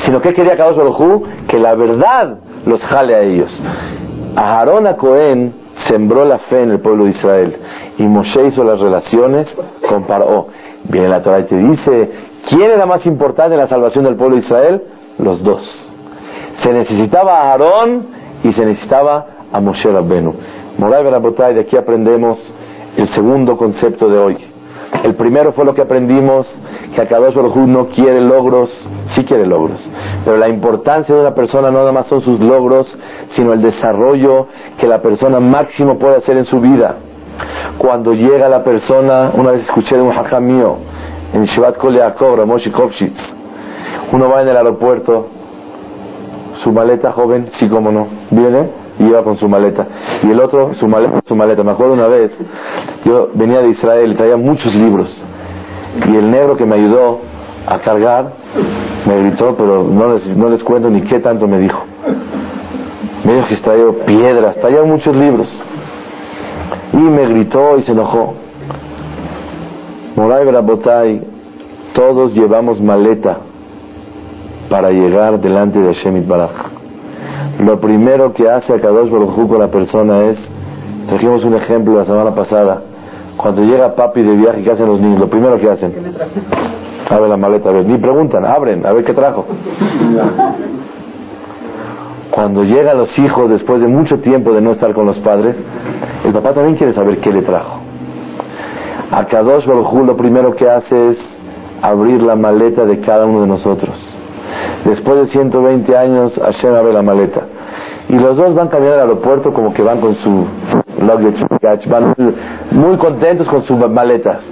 sino 0.05 0.21
que 0.21 0.35
quería 0.35 0.55
Akadosh 0.55 0.77
Baruj 0.77 1.23
que 1.49 1.59
la 1.59 1.75
verdad 1.75 2.39
los 2.67 2.83
jale 2.85 3.15
a 3.15 3.21
ellos. 3.21 3.63
Aarón 4.37 4.87
a 4.87 4.97
Cohen 4.97 5.55
sembró 5.89 6.25
la 6.25 6.39
fe 6.39 6.63
en 6.63 6.71
el 6.73 6.81
pueblo 6.81 7.05
de 7.05 7.11
Israel 7.11 7.57
y 7.99 8.03
Moshe 8.07 8.47
hizo 8.47 8.63
las 8.65 8.81
relaciones 8.81 9.55
con 9.89 10.05
Paró. 10.05 10.49
Viene 10.85 11.09
la 11.09 11.23
Torah 11.23 11.41
y 11.41 11.45
te 11.45 11.57
dice, 11.57 12.11
¿quién 12.49 12.71
era 12.71 12.87
más 12.87 13.07
importante 13.07 13.55
en 13.55 13.61
la 13.61 13.67
salvación 13.67 14.05
del 14.05 14.17
pueblo 14.17 14.37
de 14.37 14.43
Israel? 14.43 14.83
Los 15.19 15.43
dos. 15.43 15.90
Se 16.63 16.73
necesitaba 16.73 17.39
a 17.39 17.53
Aarón 17.53 18.07
y 18.43 18.53
se 18.53 18.65
necesitaba 18.65 19.27
a 19.53 19.61
Moshe 19.61 19.91
Rabbenu. 19.91 20.35
Moray 20.79 21.05
Berabotay, 21.05 21.55
de 21.55 21.61
aquí 21.61 21.77
aprendemos 21.77 22.39
el 22.97 23.09
segundo 23.09 23.57
concepto 23.57 24.09
de 24.09 24.19
hoy. 24.19 24.37
El 25.05 25.15
primero 25.15 25.53
fue 25.53 25.65
lo 25.65 25.75
que 25.75 25.83
aprendimos, 25.83 26.47
que 26.95 27.01
Akadosh 27.01 27.35
Baruj 27.35 27.57
no 27.57 27.87
quiere 27.87 28.21
logros, 28.21 28.71
sí 29.07 29.25
quiere 29.25 29.47
logros, 29.47 29.81
pero 30.25 30.37
la 30.37 30.49
importancia 30.49 31.15
de 31.15 31.21
una 31.21 31.35
persona 31.35 31.71
no 31.71 31.79
nada 31.79 31.93
más 31.93 32.07
son 32.07 32.21
sus 32.21 32.41
logros, 32.41 32.99
sino 33.31 33.53
el 33.53 33.63
desarrollo 33.63 34.49
que 34.79 34.87
la 34.87 35.01
persona 35.01 35.39
máximo 35.39 35.99
puede 35.99 36.17
hacer 36.17 36.37
en 36.37 36.45
su 36.45 36.61
vida. 36.61 36.97
Cuando 37.79 38.13
llega 38.13 38.49
la 38.49 38.63
persona, 38.63 39.31
una 39.35 39.53
vez 39.53 39.63
escuché 39.63 39.97
de 39.97 40.03
un 40.03 40.13
hajam 40.13 40.45
mío, 40.45 40.77
en 41.33 41.45
Shivat 41.45 41.79
Kol 41.79 41.95
Yaakov, 41.95 42.37
Ramoshi 42.37 42.71
Kopshitz, 42.71 43.21
uno 44.13 44.29
va 44.29 44.43
en 44.43 44.49
el 44.49 44.57
aeropuerto, 44.57 45.29
su 46.63 46.73
maleta 46.73 47.13
joven, 47.13 47.49
sí 47.53 47.69
como 47.69 47.91
no, 47.91 48.07
viene 48.31 48.69
y 48.99 49.05
iba 49.05 49.23
con 49.23 49.37
su 49.37 49.49
maleta. 49.49 49.87
Y 50.23 50.31
el 50.31 50.41
otro, 50.41 50.75
su 50.75 50.87
maleta, 50.87 51.21
su 51.25 51.35
maleta. 51.35 51.63
Me 51.63 51.73
acuerdo 51.73 51.95
una 51.95 52.07
vez, 52.07 52.37
yo 53.05 53.31
venía 53.35 53.61
de 53.61 53.71
Israel 53.71 54.13
y 54.13 54.15
traía 54.15 54.37
muchos 54.37 54.75
libros. 54.75 55.11
Y 56.07 56.17
el 56.17 56.31
negro 56.31 56.57
que 56.57 56.67
me 56.67 56.77
ayudó 56.77 57.21
a 57.67 57.79
cargar 57.79 58.33
me 59.07 59.23
gritó, 59.23 59.55
pero 59.57 59.85
no 59.85 60.15
les, 60.15 60.37
no 60.37 60.49
les 60.49 60.63
cuento 60.63 60.91
ni 60.91 61.03
qué 61.03 61.19
tanto 61.19 61.49
me 61.49 61.59
dijo. 61.59 61.83
Me 63.25 63.35
dijo 63.35 63.49
que 63.49 63.57
traía 63.57 63.85
piedras, 64.07 64.57
traía 64.61 64.83
muchos 64.83 65.17
libros. 65.17 65.49
Y 66.93 66.99
me 66.99 67.27
gritó 67.27 67.79
y 67.79 67.83
se 67.83 67.93
enojó. 67.93 68.35
Moray 70.17 70.45
Brabotay, 70.45 71.23
todos 71.95 72.35
llevamos 72.35 72.81
maleta 72.81 73.39
para 74.71 74.91
llegar 74.91 75.39
delante 75.41 75.79
de 75.79 75.93
Shemit 75.93 76.27
Baraj 76.27 76.81
lo 77.61 77.79
primero 77.79 78.33
que 78.33 78.49
hace 78.49 78.73
a 78.73 78.81
Kadosh 78.81 79.11
Baruj 79.11 79.49
con 79.49 79.59
la 79.59 79.69
persona 79.69 80.31
es, 80.31 80.39
trajimos 81.07 81.45
un 81.45 81.55
ejemplo 81.55 81.95
la 81.99 82.05
semana 82.05 82.35
pasada, 82.35 82.81
cuando 83.37 83.63
llega 83.63 83.95
papi 83.95 84.23
de 84.23 84.35
viaje, 84.35 84.63
¿qué 84.63 84.71
hacen 84.71 84.87
los 84.87 85.01
niños? 85.01 85.21
Lo 85.21 85.29
primero 85.29 85.59
que 85.59 85.69
hacen, 85.69 85.93
abre 87.09 87.29
la 87.29 87.37
maleta, 87.37 87.69
a 87.69 87.73
ver, 87.73 87.85
ni 87.85 87.99
preguntan, 87.99 88.45
abren, 88.47 88.87
a 88.87 88.93
ver 88.93 89.05
qué 89.05 89.13
trajo. 89.13 89.45
Cuando 92.31 92.63
llegan 92.63 92.97
los 92.97 93.19
hijos 93.19 93.51
después 93.51 93.81
de 93.81 93.89
mucho 93.89 94.21
tiempo 94.21 94.53
de 94.53 94.61
no 94.61 94.73
estar 94.73 94.95
con 94.95 95.05
los 95.05 95.19
padres, 95.19 95.57
el 96.25 96.33
papá 96.33 96.55
también 96.55 96.77
quiere 96.77 96.93
saber 96.95 97.19
qué 97.19 97.31
le 97.31 97.43
trajo. 97.43 97.81
A 99.11 99.27
Kadosh 99.27 99.67
Baruj 99.67 100.07
lo 100.07 100.17
primero 100.17 100.55
que 100.55 100.69
hace 100.69 101.11
es 101.11 101.19
abrir 101.83 102.23
la 102.23 102.37
maleta 102.37 102.85
de 102.85 103.01
cada 103.01 103.27
uno 103.27 103.43
de 103.43 103.49
nosotros 103.49 104.20
Después 104.85 105.21
de 105.21 105.27
120 105.29 105.97
años, 105.97 106.41
Hashem 106.43 106.75
abre 106.75 106.93
la 106.93 107.03
maleta. 107.03 107.43
Y 108.09 108.19
los 108.19 108.37
dos 108.37 108.55
van 108.55 108.69
también 108.69 108.95
al 108.95 109.01
aeropuerto 109.01 109.53
como 109.53 109.73
que 109.73 109.83
van 109.83 110.01
con 110.01 110.15
su 110.15 110.47
luggage, 110.99 111.89
van 111.89 112.15
muy 112.71 112.97
contentos 112.97 113.47
con 113.47 113.63
sus 113.63 113.79
maletas. 113.79 114.45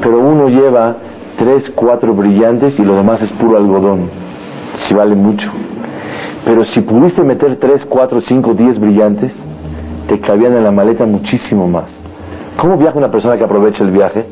Pero 0.00 0.18
uno 0.18 0.48
lleva 0.48 0.96
tres, 1.36 1.70
cuatro 1.74 2.14
brillantes 2.14 2.78
y 2.78 2.82
lo 2.82 2.96
demás 2.96 3.20
es 3.22 3.32
puro 3.32 3.58
algodón. 3.58 4.08
Si 4.76 4.94
vale 4.94 5.14
mucho. 5.14 5.50
Pero 6.44 6.64
si 6.64 6.80
pudiste 6.80 7.22
meter 7.22 7.58
tres, 7.58 7.84
cuatro, 7.84 8.20
cinco, 8.20 8.54
diez 8.54 8.78
brillantes, 8.78 9.32
te 10.08 10.20
cabían 10.20 10.54
en 10.54 10.64
la 10.64 10.70
maleta 10.70 11.04
muchísimo 11.04 11.68
más. 11.68 11.92
¿Cómo 12.58 12.76
viaja 12.76 12.96
una 12.96 13.10
persona 13.10 13.36
que 13.36 13.44
aprovecha 13.44 13.84
el 13.84 13.90
viaje 13.90 14.24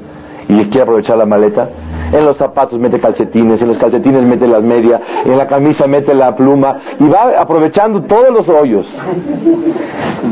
y 0.49 0.55
quiere 0.64 0.83
aprovechar 0.83 1.18
la 1.18 1.27
maleta? 1.27 1.68
En 2.13 2.25
los 2.25 2.37
zapatos 2.37 2.79
mete 2.79 3.01
calcetines, 3.01 3.61
en 3.61 3.69
los 3.69 3.79
calcetines 3.79 4.23
mete 4.23 4.47
las 4.47 4.63
medias, 4.63 5.01
en 5.25 5.37
la 5.37 5.47
camisa 5.47 5.87
mete 5.87 6.15
la 6.15 6.35
pluma 6.37 6.79
y 6.99 7.09
va 7.09 7.41
aprovechando 7.41 8.03
todos 8.03 8.33
los 8.33 8.49
hoyos. 8.49 8.87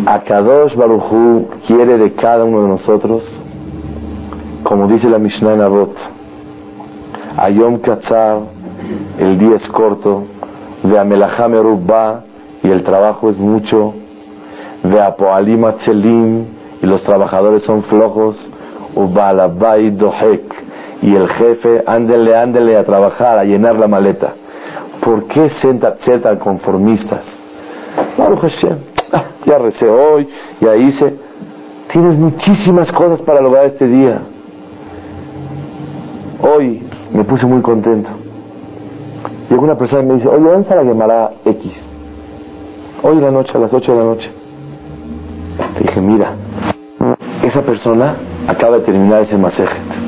Akadosh 0.07 0.77
Baruchu 0.77 1.49
quiere 1.67 1.99
de 1.99 2.13
cada 2.13 2.45
uno 2.45 2.63
de 2.63 2.69
nosotros, 2.69 3.25
como 4.63 4.87
dice 4.87 5.09
la 5.09 5.19
Mishnah 5.19 5.55
en 5.55 5.61
Avot, 5.61 5.97
Ayom 7.37 7.79
Katzar, 7.79 8.39
el 9.19 9.39
día 9.39 9.57
es 9.57 9.67
corto, 9.69 10.25
de 10.85 10.99
Amelahame 10.99 11.59
y 12.63 12.71
el 12.71 12.83
trabajo 12.85 13.29
es 13.29 13.37
mucho, 13.37 13.95
de 14.83 15.01
Apoalim 15.01 15.65
Atzelim, 15.65 16.45
y 16.83 16.87
los 16.87 17.03
trabajadores 17.03 17.65
son 17.65 17.83
flojos, 17.83 18.37
Ubalabai 18.95 19.91
Dohek, 19.91 20.54
y 21.05 21.15
el 21.15 21.29
jefe, 21.29 21.85
ándele, 21.87 22.35
ándele 22.35 22.79
a 22.79 22.85
trabajar, 22.85 23.39
a 23.39 23.45
llenar 23.45 23.79
la 23.79 23.87
maleta. 23.87 24.33
¿Por 25.03 25.27
qué 25.27 25.51
ser 25.51 25.79
tan 26.23 26.39
conformistas? 26.39 27.27
Ah, 29.13 29.25
ya 29.45 29.59
recé 29.59 29.87
hoy, 29.87 30.27
ya 30.63 30.75
hice. 30.75 31.15
Tienes 31.93 32.19
muchísimas 32.19 32.91
cosas 32.91 33.21
para 33.21 33.43
lograr 33.43 33.67
este 33.67 33.87
día. 33.87 34.23
Hoy 36.41 36.83
me 37.13 37.23
puse 37.25 37.47
muy 37.47 37.61
contento. 37.61 38.11
Llegó 39.51 39.63
una 39.63 39.77
persona 39.77 40.03
y 40.03 40.07
me 40.07 40.15
dice, 40.15 40.29
oye, 40.29 40.43
¿dónde 40.43 40.63
está 40.63 40.75
la 40.75 40.85
Gemara 40.85 41.33
X? 41.45 41.73
Hoy 43.03 43.19
en 43.19 43.25
la 43.25 43.31
noche, 43.31 43.59
a 43.59 43.61
las 43.61 43.75
8 43.75 43.93
de 43.93 43.99
la 43.99 44.05
noche. 44.05 44.33
Le 45.75 45.81
dije, 45.81 46.01
mira, 46.01 46.33
esa 47.43 47.61
persona 47.61 48.17
acaba 48.49 48.79
de 48.79 48.85
terminar 48.85 49.21
ese 49.21 49.37
masaje 49.37 50.04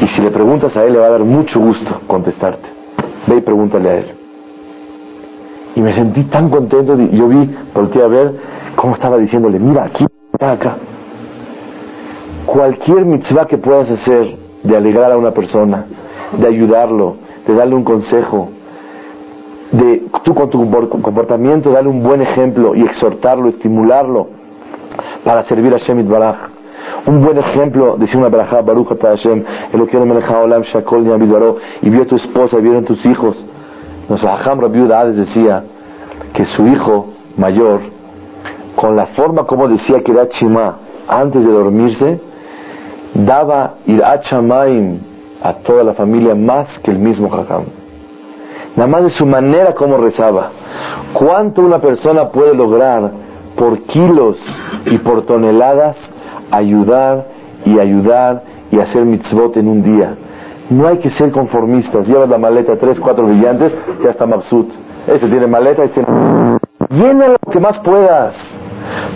y 0.00 0.06
si 0.06 0.22
le 0.22 0.30
preguntas 0.30 0.76
a 0.76 0.84
él, 0.84 0.92
le 0.92 0.98
va 0.98 1.06
a 1.06 1.10
dar 1.10 1.24
mucho 1.24 1.60
gusto 1.60 2.00
contestarte. 2.06 2.68
Ve 3.26 3.36
y 3.36 3.40
pregúntale 3.40 3.90
a 3.90 3.96
él. 3.96 4.06
Y 5.74 5.80
me 5.80 5.92
sentí 5.92 6.24
tan 6.24 6.48
contento. 6.50 6.96
Yo 6.96 7.28
vi, 7.28 7.50
volteé 7.74 8.02
a 8.02 8.08
ver 8.08 8.34
cómo 8.76 8.94
estaba 8.94 9.16
diciéndole, 9.16 9.58
mira, 9.58 9.84
aquí, 9.84 10.06
acá. 10.40 10.76
Cualquier 12.46 13.04
mitzvah 13.04 13.46
que 13.46 13.58
puedas 13.58 13.90
hacer 13.90 14.36
de 14.62 14.76
alegrar 14.76 15.12
a 15.12 15.18
una 15.18 15.32
persona, 15.32 15.84
de 16.38 16.46
ayudarlo, 16.46 17.16
de 17.46 17.54
darle 17.54 17.74
un 17.74 17.84
consejo, 17.84 18.48
de 19.72 20.04
tú 20.22 20.34
con 20.34 20.48
tu 20.48 20.70
comportamiento 21.02 21.70
darle 21.70 21.90
un 21.90 22.02
buen 22.02 22.22
ejemplo 22.22 22.74
y 22.74 22.82
exhortarlo, 22.82 23.48
estimularlo 23.48 24.28
para 25.24 25.42
servir 25.44 25.74
a 25.74 25.78
Shemit 25.78 26.08
Baraj 26.08 26.47
Un 27.06 27.24
buen 27.24 27.38
ejemplo, 27.38 27.96
decía 27.96 28.18
una 28.18 28.28
barajá, 28.28 28.60
Baruch 28.62 28.88
Hashem, 29.00 29.44
el 29.72 29.88
que 29.88 29.96
Olam 29.96 30.62
Shakol 30.62 31.06
y 31.82 31.90
vio 31.90 32.02
a 32.02 32.06
tu 32.06 32.16
esposa, 32.16 32.58
y 32.58 32.62
vieron 32.62 32.84
tus 32.84 33.04
hijos. 33.06 33.44
Nuestro 34.08 34.30
Hajam 34.30 34.60
Rabbi 34.60 34.80
decía 35.14 35.64
que 36.34 36.44
su 36.44 36.66
hijo 36.66 37.08
mayor, 37.36 37.80
con 38.74 38.96
la 38.96 39.06
forma 39.08 39.44
como 39.44 39.68
decía 39.68 40.00
que 40.02 40.12
era 40.12 40.28
Chima 40.28 40.78
antes 41.06 41.44
de 41.44 41.50
dormirse, 41.50 42.20
daba 43.14 43.74
ir 43.86 44.02
a 44.02 44.20
a 45.40 45.52
toda 45.54 45.84
la 45.84 45.94
familia 45.94 46.34
más 46.34 46.78
que 46.80 46.90
el 46.90 46.98
mismo 46.98 47.32
Hajam. 47.32 47.64
Nada 48.76 48.88
más 48.88 49.04
de 49.04 49.10
su 49.10 49.26
manera 49.26 49.72
como 49.72 49.96
rezaba. 49.98 50.50
¿Cuánto 51.12 51.62
una 51.62 51.80
persona 51.80 52.28
puede 52.28 52.54
lograr 52.54 53.27
por 53.58 53.80
kilos 53.82 54.38
y 54.86 54.98
por 54.98 55.26
toneladas 55.26 55.96
ayudar 56.50 57.26
y 57.64 57.78
ayudar 57.78 58.42
y 58.70 58.78
hacer 58.78 59.04
mitzvot 59.04 59.56
en 59.56 59.68
un 59.68 59.82
día. 59.82 60.14
No 60.70 60.86
hay 60.86 60.98
que 60.98 61.10
ser 61.10 61.30
conformistas. 61.30 62.06
Llevas 62.06 62.28
la 62.28 62.38
maleta 62.38 62.76
tres, 62.76 63.00
cuatro 63.00 63.26
brillantes, 63.26 63.74
ya 64.02 64.10
está 64.10 64.26
mabsut. 64.26 64.70
Ese 65.06 65.26
tiene 65.28 65.46
maleta, 65.46 65.84
este 65.84 66.04
Llena 66.90 67.28
lo 67.28 67.50
que 67.50 67.60
más 67.60 67.78
puedas. 67.80 68.34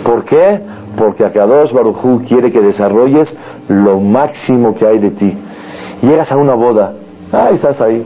¿Por 0.03 0.25
qué? 0.25 0.61
Porque 0.97 1.25
Akadosh 1.25 1.71
Barujú 1.71 2.23
quiere 2.27 2.51
que 2.51 2.59
desarrolles 2.59 3.35
lo 3.67 3.99
máximo 3.99 4.75
que 4.75 4.85
hay 4.85 4.99
de 4.99 5.11
ti. 5.11 5.37
Llegas 6.01 6.31
a 6.31 6.37
una 6.37 6.53
boda, 6.53 6.93
ahí 7.31 7.55
estás 7.55 7.79
ahí. 7.81 8.05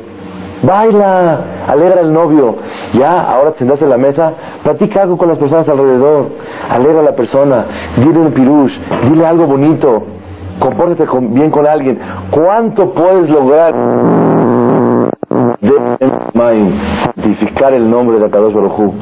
Baila, 0.63 1.65
alegra 1.67 2.01
al 2.01 2.11
novio. 2.11 2.55
Ya, 2.93 3.21
ahora 3.21 3.51
te 3.51 3.63
en 3.63 3.89
la 3.89 3.97
mesa, 3.97 4.33
platica 4.63 5.03
algo 5.03 5.17
con 5.17 5.29
las 5.29 5.37
personas 5.37 5.67
alrededor. 5.69 6.27
Alegra 6.69 7.01
a 7.01 7.03
la 7.03 7.15
persona, 7.15 7.65
dile 7.97 8.19
un 8.19 8.31
pirush, 8.31 8.77
dile 9.09 9.25
algo 9.25 9.45
bonito. 9.45 10.03
Compórtate 10.59 11.05
bien 11.29 11.51
con 11.51 11.67
alguien. 11.67 11.99
¿Cuánto 12.31 12.91
puedes 12.91 13.29
lograr 13.29 13.73
de 15.61 15.73
santificar 17.03 17.73
el 17.73 17.89
nombre 17.89 18.19
de 18.19 18.25
Akadosh 18.25 18.53
Baruj 18.53 18.93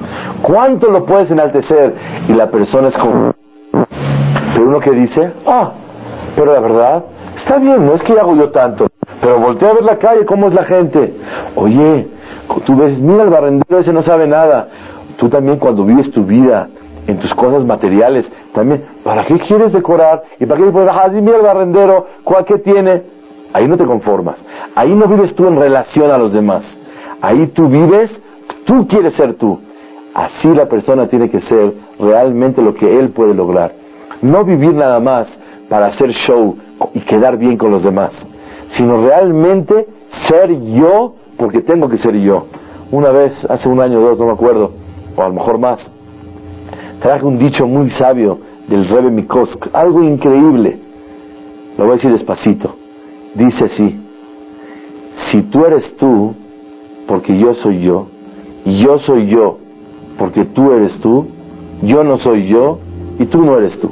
¿Cuánto 0.42 0.92
lo 0.92 1.06
puedes 1.06 1.32
enaltecer? 1.32 1.94
Y 2.28 2.34
la 2.34 2.50
persona 2.50 2.90
es 2.90 2.98
como... 2.98 3.34
Pero 3.72 4.68
uno 4.68 4.80
que 4.80 4.92
dice, 4.92 5.34
ah, 5.46 5.72
pero 6.36 6.54
la 6.54 6.60
verdad, 6.60 7.06
está 7.38 7.58
bien, 7.58 7.86
no 7.86 7.94
es 7.94 8.02
que 8.04 8.14
hago 8.14 8.36
yo 8.36 8.50
tanto. 8.52 8.88
Pero 9.26 9.40
voltea 9.40 9.72
a 9.72 9.74
ver 9.74 9.84
la 9.84 9.98
calle, 9.98 10.24
cómo 10.24 10.46
es 10.46 10.54
la 10.54 10.66
gente. 10.66 11.16
Oye, 11.56 12.08
tú 12.64 12.76
ves, 12.76 13.00
mira 13.00 13.24
el 13.24 13.32
barrendero, 13.32 13.80
ese 13.80 13.92
no 13.92 14.04
sabe 14.04 14.28
nada. 14.28 14.68
Tú 15.18 15.30
también 15.30 15.58
cuando 15.58 15.84
vives 15.84 16.12
tu 16.12 16.24
vida 16.24 16.70
en 17.08 17.18
tus 17.18 17.34
cosas 17.34 17.66
materiales, 17.66 18.32
también, 18.54 18.86
¿para 19.04 19.26
qué 19.26 19.40
quieres 19.40 19.74
decorar? 19.74 20.22
¿Y 20.40 20.46
para 20.46 20.64
qué 20.64 20.70
puedes 20.70 20.92
ah, 20.92 21.10
mira 21.12 21.38
el 21.38 21.42
barrendero, 21.42 22.06
¿cuál 22.24 22.46
que 22.46 22.60
tiene? 22.60 23.02
Ahí 23.52 23.68
no 23.68 23.78
te 23.78 23.86
conformas. 23.86 24.36
Ahí 24.76 24.94
no 24.94 25.08
vives 25.08 25.34
tú 25.34 25.48
en 25.48 25.60
relación 25.60 26.12
a 26.12 26.20
los 26.20 26.32
demás. 26.32 26.64
Ahí 27.20 27.48
tú 27.48 27.68
vives, 27.68 28.12
tú 28.66 28.88
quieres 28.88 29.16
ser 29.16 29.34
tú. 29.38 29.60
Así 30.14 30.50
la 30.50 30.68
persona 30.68 31.08
tiene 31.08 31.32
que 31.32 31.42
ser 31.42 31.74
realmente 32.00 32.62
lo 32.62 32.76
que 32.76 32.86
él 32.86 33.10
puede 33.10 33.34
lograr. 33.34 33.72
No 34.22 34.46
vivir 34.46 34.76
nada 34.76 35.00
más 35.00 35.28
para 35.68 35.88
hacer 35.88 36.12
show 36.12 36.56
y 36.94 37.00
quedar 37.00 37.38
bien 37.38 37.58
con 37.58 37.72
los 37.72 37.84
demás 37.84 38.14
sino 38.76 38.98
realmente 38.98 39.88
ser 40.28 40.60
yo 40.60 41.16
porque 41.38 41.62
tengo 41.62 41.90
que 41.90 41.98
ser 41.98 42.16
yo. 42.16 42.46
Una 42.92 43.10
vez, 43.10 43.34
hace 43.50 43.68
un 43.68 43.82
año 43.82 44.00
o 44.00 44.02
dos, 44.02 44.20
no 44.20 44.26
me 44.26 44.32
acuerdo, 44.32 44.72
o 45.16 45.22
a 45.22 45.28
lo 45.28 45.34
mejor 45.34 45.58
más, 45.58 45.80
traje 47.02 47.26
un 47.26 47.38
dicho 47.38 47.68
muy 47.68 47.90
sabio 47.92 48.40
del 48.68 48.88
Rebbe 48.88 49.12
Mikosk, 49.12 49.68
algo 49.74 50.04
increíble. 50.04 50.80
Lo 51.78 51.86
voy 51.86 51.94
a 51.94 51.96
decir 51.96 52.12
despacito. 52.12 52.76
Dice 53.34 53.66
así, 53.66 54.00
si 55.32 55.42
tú 55.44 55.66
eres 55.66 55.96
tú, 55.98 56.34
porque 57.08 57.38
yo 57.38 57.54
soy 57.56 57.82
yo, 57.82 58.08
y 58.64 58.82
yo 58.82 58.98
soy 59.00 59.28
yo, 59.28 59.58
porque 60.18 60.46
tú 60.46 60.72
eres 60.72 60.98
tú, 61.00 61.28
yo 61.82 62.04
no 62.04 62.18
soy 62.18 62.48
yo, 62.48 62.80
y 63.20 63.26
tú 63.26 63.44
no 63.44 63.58
eres 63.58 63.80
tú. 63.80 63.92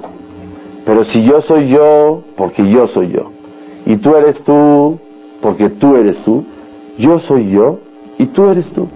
Pero 0.85 1.03
si 1.03 1.23
yo 1.23 1.41
soy 1.41 1.69
yo, 1.69 2.21
porque 2.37 2.69
yo 2.69 2.87
soy 2.87 3.09
yo, 3.09 3.31
y 3.85 3.97
tú 3.97 4.15
eres 4.15 4.41
tú 4.43 4.99
porque 5.41 5.69
tú 5.69 5.95
eres 5.95 6.21
tú, 6.23 6.43
yo 6.97 7.19
soy 7.19 7.51
yo 7.51 7.79
y 8.17 8.27
tú 8.27 8.49
eres 8.49 8.71
tú. 8.73 8.87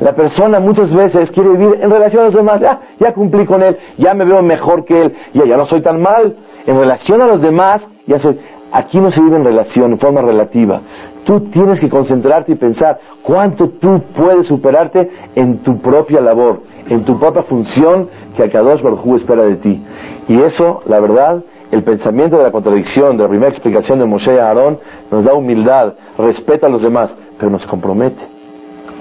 La 0.00 0.12
persona 0.12 0.60
muchas 0.60 0.92
veces 0.92 1.30
quiere 1.30 1.50
vivir 1.50 1.78
en 1.80 1.90
relación 1.90 2.22
a 2.22 2.24
los 2.26 2.34
demás, 2.34 2.60
ya, 2.60 2.80
ya 2.98 3.12
cumplí 3.12 3.46
con 3.46 3.62
él, 3.62 3.76
ya 3.96 4.14
me 4.14 4.24
veo 4.24 4.42
mejor 4.42 4.84
que 4.84 5.02
él, 5.02 5.14
ya, 5.32 5.56
no 5.56 5.66
soy 5.66 5.82
tan 5.82 6.00
mal. 6.00 6.36
En 6.66 6.78
relación 6.78 7.20
a 7.20 7.26
los 7.26 7.40
demás, 7.40 7.86
ya 8.06 8.18
soy. 8.18 8.38
Aquí 8.72 8.98
no 8.98 9.10
se 9.10 9.22
vive 9.22 9.36
en 9.36 9.44
relación, 9.44 9.92
en 9.92 9.98
forma 9.98 10.20
relativa. 10.20 10.80
Tú 11.24 11.40
tienes 11.50 11.78
que 11.78 11.88
concentrarte 11.88 12.52
y 12.52 12.54
pensar 12.56 12.98
cuánto 13.22 13.68
tú 13.68 14.02
puedes 14.16 14.46
superarte 14.46 15.08
en 15.34 15.58
tu 15.58 15.78
propia 15.80 16.20
labor, 16.20 16.62
en 16.88 17.04
tu 17.04 17.18
propia 17.18 17.44
función 17.44 18.08
que 18.36 18.42
Akadosh 18.42 18.82
Baruj 18.82 19.16
espera 19.16 19.44
de 19.44 19.56
ti. 19.56 19.82
Y 20.28 20.38
eso, 20.38 20.82
la 20.86 21.00
verdad, 21.00 21.42
el 21.70 21.82
pensamiento 21.82 22.36
de 22.36 22.44
la 22.44 22.50
contradicción, 22.52 23.16
de 23.16 23.24
la 23.24 23.28
primera 23.28 23.50
explicación 23.50 23.98
de 23.98 24.04
Moshe 24.04 24.34
y 24.34 24.38
Aarón, 24.38 24.78
nos 25.10 25.24
da 25.24 25.34
humildad, 25.34 25.94
respeta 26.18 26.66
a 26.66 26.70
los 26.70 26.82
demás, 26.82 27.14
pero 27.38 27.50
nos 27.50 27.66
compromete. 27.66 28.22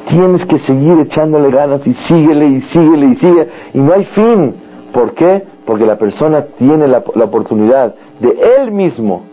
Tienes 0.09 0.45
que 0.45 0.59
seguir 0.59 0.99
echándole 0.99 1.49
ganas 1.51 1.85
y 1.87 1.93
síguele 1.93 2.45
y 2.45 2.61
síguele 2.61 3.05
y 3.07 3.15
sigue. 3.15 3.47
Y 3.73 3.79
no 3.79 3.93
hay 3.93 4.05
fin. 4.05 4.55
¿Por 4.91 5.13
qué? 5.13 5.43
Porque 5.65 5.85
la 5.85 5.97
persona 5.97 6.45
tiene 6.57 6.87
la, 6.87 7.03
la 7.15 7.25
oportunidad 7.25 7.95
de 8.19 8.37
él 8.57 8.71
mismo 8.71 9.23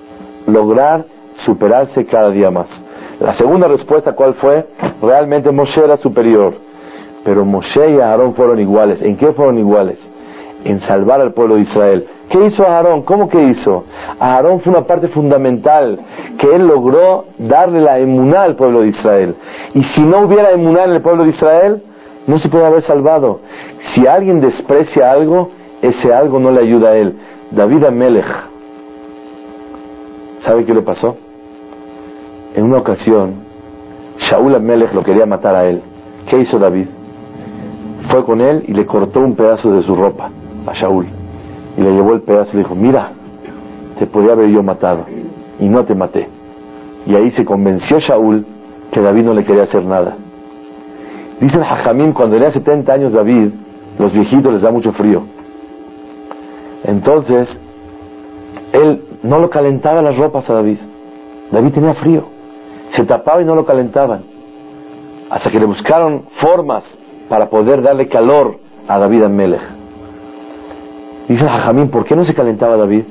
lograr 0.47 1.05
superarse 1.45 2.05
cada 2.07 2.31
día 2.31 2.51
más. 2.51 2.68
La 3.20 3.35
segunda 3.35 3.68
respuesta, 3.68 4.12
¿cuál 4.12 4.35
fue? 4.35 4.66
Realmente 5.03 5.51
Moshe 5.51 5.83
era 5.83 5.97
superior. 5.97 6.55
Pero 7.24 7.45
Moshe 7.45 7.91
y 7.91 8.01
Aarón 8.01 8.35
fueron 8.35 8.59
iguales. 8.61 9.03
¿En 9.03 9.16
qué 9.16 9.33
fueron 9.33 9.59
iguales? 9.59 9.99
En 10.64 10.81
salvar 10.81 11.20
al 11.20 11.33
pueblo 11.33 11.57
de 11.57 11.62
Israel. 11.62 12.07
¿Qué 12.31 12.45
hizo 12.45 12.64
Aarón? 12.64 13.03
¿Cómo 13.03 13.28
que 13.28 13.43
hizo? 13.43 13.85
Aarón 14.20 14.61
fue 14.61 14.72
una 14.72 14.87
parte 14.87 15.09
fundamental 15.09 15.99
que 16.39 16.47
él 16.55 16.64
logró 16.64 17.24
darle 17.39 17.81
la 17.81 17.99
emuná 17.99 18.43
al 18.43 18.55
pueblo 18.55 18.83
de 18.83 18.89
Israel. 18.89 19.35
Y 19.74 19.83
si 19.83 20.03
no 20.03 20.20
hubiera 20.20 20.53
emuná 20.53 20.85
en 20.85 20.93
el 20.93 21.03
pueblo 21.03 21.24
de 21.24 21.31
Israel, 21.31 21.83
no 22.28 22.39
se 22.39 22.49
puede 22.49 22.66
haber 22.66 22.83
salvado. 22.83 23.41
Si 23.81 24.07
alguien 24.07 24.41
desprecia 24.41 25.11
algo, 25.11 25.51
ese 25.83 26.14
algo 26.14 26.39
no 26.39 26.53
le 26.53 26.61
ayuda 26.61 26.91
a 26.91 26.97
él. 26.97 27.18
David 27.51 27.85
Amelech, 27.85 28.26
¿sabe 30.45 30.64
qué 30.64 30.72
le 30.72 30.83
pasó? 30.83 31.16
En 32.55 32.62
una 32.62 32.78
ocasión, 32.78 33.43
Shaul 34.18 34.55
Amelech 34.55 34.95
lo 34.95 35.03
quería 35.03 35.26
matar 35.26 35.57
a 35.57 35.68
él. 35.68 35.83
¿Qué 36.28 36.39
hizo 36.39 36.61
David? 36.61 36.87
Fue 38.09 38.24
con 38.24 38.41
él 38.41 38.62
y 38.68 38.72
le 38.72 38.87
cortó 38.87 39.18
un 39.18 39.35
pedazo 39.35 39.72
de 39.72 39.83
su 39.83 39.97
ropa 39.97 40.31
a 40.64 40.74
Shaul 40.74 41.19
y 41.76 41.80
le 41.80 41.92
llevó 41.92 42.12
el 42.14 42.22
pedazo 42.22 42.50
y 42.52 42.56
le 42.56 42.62
dijo, 42.62 42.74
mira, 42.74 43.12
te 43.98 44.06
podía 44.06 44.32
haber 44.32 44.48
yo 44.48 44.62
matado 44.62 45.06
y 45.58 45.68
no 45.68 45.84
te 45.84 45.94
maté. 45.94 46.28
Y 47.06 47.14
ahí 47.14 47.30
se 47.32 47.44
convenció 47.44 47.98
Shaul 47.98 48.44
que 48.90 49.00
David 49.00 49.24
no 49.24 49.34
le 49.34 49.44
quería 49.44 49.64
hacer 49.64 49.84
nada. 49.84 50.16
Dice 51.40 51.58
el 51.58 51.64
Jajamín, 51.64 52.12
cuando 52.12 52.36
tenía 52.36 52.50
70 52.50 52.92
años 52.92 53.12
David, 53.12 53.50
los 53.98 54.12
viejitos 54.12 54.52
les 54.52 54.62
da 54.62 54.70
mucho 54.70 54.92
frío. 54.92 55.22
Entonces, 56.84 57.48
él 58.72 59.02
no 59.22 59.38
lo 59.38 59.50
calentaba 59.50 60.02
las 60.02 60.16
ropas 60.16 60.48
a 60.48 60.54
David. 60.54 60.78
David 61.50 61.72
tenía 61.72 61.94
frío. 61.94 62.24
Se 62.92 63.04
tapaba 63.04 63.42
y 63.42 63.44
no 63.44 63.54
lo 63.54 63.64
calentaban. 63.64 64.22
Hasta 65.30 65.50
que 65.50 65.60
le 65.60 65.66
buscaron 65.66 66.24
formas 66.40 66.84
para 67.28 67.48
poder 67.48 67.82
darle 67.82 68.08
calor 68.08 68.58
a 68.88 68.98
David 68.98 69.24
Amelech. 69.24 69.80
Dice 71.31 71.49
Jajamín, 71.49 71.91
¿por 71.91 72.05
qué 72.05 72.16
no 72.16 72.24
se 72.24 72.35
calentaba 72.35 72.76
David? 72.76 73.05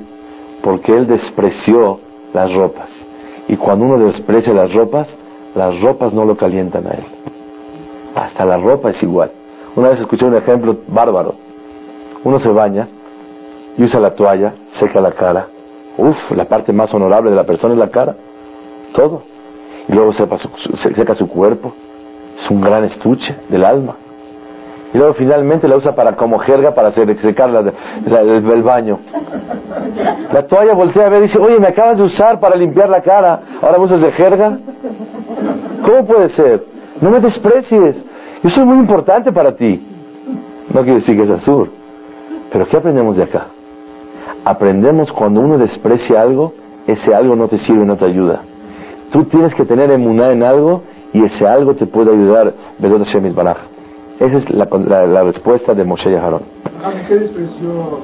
Porque 0.62 0.94
él 0.94 1.06
despreció 1.06 2.00
las 2.34 2.52
ropas. 2.52 2.90
Y 3.48 3.56
cuando 3.56 3.86
uno 3.86 4.04
desprecia 4.04 4.52
las 4.52 4.74
ropas, 4.74 5.08
las 5.54 5.80
ropas 5.80 6.12
no 6.12 6.26
lo 6.26 6.36
calientan 6.36 6.86
a 6.86 6.90
él. 6.90 7.04
Hasta 8.14 8.44
la 8.44 8.58
ropa 8.58 8.90
es 8.90 9.02
igual. 9.02 9.30
Una 9.74 9.88
vez 9.88 10.00
escuché 10.00 10.26
un 10.26 10.36
ejemplo 10.36 10.76
bárbaro. 10.88 11.34
Uno 12.22 12.38
se 12.38 12.50
baña 12.50 12.88
y 13.78 13.84
usa 13.84 13.98
la 13.98 14.14
toalla, 14.14 14.52
seca 14.78 15.00
la 15.00 15.12
cara. 15.12 15.46
Uf, 15.96 16.30
la 16.32 16.44
parte 16.44 16.74
más 16.74 16.92
honorable 16.92 17.30
de 17.30 17.36
la 17.36 17.44
persona 17.44 17.72
es 17.72 17.80
la 17.80 17.88
cara. 17.88 18.16
Todo. 18.92 19.22
Y 19.88 19.92
luego 19.94 20.12
seca 20.12 21.14
su 21.14 21.26
cuerpo. 21.26 21.72
Es 22.38 22.50
un 22.50 22.60
gran 22.60 22.84
estuche 22.84 23.34
del 23.48 23.64
alma 23.64 23.96
y 24.92 24.98
luego 24.98 25.14
finalmente 25.14 25.68
la 25.68 25.76
usa 25.76 25.94
para 25.94 26.16
como 26.16 26.38
jerga 26.38 26.74
para 26.74 26.90
secar 26.92 27.50
el, 27.50 28.62
baño. 28.62 28.98
La 30.32 30.46
toalla 30.46 30.74
voltea 30.74 31.06
a 31.06 31.08
ver 31.08 31.20
y 31.20 31.22
dice, 31.26 31.38
oye, 31.38 31.58
me 31.58 31.68
acabas 31.68 31.98
de 31.98 32.04
usar 32.04 32.40
para 32.40 32.56
limpiar 32.56 32.88
la 32.88 33.00
cara, 33.00 33.40
ahora 33.62 33.78
me 33.78 33.84
usas 33.84 34.00
de 34.00 34.12
jerga. 34.12 34.58
¿Cómo 35.84 36.06
puede 36.06 36.28
ser? 36.30 36.64
No 37.00 37.10
me 37.10 37.20
desprecies. 37.20 37.96
Yo 38.42 38.50
soy 38.50 38.64
muy 38.64 38.78
importante 38.78 39.32
para 39.32 39.54
ti. 39.54 39.86
No 40.72 40.82
quiere 40.82 41.00
decir 41.00 41.16
que 41.16 41.22
es 41.22 41.30
azul. 41.30 41.70
Pero 42.52 42.66
¿qué 42.66 42.76
aprendemos 42.76 43.16
de 43.16 43.24
acá? 43.24 43.46
aprendemos 44.44 45.12
cuando 45.12 45.40
uno 45.40 45.58
desprecia 45.58 46.20
algo, 46.20 46.52
ese 46.86 47.14
algo 47.14 47.36
no 47.36 47.48
te 47.48 47.58
sirve, 47.58 47.84
no 47.84 47.96
te 47.96 48.06
ayuda. 48.06 48.42
Tú 49.12 49.24
tienes 49.24 49.54
que 49.54 49.64
tener 49.64 49.90
emuná 49.90 50.32
en 50.32 50.42
algo 50.42 50.82
y 51.12 51.24
ese 51.24 51.46
algo 51.46 51.74
te 51.74 51.86
puede 51.86 52.12
ayudar. 52.12 52.54
Esa 54.20 54.36
es 54.36 54.50
la, 54.50 54.66
la, 55.06 55.24
respuesta 55.24 55.72
de 55.72 55.82
Moshe 55.82 56.10
y 56.10 56.14
Aarón. 56.14 56.42
¿Qué 57.08 57.16
despreció 57.16 58.00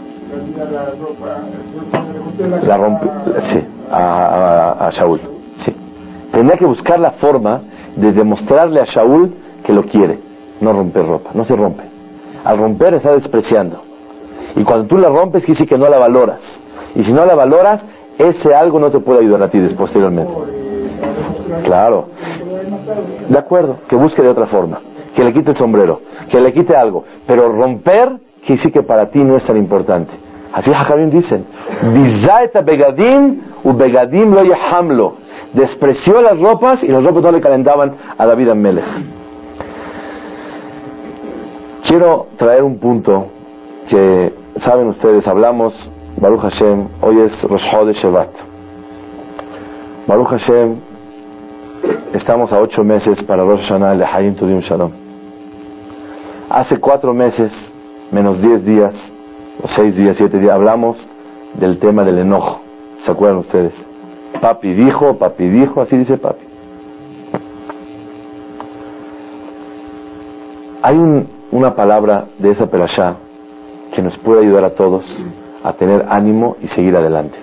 la? 2.40 2.62
La 2.62 2.76
rompe, 2.78 3.06
sí, 3.52 3.62
a, 3.90 3.98
a, 3.98 4.86
a 4.86 4.90
Shaul. 4.90 5.20
Sí. 5.58 5.76
Tendría 6.32 6.56
que 6.56 6.64
buscar 6.64 6.98
la 6.98 7.12
forma 7.12 7.60
de 7.96 8.12
demostrarle 8.12 8.80
a 8.80 8.84
Shaul 8.84 9.30
que 9.62 9.74
lo 9.74 9.84
quiere, 9.84 10.18
no 10.62 10.72
romper 10.72 11.06
ropa, 11.06 11.30
no 11.34 11.44
se 11.44 11.54
rompe. 11.54 11.84
Al 12.44 12.56
romper 12.58 12.94
está 12.94 13.12
despreciando. 13.12 13.82
Y 14.54 14.64
cuando 14.64 14.86
tú 14.86 14.96
la 14.96 15.10
rompes, 15.10 15.44
quiere 15.44 15.58
decir 15.58 15.68
que 15.68 15.76
no 15.76 15.86
la 15.90 15.98
valoras. 15.98 16.40
Y 16.94 17.04
si 17.04 17.12
no 17.12 17.26
la 17.26 17.34
valoras, 17.34 17.84
ese 18.16 18.54
algo 18.54 18.80
no 18.80 18.90
te 18.90 19.00
puede 19.00 19.20
ayudar 19.20 19.42
a 19.42 19.50
ti 19.50 19.60
posteriormente. 19.76 20.32
Claro. 21.64 22.06
De 23.28 23.38
acuerdo, 23.38 23.76
que 23.86 23.96
busque 23.96 24.22
de 24.22 24.28
otra 24.28 24.46
forma. 24.46 24.80
Que 25.16 25.24
le 25.24 25.32
quite 25.32 25.50
el 25.52 25.56
sombrero, 25.56 26.02
que 26.30 26.38
le 26.38 26.52
quite 26.52 26.76
algo. 26.76 27.04
Pero 27.26 27.50
romper, 27.50 28.20
quiere 28.40 28.56
decir 28.56 28.70
que 28.70 28.82
para 28.82 29.10
ti 29.10 29.18
no 29.24 29.36
es 29.36 29.44
tan 29.46 29.56
importante. 29.56 30.12
Así 30.52 30.70
Jacabim 30.72 31.10
dicen. 31.10 31.44
begadim 32.64 33.40
u 33.64 33.72
begadim 33.72 34.30
lo 34.32 34.44
yahamlo. 34.44 35.14
Despreció 35.52 36.20
las 36.20 36.38
ropas 36.38 36.82
y 36.82 36.88
las 36.88 37.02
ropas 37.02 37.22
no 37.22 37.32
le 37.32 37.40
calentaban 37.40 37.94
a 38.16 38.26
David 38.26 38.50
Amelech. 38.50 38.84
Quiero 41.88 42.26
traer 42.36 42.62
un 42.62 42.78
punto 42.78 43.28
que, 43.88 44.32
saben 44.58 44.88
ustedes, 44.88 45.26
hablamos, 45.28 45.72
Baruch 46.20 46.40
Hashem, 46.40 46.88
hoy 47.00 47.20
es 47.20 47.42
Rosh 47.44 47.86
de 47.86 47.92
Shevat. 47.92 48.30
Baruch 50.06 50.28
Hashem, 50.28 50.76
estamos 52.12 52.52
a 52.52 52.60
ocho 52.60 52.82
meses 52.82 53.22
para 53.22 53.44
Rosh 53.44 53.60
Hashanah 53.60 53.96
de 53.96 54.04
Hayim 54.04 54.34
Tudim 54.34 54.60
Shalom. 54.60 55.05
Hace 56.48 56.78
cuatro 56.78 57.12
meses, 57.12 57.52
menos 58.12 58.40
diez 58.40 58.64
días, 58.64 58.94
o 59.62 59.68
seis 59.68 59.96
días, 59.96 60.16
siete 60.16 60.38
días, 60.38 60.52
hablamos 60.52 60.96
del 61.54 61.78
tema 61.78 62.04
del 62.04 62.18
enojo. 62.18 62.60
¿Se 63.04 63.10
acuerdan 63.10 63.38
ustedes? 63.38 63.72
Papi 64.40 64.72
dijo, 64.74 65.16
papi 65.18 65.48
dijo, 65.48 65.80
así 65.80 65.96
dice 65.96 66.16
papi. 66.16 66.44
Hay 70.82 70.96
una 71.50 71.74
palabra 71.74 72.26
de 72.38 72.50
esa 72.52 72.66
perashá 72.66 73.16
que 73.92 74.02
nos 74.02 74.16
puede 74.18 74.42
ayudar 74.42 74.64
a 74.64 74.74
todos 74.74 75.04
a 75.64 75.72
tener 75.72 76.06
ánimo 76.08 76.56
y 76.62 76.68
seguir 76.68 76.94
adelante. 76.96 77.36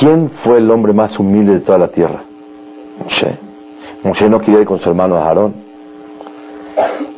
¿Quién 0.00 0.30
fue 0.42 0.58
el 0.58 0.70
hombre 0.70 0.92
más 0.92 1.16
humilde 1.18 1.54
de 1.54 1.60
toda 1.60 1.78
la 1.78 1.88
tierra? 1.88 2.22
Moshe. 3.02 3.38
Moshe 4.02 4.28
no 4.28 4.40
quería 4.40 4.60
ir 4.60 4.66
con 4.66 4.78
su 4.78 4.88
hermano 4.88 5.16
Aarón. 5.16 5.54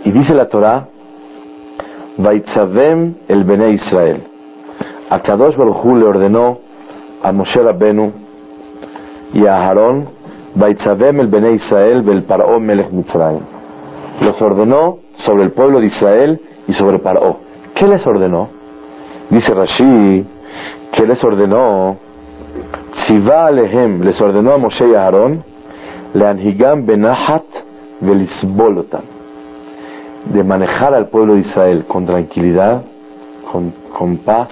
Y 0.08 0.10
dice 0.10 0.34
la 0.34 0.48
Torah, 0.48 0.88
Vaitzavem 2.16 3.14
el 3.28 3.44
Bene 3.44 3.72
Israel. 3.72 4.22
A 5.10 5.20
Kadosh 5.20 5.54
Baruj 5.54 5.84
le 5.98 6.06
ordenó 6.06 6.60
a 7.22 7.30
Moshe 7.30 7.60
Rabbenu 7.60 8.10
y 9.34 9.44
a 9.44 9.56
Aarón, 9.56 10.08
Vaitzavem 10.54 11.20
el 11.20 11.26
Bene 11.26 11.52
Israel 11.52 12.00
bel 12.00 12.22
Paró 12.22 12.58
Melech 12.58 12.90
Mitzrayim. 12.90 13.42
Los 14.22 14.40
ordenó 14.40 14.96
sobre 15.26 15.42
el 15.42 15.50
pueblo 15.50 15.78
de 15.78 15.88
Israel 15.88 16.40
y 16.66 16.72
sobre 16.72 17.00
Paró. 17.00 17.40
¿Qué 17.74 17.86
les 17.86 18.06
ordenó? 18.06 18.48
Dice 19.28 19.52
Rashi, 19.52 20.26
¿qué 20.92 21.06
les 21.06 21.22
ordenó? 21.22 21.98
Si 23.06 23.18
va 23.18 23.48
Alehem, 23.48 24.00
les 24.00 24.18
ordenó 24.18 24.54
a 24.54 24.56
Moshe 24.56 24.88
y 24.88 24.94
a 24.94 25.04
Aarón, 25.04 25.44
Leanhigam 26.14 26.86
benahat 26.86 27.44
velisbolotan, 28.00 29.17
de 30.26 30.44
manejar 30.44 30.94
al 30.94 31.08
pueblo 31.08 31.34
de 31.34 31.40
Israel 31.40 31.84
con 31.86 32.06
tranquilidad, 32.06 32.82
con, 33.50 34.16
paz, 34.18 34.50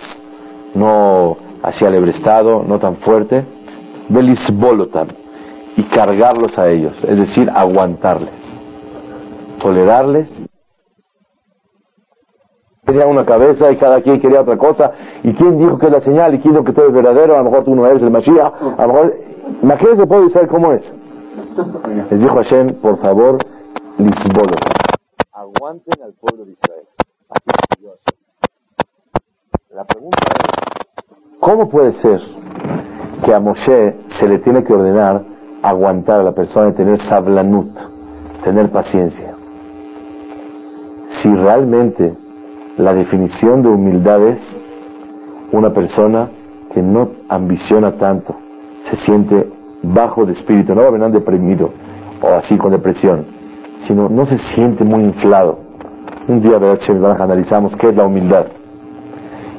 no 0.74 1.36
hacia 1.62 1.88
el 1.88 2.08
estado, 2.08 2.64
no 2.66 2.78
tan 2.78 2.96
fuerte, 2.96 3.44
velisbolotan, 4.08 5.08
y 5.76 5.82
cargarlos 5.84 6.56
a 6.58 6.68
ellos, 6.68 6.94
es 7.04 7.18
decir, 7.18 7.50
aguantarles, 7.50 8.40
tolerarles 9.60 10.28
Tenía 12.86 13.04
una 13.04 13.26
cabeza 13.26 13.72
y 13.72 13.76
cada 13.78 14.00
quien 14.00 14.20
quería 14.20 14.42
otra 14.42 14.56
cosa. 14.56 14.92
¿Y 15.24 15.34
quién 15.34 15.58
dijo 15.58 15.76
que 15.76 15.86
es 15.86 15.92
la 15.92 16.00
señal? 16.00 16.32
¿Y 16.36 16.38
quién 16.38 16.54
dijo 16.54 16.64
que 16.64 16.72
todo 16.72 16.86
es 16.86 16.92
verdadero? 16.92 17.34
A 17.34 17.38
lo 17.38 17.50
mejor 17.50 17.64
tú 17.64 17.74
no 17.74 17.84
eres 17.84 18.00
el 18.00 18.10
Mashiach. 18.10 18.52
A 18.78 18.86
lo 18.86 18.92
mejor... 18.92 19.14
Imagínense, 19.60 20.06
puede 20.06 20.26
es. 20.26 20.94
Les 22.10 22.20
dijo 22.20 22.34
Hashem, 22.36 22.74
por 22.80 22.98
favor, 22.98 23.38
Lisbodo. 23.98 24.75
Aguanten 25.36 26.02
al 26.02 26.14
pueblo 26.14 26.46
de 26.46 26.52
Israel. 26.52 26.86
La 29.74 29.84
pregunta 29.84 30.16
es, 30.32 31.38
¿cómo 31.40 31.68
puede 31.68 31.92
ser 31.92 32.20
que 33.22 33.34
a 33.34 33.38
Moshe 33.38 33.96
se 34.18 34.26
le 34.26 34.38
tiene 34.38 34.64
que 34.64 34.72
ordenar 34.72 35.22
aguantar 35.62 36.20
a 36.20 36.22
la 36.22 36.32
persona 36.32 36.70
y 36.70 36.72
tener 36.72 36.98
sablanut, 37.02 37.68
tener 38.44 38.70
paciencia? 38.70 39.34
Si 41.20 41.28
realmente 41.28 42.16
la 42.78 42.94
definición 42.94 43.60
de 43.60 43.68
humildad 43.68 44.22
es 44.28 44.40
una 45.52 45.70
persona 45.74 46.30
que 46.72 46.80
no 46.80 47.10
ambiciona 47.28 47.98
tanto, 47.98 48.34
se 48.88 48.96
siente 49.04 49.52
bajo 49.82 50.24
de 50.24 50.32
espíritu, 50.32 50.74
no 50.74 50.80
va 50.80 50.88
a 50.88 50.92
venir 50.92 51.10
deprimido 51.10 51.72
o 52.22 52.26
así 52.26 52.56
con 52.56 52.72
depresión, 52.72 53.35
sino 53.86 54.08
no 54.08 54.26
se 54.26 54.38
siente 54.38 54.84
muy 54.84 55.04
inflado. 55.04 55.58
Un 56.28 56.40
día, 56.40 56.58
verdad, 56.58 57.20
analizamos 57.20 57.74
qué 57.76 57.88
es 57.88 57.96
la 57.96 58.04
humildad. 58.04 58.46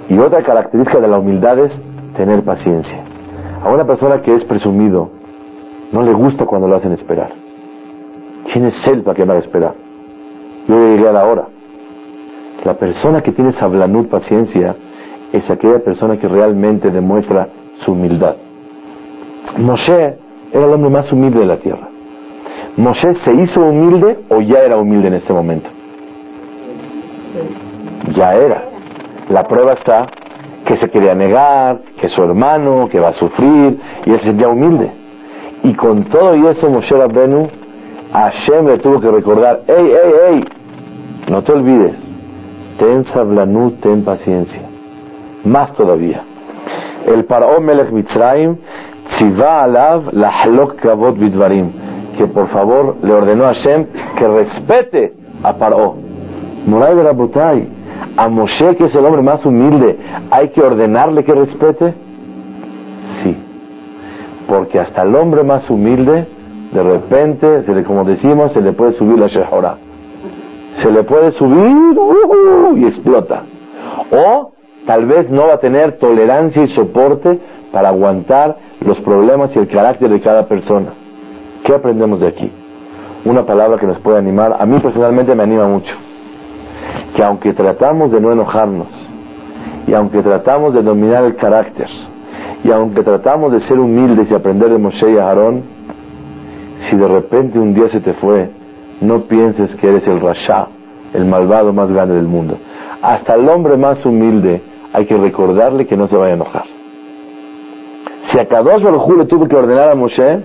Y 0.10 0.18
otra 0.18 0.44
característica 0.44 1.00
de 1.00 1.08
la 1.08 1.18
humildad 1.18 1.60
es 1.60 1.82
tener 2.16 2.44
paciencia. 2.44 3.04
A 3.64 3.70
una 3.70 3.86
persona 3.86 4.22
que 4.22 4.34
es 4.34 4.44
presumido, 4.46 5.10
no 5.92 6.02
le 6.02 6.14
gusta 6.14 6.46
cuando 6.46 6.68
lo 6.68 6.76
hacen 6.76 6.92
esperar. 6.92 7.32
¿Quién 8.52 8.66
es 8.66 8.88
él 8.88 9.04
para 9.04 9.16
que 9.16 9.26
me 9.26 9.32
haga 9.32 9.40
esperar? 9.40 9.74
Yo 10.68 10.76
llegué 10.76 11.08
a 11.08 11.14
la 11.14 11.26
hora. 11.26 11.48
La 12.66 12.74
persona 12.74 13.22
que 13.22 13.32
tiene 13.32 13.52
sablanut, 13.54 14.10
paciencia, 14.10 14.76
es 15.32 15.50
aquella 15.50 15.80
persona 15.80 16.18
que 16.18 16.28
realmente 16.28 16.90
demuestra 16.90 17.48
su 17.78 17.92
humildad. 17.92 18.36
Moshe 19.58 20.18
era 20.52 20.66
el 20.66 20.74
hombre 20.74 20.90
más 20.90 21.12
humilde 21.12 21.40
de 21.40 21.46
la 21.46 21.58
tierra. 21.58 21.88
¿Moshe 22.78 23.14
se 23.16 23.34
hizo 23.34 23.62
humilde 23.62 24.20
o 24.30 24.40
ya 24.42 24.60
era 24.60 24.78
humilde 24.78 25.08
en 25.08 25.16
este 25.16 25.34
momento? 25.34 25.70
Ya 28.14 28.36
era. 28.36 28.64
La 29.30 29.44
prueba 29.44 29.74
está 29.74 30.08
que 30.66 30.76
se 30.78 30.90
quería 30.90 31.16
negar, 31.16 31.80
que 32.00 32.10
su 32.10 32.22
hermano, 32.22 32.88
que 32.90 33.00
va 33.00 33.10
a 33.10 33.14
sufrir, 33.14 33.80
y 34.06 34.12
él 34.12 34.20
se 34.20 34.26
sentía 34.26 34.50
humilde. 34.50 34.92
Y 35.64 35.74
con 35.74 36.04
todo 36.06 36.36
y 36.36 36.46
eso 36.46 36.70
Moshe 36.70 36.96
Rabbenu, 36.96 37.48
Hashem 38.14 38.68
le 38.68 38.78
tuvo 38.78 39.00
que 39.00 39.10
recordar, 39.10 39.62
¡Ey, 39.68 39.86
ey, 39.86 40.12
ey! 40.30 40.46
No 41.30 41.42
te 41.44 41.54
olvides, 41.54 41.98
ten 42.78 43.06
sablanut, 43.06 43.80
ten 43.82 44.04
paciencia. 44.04 44.64
Más 45.46 45.74
todavía. 45.74 46.24
El 47.06 47.26
Paró 47.26 47.60
Melech 47.62 47.92
Mitzrayim 47.92 48.58
tziva 49.08 49.64
alav 49.64 50.14
lahlok 50.14 50.76
kavod 50.76 51.18
bidvarim. 51.18 51.87
Que 52.18 52.28
por 52.28 52.50
favor 52.50 52.98
le 53.02 53.14
ordenó 53.14 53.46
a 53.46 53.50
Hashem 53.50 53.86
que 54.18 54.28
respete 54.28 55.14
a 55.44 55.54
Paró. 55.54 55.96
Moray 56.66 56.96
Rabotay, 56.96 57.68
a 58.18 58.28
Moshe, 58.28 58.76
que 58.76 58.86
es 58.86 58.96
el 58.96 59.06
hombre 59.06 59.22
más 59.22 59.46
humilde, 59.46 59.98
¿hay 60.32 60.50
que 60.50 60.62
ordenarle 60.62 61.24
que 61.24 61.34
respete? 61.34 61.94
Sí. 63.24 63.38
Porque 64.48 64.80
hasta 64.80 65.04
el 65.04 65.16
hombre 65.16 65.44
más 65.44 65.70
humilde, 65.70 66.28
de 66.74 66.84
repente, 66.84 67.64
se 67.64 67.74
le, 67.74 67.84
como 67.84 68.04
decimos, 68.04 68.52
se 68.52 68.62
le 68.62 68.74
puede 68.74 68.94
subir 68.94 69.18
la 69.18 69.28
Shehorah 69.28 69.78
se 70.82 70.92
le 70.92 71.04
puede 71.04 71.32
subir 71.32 71.98
uh, 71.98 72.78
y 72.78 72.86
explota. 72.86 73.44
O 74.12 74.52
tal 74.86 75.06
vez 75.06 75.30
no 75.30 75.48
va 75.48 75.56
a 75.56 75.60
tener 75.60 75.98
tolerancia 75.98 76.64
y 76.64 76.68
soporte 76.68 77.40
para 77.72 77.90
aguantar 77.90 78.58
los 78.82 79.00
problemas 79.02 79.56
y 79.56 79.60
el 79.60 79.68
carácter 79.68 80.10
de 80.10 80.22
cada 80.22 80.48
persona. 80.48 80.94
¿Qué 81.64 81.74
aprendemos 81.74 82.20
de 82.20 82.28
aquí? 82.28 82.52
Una 83.26 83.46
palabra 83.46 83.78
que 83.78 83.88
nos 83.88 84.00
puede 84.00 84.18
animar, 84.18 84.56
a 84.60 84.66
mí 84.66 84.80
personalmente 84.80 85.36
me 85.36 85.44
anima 85.44 85.68
mucho, 85.68 85.94
que 87.16 87.24
aunque 87.24 87.54
tratamos 87.54 88.12
de 88.12 88.22
no 88.22 88.32
enojarnos, 88.32 88.88
y 89.86 89.94
aunque 89.94 90.22
tratamos 90.22 90.74
de 90.74 90.82
dominar 90.82 91.24
el 91.24 91.36
carácter, 91.36 91.88
y 92.64 92.72
aunque 92.72 93.04
tratamos 93.04 93.52
de 93.52 93.62
ser 93.62 93.80
humildes 93.80 94.32
y 94.32 94.34
aprender 94.34 94.70
de 94.70 94.78
Moshe 94.78 95.12
y 95.12 95.18
Aarón, 95.18 95.64
si 96.90 96.96
de 96.96 97.08
repente 97.08 97.60
un 97.60 97.74
día 97.74 97.90
se 97.90 98.00
te 98.00 98.14
fue 98.14 98.50
no 99.02 99.22
pienses 99.22 99.76
que 99.76 99.88
eres 99.88 100.08
el 100.08 100.20
rasha, 100.20 100.68
el 101.14 101.26
malvado 101.26 101.72
más 101.72 101.90
grande 101.92 102.16
del 102.16 102.28
mundo. 102.28 102.58
Hasta 103.02 103.36
el 103.36 103.48
hombre 103.48 103.78
más 103.78 104.04
humilde, 104.06 104.62
hay 104.94 105.06
que 105.06 105.18
recordarle 105.18 105.86
que 105.86 105.96
no 105.96 106.08
se 106.08 106.16
vaya 106.16 106.32
a 106.32 106.36
enojar. 106.36 106.66
Si 108.32 108.40
a 108.40 108.48
Kadosh 108.48 108.82
Baruj 108.82 109.18
le 109.18 109.26
tuvo 109.26 109.48
que 109.48 109.56
ordenar 109.56 109.90
a 109.90 109.96
Moshe, 109.96 110.44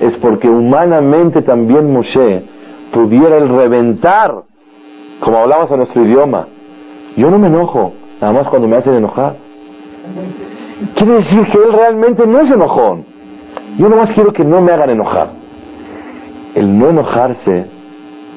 es 0.00 0.16
porque 0.18 0.48
humanamente 0.48 1.42
también 1.42 1.92
Moshe 1.92 2.44
pudiera 2.92 3.36
el 3.36 3.48
reventar, 3.48 4.42
como 5.20 5.38
hablamos 5.38 5.70
en 5.70 5.78
nuestro 5.78 6.04
idioma. 6.04 6.46
Yo 7.16 7.30
no 7.30 7.38
me 7.38 7.46
enojo, 7.46 7.92
nada 8.20 8.32
más 8.32 8.48
cuando 8.48 8.68
me 8.68 8.76
hacen 8.76 8.94
enojar. 8.94 9.36
Quiere 10.96 11.14
decir 11.14 11.44
que 11.46 11.58
él 11.58 11.72
realmente 11.72 12.26
no 12.26 12.40
es 12.40 12.50
enojón. 12.50 13.04
Yo 13.78 13.88
nada 13.88 14.02
más 14.02 14.12
quiero 14.12 14.32
que 14.32 14.44
no 14.44 14.60
me 14.60 14.72
hagan 14.72 14.90
enojar. 14.90 15.30
El 16.54 16.78
no 16.78 16.90
enojarse 16.90 17.66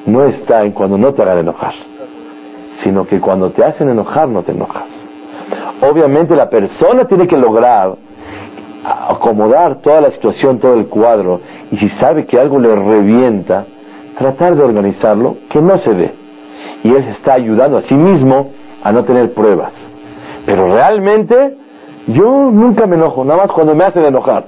no 0.06 0.24
está 0.24 0.64
en 0.64 0.72
cuando 0.72 0.96
no 0.96 1.12
te 1.12 1.22
hagan 1.22 1.38
enojar, 1.38 1.74
sino 2.82 3.06
que 3.06 3.20
cuando 3.20 3.50
te 3.50 3.64
hacen 3.64 3.88
enojar 3.88 4.28
no 4.28 4.42
te 4.42 4.52
enojas. 4.52 4.88
Obviamente 5.82 6.34
la 6.34 6.48
persona 6.48 7.04
tiene 7.04 7.26
que 7.26 7.36
lograr 7.36 7.94
acomodar 8.88 9.80
toda 9.80 10.00
la 10.00 10.10
situación, 10.10 10.58
todo 10.58 10.74
el 10.74 10.86
cuadro, 10.86 11.40
y 11.70 11.76
si 11.76 11.88
sabe 11.90 12.26
que 12.26 12.38
algo 12.38 12.58
le 12.58 12.74
revienta, 12.74 13.66
tratar 14.16 14.56
de 14.56 14.62
organizarlo, 14.62 15.36
que 15.50 15.60
no 15.60 15.76
se 15.78 15.92
dé. 15.92 16.14
Y 16.84 16.90
él 16.90 17.04
está 17.08 17.34
ayudando 17.34 17.78
a 17.78 17.82
sí 17.82 17.94
mismo 17.94 18.50
a 18.82 18.92
no 18.92 19.04
tener 19.04 19.32
pruebas. 19.32 19.72
Pero 20.46 20.66
realmente 20.72 21.56
yo 22.08 22.50
nunca 22.50 22.86
me 22.86 22.96
enojo, 22.96 23.24
nada 23.24 23.42
más 23.42 23.52
cuando 23.52 23.74
me 23.74 23.84
hacen 23.84 24.04
enojar. 24.04 24.46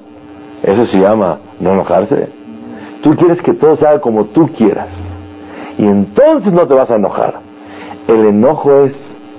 Eso 0.63 0.85
se 0.87 0.99
llama 0.99 1.39
no 1.59 1.73
enojarse. 1.73 2.29
Tú 3.03 3.15
quieres 3.17 3.41
que 3.43 3.55
todo 3.55 3.77
sea 3.77 4.01
como 4.01 4.27
tú 4.27 4.49
quieras. 4.57 4.89
Y 5.79 5.85
entonces 5.85 6.53
no 6.53 6.67
te 6.67 6.75
vas 6.75 6.91
a 6.91 6.97
enojar. 6.97 7.41
El 8.07 8.27
enojo 8.27 8.85
es 8.85 8.95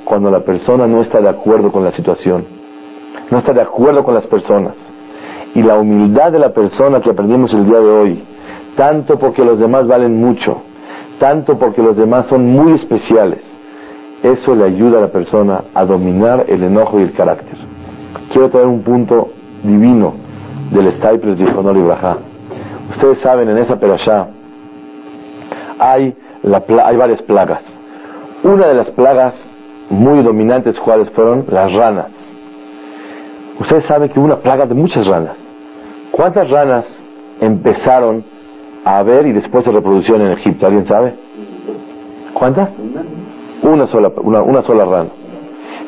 cuando 0.06 0.32
la 0.32 0.42
persona 0.42 0.88
no 0.88 1.02
está 1.02 1.20
de 1.22 1.30
acuerdo 1.30 1.72
con 1.72 1.84
la 1.84 1.92
situación, 1.92 2.46
no 3.30 3.38
está 3.38 3.54
de 3.54 3.62
acuerdo 3.62 4.04
con 4.04 4.14
las 4.14 4.28
personas. 4.28 4.74
Y 5.54 5.62
la 5.62 5.78
humildad 5.78 6.32
de 6.32 6.40
la 6.40 6.54
persona 6.54 7.02
que 7.02 7.10
aprendimos 7.10 7.54
el 7.54 7.66
día 7.66 7.80
de 7.80 7.90
hoy, 7.90 8.24
tanto 8.76 9.18
porque 9.18 9.44
los 9.44 9.60
demás 9.60 9.88
valen 9.88 10.20
mucho, 10.20 10.62
tanto 11.20 11.58
porque 11.58 11.82
los 11.82 11.96
demás 11.98 12.28
son 12.28 12.46
muy 12.46 12.74
especiales, 12.74 13.42
eso 14.24 14.56
le 14.56 14.66
ayuda 14.66 15.00
a 15.00 15.02
la 15.02 15.12
persona 15.12 15.64
a 15.74 15.84
dominar 15.84 16.46
el 16.48 16.64
enojo 16.64 17.00
y 17.00 17.04
el 17.04 17.14
carácter. 17.14 17.58
Quiero 18.32 18.50
traer 18.50 18.68
un 18.68 18.82
punto 18.82 19.30
divino 19.64 20.14
del 20.72 20.92
Staples 20.94 21.40
de 21.40 21.52
Honor 21.52 21.78
y 21.78 21.82
Brajá. 21.82 22.18
Ustedes 22.92 23.20
saben, 23.20 23.50
en 23.50 23.58
esa 23.58 23.78
perashá 23.78 24.28
hay, 25.80 26.16
hay 26.84 26.98
varias 26.98 27.22
plagas. 27.24 27.64
Una 28.44 28.68
de 28.68 28.76
las 28.76 28.90
plagas 28.92 29.34
muy 29.90 30.24
dominantes, 30.24 30.80
¿cuáles 30.80 31.10
fueron? 31.12 31.46
Las 31.50 31.72
ranas. 31.74 32.12
Ustedes 33.62 33.86
saben 33.86 34.10
que 34.10 34.20
hubo 34.20 34.26
una 34.26 34.38
plaga 34.38 34.66
de 34.66 34.74
muchas 34.74 35.06
ranas. 35.06 35.38
¿Cuántas 36.10 36.50
ranas 36.50 37.00
empezaron 37.40 38.24
a 38.84 38.98
haber 38.98 39.28
y 39.28 39.34
después 39.34 39.64
se 39.64 39.72
reproducieron 39.72 40.24
en 40.24 40.32
Egipto? 40.34 40.66
¿Alguien 40.66 40.86
sabe? 40.86 41.14
¿Cuántas? 42.34 42.72
Una 43.62 43.86
sola, 43.86 44.12
una, 44.18 44.62
sola 44.64 44.86
rana. 44.86 45.10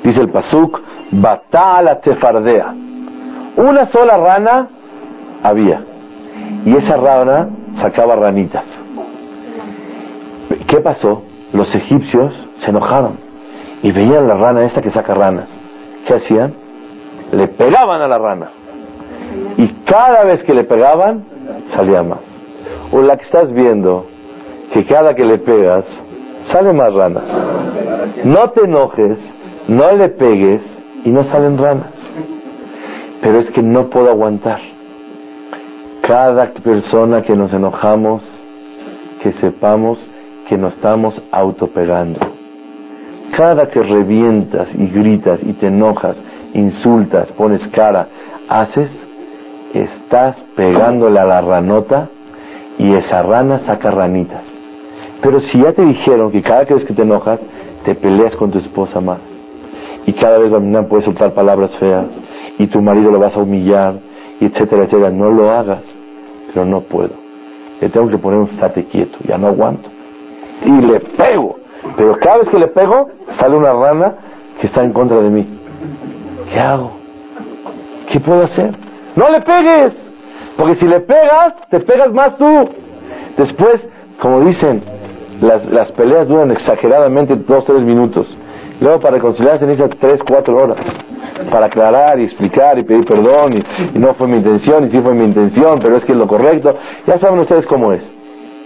Dice 0.04 0.22
el 0.22 0.30
Pasuk, 0.30 0.80
Batala 1.14 2.00
Tefardea. 2.00 2.76
Una 3.58 3.88
sola 3.88 4.18
rana 4.18 4.68
había. 5.42 5.84
Y 6.66 6.78
esa 6.78 6.96
rana 6.96 7.50
sacaba 7.74 8.16
ranitas. 8.18 8.68
¿Qué 10.68 10.78
pasó? 10.78 11.24
Los 11.54 11.74
egipcios 11.74 12.40
se 12.58 12.70
enojaron 12.70 13.18
y 13.82 13.92
veían 13.92 14.28
la 14.28 14.36
rana 14.36 14.62
esta 14.64 14.80
que 14.80 14.92
saca 14.92 15.16
ranas. 15.16 15.50
¿Qué 16.06 16.14
hacían? 16.14 16.63
Le 17.34 17.48
pegaban 17.48 18.02
a 18.02 18.08
la 18.08 18.18
rana. 18.18 18.50
Y 19.58 19.68
cada 19.86 20.24
vez 20.24 20.44
que 20.44 20.54
le 20.54 20.64
pegaban, 20.64 21.26
salía 21.76 22.04
más. 22.04 22.20
O 22.92 23.02
la 23.02 23.18
que 23.18 23.24
estás 23.24 23.52
viendo, 23.52 24.06
que 24.72 24.86
cada 24.86 25.16
que 25.16 25.26
le 25.26 25.40
pegas, 25.40 25.86
sale 26.52 26.74
más 26.74 26.94
ranas. 26.94 27.24
No 28.24 28.50
te 28.52 28.66
enojes, 28.66 29.18
no 29.68 29.92
le 29.92 30.10
pegues 30.10 30.62
y 31.04 31.10
no 31.10 31.24
salen 31.24 31.58
ranas. 31.58 31.92
Pero 33.22 33.40
es 33.40 33.50
que 33.52 33.64
no 33.64 33.90
puedo 33.90 34.10
aguantar. 34.10 34.60
Cada 36.02 36.52
persona 36.52 37.22
que 37.24 37.36
nos 37.36 37.54
enojamos, 37.54 38.22
que 39.22 39.32
sepamos 39.34 39.98
que 40.48 40.58
nos 40.58 40.74
estamos 40.74 41.22
autopegando. 41.32 42.20
Cada 43.36 43.68
que 43.68 43.82
revientas 43.82 44.68
y 44.76 44.86
gritas 44.88 45.40
y 45.42 45.54
te 45.54 45.68
enojas, 45.68 46.18
insultas, 46.54 47.32
pones 47.34 47.68
cara, 47.70 48.08
haces, 48.50 48.92
estás 49.74 50.44
pegándole 50.56 51.20
a 51.20 51.26
la 51.26 51.42
ranota 51.42 52.10
y 52.78 52.96
esa 52.96 53.22
rana 53.24 53.60
saca 53.60 53.92
ranitas. 53.92 54.44
Pero 55.22 55.40
si 55.40 55.62
ya 55.62 55.74
te 55.74 55.84
dijeron 55.84 56.32
que 56.32 56.42
cada 56.42 56.64
vez 56.64 56.84
que 56.86 56.94
te 56.94 57.02
enojas, 57.02 57.40
te 57.86 57.96
peleas 57.96 58.36
con 58.36 58.52
tu 58.52 58.60
esposa 58.60 59.00
más, 59.00 59.20
y 60.06 60.14
cada 60.14 60.38
vez 60.38 60.52
la 60.52 60.88
puede 60.88 61.04
soltar 61.04 61.34
palabras 61.34 61.76
feas, 61.78 62.08
y 62.58 62.68
tu 62.68 62.82
marido 62.82 63.12
lo 63.12 63.20
vas 63.20 63.36
a 63.36 63.42
humillar, 63.42 63.96
y 64.40 64.46
etcétera, 64.46 64.86
etcétera, 64.86 65.10
no 65.12 65.30
lo 65.30 65.50
hagas, 65.50 65.84
pero 66.54 66.66
no 66.66 66.82
puedo. 66.82 67.12
Le 67.82 67.90
tengo 67.90 68.10
que 68.10 68.18
poner 68.18 68.40
un 68.40 68.50
state 68.50 68.86
quieto, 68.86 69.18
ya 69.28 69.38
no 69.38 69.48
aguanto. 69.48 69.90
Y 70.66 70.72
le 70.82 71.00
pego, 71.00 71.58
pero 71.98 72.18
cada 72.18 72.40
vez 72.40 72.50
que 72.50 72.60
le 72.60 72.68
pego, 72.68 73.10
sale 73.40 73.56
una 73.56 73.74
rana 73.74 74.16
que 74.60 74.68
está 74.68 74.84
en 74.84 74.94
contra 74.94 75.18
de 75.18 75.30
mí. 75.30 75.48
¿Qué 76.52 76.60
hago? 76.60 76.92
¿Qué 78.12 78.20
puedo 78.20 78.44
hacer? 78.44 78.72
No 79.16 79.30
le 79.30 79.42
pegues, 79.42 79.94
porque 80.58 80.76
si 80.76 80.88
le 80.88 81.00
pegas, 81.02 81.56
te 81.70 81.80
pegas 81.80 82.12
más 82.14 82.38
tú. 82.38 82.70
Después, 83.38 83.88
como 84.20 84.42
dicen, 84.42 84.84
las, 85.42 85.66
las 85.66 85.92
peleas 85.92 86.28
duran 86.28 86.52
exageradamente 86.52 87.36
dos, 87.36 87.66
tres 87.66 87.82
minutos. 87.84 88.28
Luego 88.80 89.00
para 89.00 89.16
reconciliarse 89.16 89.66
necesita 89.66 89.96
tres, 90.00 90.22
cuatro 90.28 90.58
horas 90.58 90.78
para 91.52 91.68
aclarar 91.68 92.20
y 92.20 92.26
explicar 92.26 92.78
y 92.78 92.84
pedir 92.84 93.06
perdón 93.06 93.58
y, 93.94 94.00
no 94.00 94.14
fue 94.14 94.28
mi 94.28 94.38
intención 94.38 94.86
y 94.86 94.90
sí 94.90 95.00
fue 95.02 95.14
mi 95.14 95.26
intención, 95.26 95.80
pero 95.82 95.98
es 95.98 96.06
que 96.06 96.12
es 96.12 96.18
lo 96.18 96.28
correcto. 96.28 96.74
Ya 97.08 97.18
saben 97.18 97.40
ustedes 97.40 97.66
cómo 97.66 97.94
es. 97.94 98.04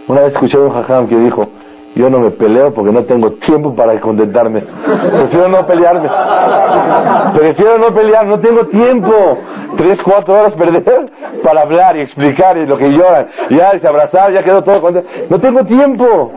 Una 0.07 0.21
vez 0.21 0.33
escuché 0.33 0.57
a 0.57 0.61
un 0.61 0.71
jajam 0.71 1.07
que 1.07 1.17
dijo, 1.17 1.47
yo 1.95 2.09
no 2.09 2.19
me 2.19 2.31
peleo 2.31 2.73
porque 2.73 2.91
no 2.91 3.03
tengo 3.05 3.31
tiempo 3.31 3.75
para 3.75 3.99
contentarme. 3.99 4.61
Prefiero 4.61 5.47
no 5.47 5.65
pelearme. 5.65 6.09
Prefiero 7.33 7.77
no 7.79 7.93
pelear, 7.93 8.25
no 8.27 8.39
tengo 8.39 8.67
tiempo. 8.67 9.11
Tres, 9.77 9.99
cuatro 10.03 10.35
horas 10.35 10.53
perder 10.53 11.11
para 11.43 11.61
hablar 11.61 11.97
y 11.97 12.01
explicar 12.01 12.57
y 12.57 12.67
lo 12.67 12.77
que 12.77 12.89
lloran. 12.89 13.27
Ya, 13.49 13.71
se 13.79 13.87
abrazar, 13.87 14.31
ya 14.31 14.43
quedó 14.43 14.63
todo 14.63 14.79
contento. 14.79 15.09
No 15.29 15.39
tengo 15.39 15.63
tiempo. 15.63 16.31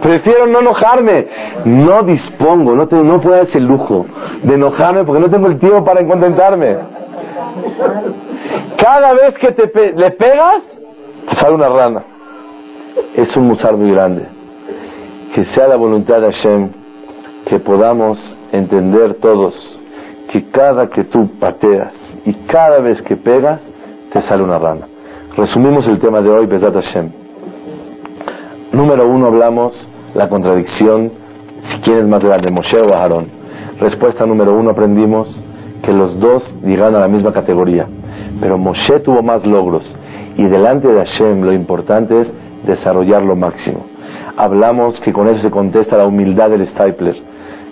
Prefiero 0.00 0.46
no 0.46 0.60
enojarme. 0.60 1.26
No 1.64 2.02
dispongo, 2.04 2.74
no, 2.74 2.84
no 2.84 3.20
puedo 3.20 3.36
dar 3.36 3.44
ese 3.44 3.60
lujo 3.60 4.06
de 4.42 4.54
enojarme 4.54 5.04
porque 5.04 5.20
no 5.20 5.30
tengo 5.30 5.48
el 5.48 5.58
tiempo 5.58 5.84
para 5.84 6.06
contentarme. 6.06 6.76
Cada 8.76 9.12
vez 9.14 9.34
que 9.38 9.52
te 9.52 9.92
le 9.92 10.10
pegas, 10.12 10.62
sale 11.40 11.54
una 11.54 11.68
rana 11.68 12.13
es 13.14 13.36
un 13.36 13.46
musar 13.46 13.76
muy 13.76 13.90
grande. 13.90 14.26
Que 15.34 15.44
sea 15.46 15.68
la 15.68 15.76
voluntad 15.76 16.20
de 16.20 16.32
Hashem 16.32 16.70
que 17.46 17.58
podamos 17.58 18.18
entender 18.52 19.14
todos 19.14 19.80
que 20.30 20.50
cada 20.50 20.88
que 20.88 21.04
tú 21.04 21.30
pateas 21.38 21.92
y 22.24 22.32
cada 22.46 22.80
vez 22.80 23.00
que 23.02 23.16
pegas, 23.16 23.60
te 24.12 24.22
sale 24.22 24.42
una 24.42 24.58
rana. 24.58 24.86
Resumimos 25.36 25.86
el 25.86 26.00
tema 26.00 26.20
de 26.20 26.30
hoy, 26.30 26.46
Bedat 26.46 26.74
Hashem. 26.74 27.10
Número 28.72 29.08
uno 29.08 29.26
hablamos 29.26 29.88
la 30.14 30.28
contradicción, 30.28 31.12
si 31.62 31.80
quién 31.80 31.98
es 31.98 32.08
más 32.08 32.24
grande, 32.24 32.50
Moshe 32.50 32.78
o 32.78 32.94
Aarón. 32.94 33.28
Respuesta 33.78 34.24
número 34.24 34.56
uno 34.56 34.70
aprendimos 34.70 35.40
que 35.82 35.92
los 35.92 36.18
dos 36.18 36.52
llegaron 36.64 36.96
a 36.96 37.00
la 37.00 37.08
misma 37.08 37.32
categoría, 37.32 37.86
pero 38.40 38.58
Moshe 38.58 39.00
tuvo 39.00 39.22
más 39.22 39.44
logros 39.44 39.84
y 40.36 40.44
delante 40.44 40.88
de 40.88 40.98
Hashem 40.98 41.42
lo 41.42 41.52
importante 41.52 42.22
es 42.22 42.32
desarrollar 42.66 43.22
lo 43.22 43.36
máximo. 43.36 43.84
Hablamos 44.36 45.00
que 45.00 45.12
con 45.12 45.28
eso 45.28 45.40
se 45.40 45.50
contesta 45.50 45.96
la 45.96 46.06
humildad 46.06 46.50
del 46.50 46.66
Stapler, 46.66 47.16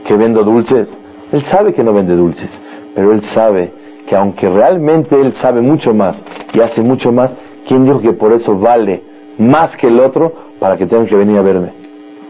que 0.06 0.14
vendo 0.16 0.44
dulces. 0.44 0.88
Él 1.32 1.42
sabe 1.44 1.72
que 1.72 1.82
no 1.82 1.92
vende 1.92 2.14
dulces, 2.14 2.50
pero 2.94 3.12
él 3.12 3.22
sabe 3.34 3.72
que 4.06 4.16
aunque 4.16 4.48
realmente 4.48 5.20
él 5.20 5.32
sabe 5.34 5.60
mucho 5.60 5.94
más 5.94 6.22
y 6.52 6.60
hace 6.60 6.82
mucho 6.82 7.12
más, 7.12 7.32
¿quién 7.66 7.84
dijo 7.84 8.00
que 8.00 8.12
por 8.12 8.32
eso 8.32 8.58
vale 8.58 9.02
más 9.38 9.76
que 9.76 9.88
el 9.88 9.98
otro 10.00 10.32
para 10.58 10.76
que 10.76 10.86
tengan 10.86 11.06
que 11.06 11.16
venir 11.16 11.38
a 11.38 11.42
verme? 11.42 11.72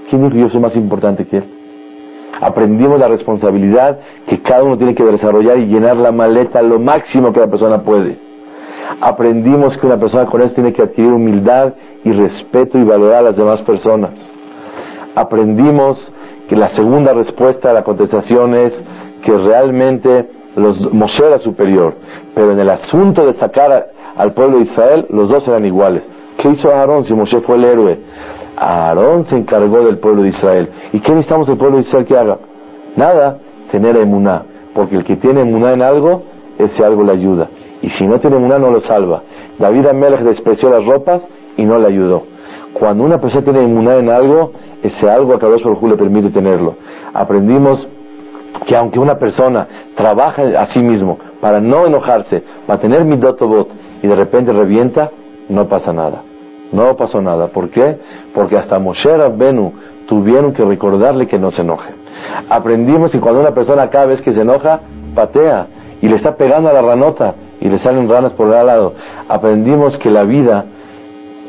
¿Quién 0.09 0.23
dijo 0.23 0.35
que 0.35 0.41
yo 0.41 0.49
soy 0.51 0.61
más 0.61 0.77
importante 0.77 1.27
que 1.27 1.39
él? 1.39 1.45
Aprendimos 2.41 2.99
la 2.99 3.09
responsabilidad 3.09 3.99
que 4.27 4.41
cada 4.41 4.63
uno 4.63 4.77
tiene 4.77 4.95
que 4.95 5.05
desarrollar 5.05 5.59
y 5.59 5.67
llenar 5.67 5.97
la 5.97 6.13
maleta 6.13 6.63
lo 6.63 6.79
máximo 6.79 7.33
que 7.33 7.41
la 7.41 7.49
persona 7.49 7.83
puede 7.83 8.32
aprendimos 9.01 9.77
que 9.79 9.87
una 9.87 9.99
persona 9.99 10.27
con 10.27 10.43
eso 10.43 10.55
tiene 10.55 10.73
que 10.73 10.83
adquirir 10.83 11.13
humildad 11.13 11.75
y 12.05 12.13
respeto 12.13 12.79
y 12.79 12.85
valorar 12.85 13.19
a 13.19 13.23
las 13.23 13.37
demás 13.37 13.63
personas. 13.63 14.13
Aprendimos 15.15 16.13
que 16.49 16.57
la 16.57 16.69
segunda 16.69 17.13
respuesta 17.13 17.71
a 17.71 17.73
la 17.73 17.85
contestación 17.85 18.55
es 18.55 18.83
que 19.23 19.33
realmente 19.33 20.29
los, 20.57 20.93
Moshe 20.93 21.25
era 21.25 21.39
superior, 21.39 21.95
pero 22.35 22.53
en 22.53 22.61
el 22.61 22.71
asunto 22.71 23.27
de 23.27 23.35
sacar 23.35 23.91
al 24.17 24.33
pueblo 24.33 24.59
de 24.59 24.65
Israel, 24.65 25.07
los 25.11 25.31
dos 25.31 25.47
eran 25.49 25.65
iguales. 25.65 26.07
¿Qué 26.37 26.51
hizo 26.51 26.71
Aarón 26.71 27.05
si 27.05 27.15
Moshe 27.15 27.41
fue 27.41 27.57
el 27.57 27.65
héroe? 27.65 27.99
Aarón 28.57 29.25
se 29.27 29.37
encargó 29.37 29.85
del 29.85 29.99
pueblo 29.99 30.23
de 30.23 30.29
Israel. 30.29 30.69
¿Y 30.93 31.01
qué 31.01 31.13
necesitamos 31.13 31.47
del 31.47 31.57
pueblo 31.57 31.77
de 31.77 31.83
Israel 31.83 32.05
que 32.05 32.17
haga? 32.17 32.39
Nada, 32.97 33.39
tener 33.71 33.97
emuná. 33.97 34.43
Porque 34.75 34.97
el 34.97 35.05
que 35.05 35.17
tiene 35.17 35.41
emuná 35.43 35.73
en 35.73 35.83
algo, 35.83 36.23
ese 36.59 36.85
algo 36.85 37.03
le 37.03 37.13
ayuda. 37.13 37.49
Y 37.83 37.91
si 37.91 38.07
no 38.07 38.19
tiene 38.19 38.37
emuná, 38.37 38.59
no 38.59 38.71
lo 38.71 38.81
salva. 38.81 39.23
David 39.59 39.87
Amelech 39.87 40.21
despreció 40.21 40.71
las 40.71 40.85
ropas 40.85 41.23
y 41.57 41.65
no 41.65 41.79
le 41.79 41.89
ayudó. 41.89 42.23
Cuando 42.73 43.05
una 43.05 43.19
persona 43.19 43.45
tiene 43.45 43.65
emuná 43.65 43.97
en 43.97 44.09
algo, 44.09 44.53
ese 44.83 45.11
algo 45.11 45.35
a 45.35 45.39
Kadosh 45.39 45.63
Baruj 45.63 45.83
le 45.85 45.97
permite 45.97 46.31
tenerlo. 46.31 46.77
Aprendimos 47.13 47.89
que 48.67 48.77
aunque 48.77 48.99
una 48.99 49.17
persona 49.17 49.67
trabaja 49.97 50.43
a 50.59 50.67
sí 50.67 50.81
mismo 50.81 51.19
para 51.41 51.61
no 51.61 51.87
enojarse, 51.87 52.43
para 52.67 52.81
tener 52.81 53.05
midotobot 53.05 53.69
y 54.03 54.07
de 54.07 54.15
repente 54.15 54.53
revienta, 54.53 55.11
no 55.49 55.69
pasa 55.69 55.93
nada. 55.93 56.23
No 56.73 56.97
pasó 56.97 57.21
nada. 57.21 57.49
¿Por 57.49 57.69
qué? 57.69 57.99
Porque 58.35 58.57
hasta 58.57 58.79
Moshe 58.79 59.15
Rabbenu 59.15 59.73
tuvieron 60.07 60.53
que 60.53 60.65
recordarle 60.65 61.27
que 61.27 61.39
no 61.39 61.51
se 61.51 61.63
enoje. 61.63 61.93
Aprendimos 62.49 63.13
que 63.13 63.21
cuando 63.21 63.41
una 63.41 63.53
persona 63.53 63.89
cada 63.91 64.07
vez 64.07 64.23
que 64.23 64.33
se 64.33 64.41
enoja, 64.41 64.81
patea 65.15 65.67
y 66.01 66.09
le 66.09 66.17
está 66.17 66.35
pegando 66.35 66.71
a 66.71 66.73
la 66.73 66.81
ranota 66.81 67.35
y 67.63 67.69
le 67.69 67.79
salen 67.79 68.09
ranas 68.09 68.33
por 68.33 68.53
el 68.53 68.67
lado. 68.67 68.93
Aprendimos 69.29 69.97
que 69.99 70.11
la 70.11 70.25
vida, 70.25 70.65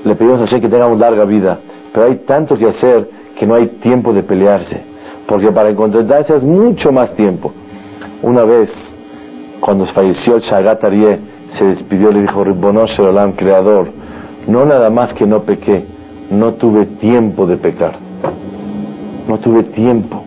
le 0.03 0.15
pedimos 0.15 0.39
a 0.39 0.45
Hashem 0.45 0.61
que 0.61 0.69
tengamos 0.69 0.99
larga 0.99 1.25
vida, 1.25 1.57
pero 1.91 2.05
hay 2.05 2.17
tanto 2.25 2.55
que 2.55 2.67
hacer 2.67 3.09
que 3.37 3.47
no 3.47 3.55
hay 3.55 3.67
tiempo 3.81 4.13
de 4.13 4.21
pelearse, 4.21 4.79
porque 5.27 5.51
para 5.51 5.69
encontrarse 5.69 6.35
es 6.35 6.43
mucho 6.43 6.91
más 6.91 7.15
tiempo. 7.15 7.51
Una 8.21 8.45
vez, 8.45 8.69
cuando 9.59 9.85
falleció 9.87 10.35
el 10.35 10.41
Shagat 10.41 10.81
se 11.57 11.65
despidió 11.65 12.11
y 12.11 12.13
le 12.13 12.21
dijo, 12.21 12.43
Ribonosh 12.43 12.99
Olam, 12.99 13.33
Creador, 13.33 13.89
no 14.47 14.65
nada 14.65 14.91
más 14.91 15.13
que 15.15 15.25
no 15.25 15.41
pequé, 15.41 15.83
no 16.29 16.53
tuve 16.53 16.85
tiempo 16.99 17.47
de 17.47 17.57
pecar. 17.57 17.93
No 19.27 19.39
tuve 19.39 19.63
tiempo. 19.63 20.23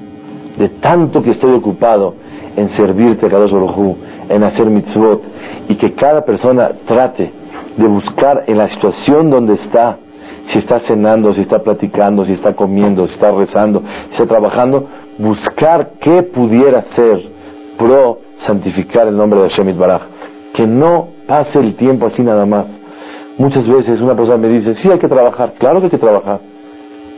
De 0.59 0.69
tanto 0.81 1.23
que 1.23 1.31
estoy 1.31 1.53
ocupado 1.53 2.15
en 2.57 2.71
servirte, 2.71 3.29
Kadosh 3.29 3.53
Baruj 3.53 3.97
en 4.29 4.43
hacer 4.43 4.67
mitzvot, 4.67 5.23
y 5.69 5.75
que 5.77 5.95
cada 5.95 6.25
persona 6.25 6.71
trate 6.87 7.33
de 7.77 7.87
buscar 7.87 8.45
en 8.47 8.59
la 8.59 8.69
situación 8.69 9.31
donde 9.31 9.55
está, 9.55 9.99
si 10.47 10.59
está 10.59 10.81
cenando, 10.81 11.33
si 11.33 11.43
está 11.43 11.59
platicando, 11.59 12.25
si 12.25 12.33
está 12.33 12.55
comiendo, 12.55 13.07
si 13.07 13.15
está 13.15 13.33
rezando, 13.33 13.83
si 14.09 14.13
está 14.13 14.27
trabajando, 14.27 14.87
buscar 15.19 15.93
qué 16.01 16.23
pudiera 16.23 16.83
ser 16.83 17.23
pro 17.79 18.19
santificar 18.39 19.09
el 19.09 19.17
nombre 19.17 19.41
de 19.41 19.49
Hashem 19.49 19.79
Baraj. 19.79 20.03
Que 20.55 20.67
no 20.67 21.09
pase 21.27 21.59
el 21.59 21.75
tiempo 21.75 22.07
así 22.07 22.23
nada 22.23 22.47
más. 22.47 22.67
Muchas 23.39 23.69
veces 23.69 24.01
una 24.01 24.15
persona 24.15 24.39
me 24.39 24.49
dice, 24.49 24.75
sí 24.75 24.91
hay 24.91 24.99
que 24.99 25.09
trabajar, 25.09 25.53
claro 25.59 25.81
que 25.81 25.87
hay 25.87 25.91
que 25.91 25.99
trabajar, 25.99 26.41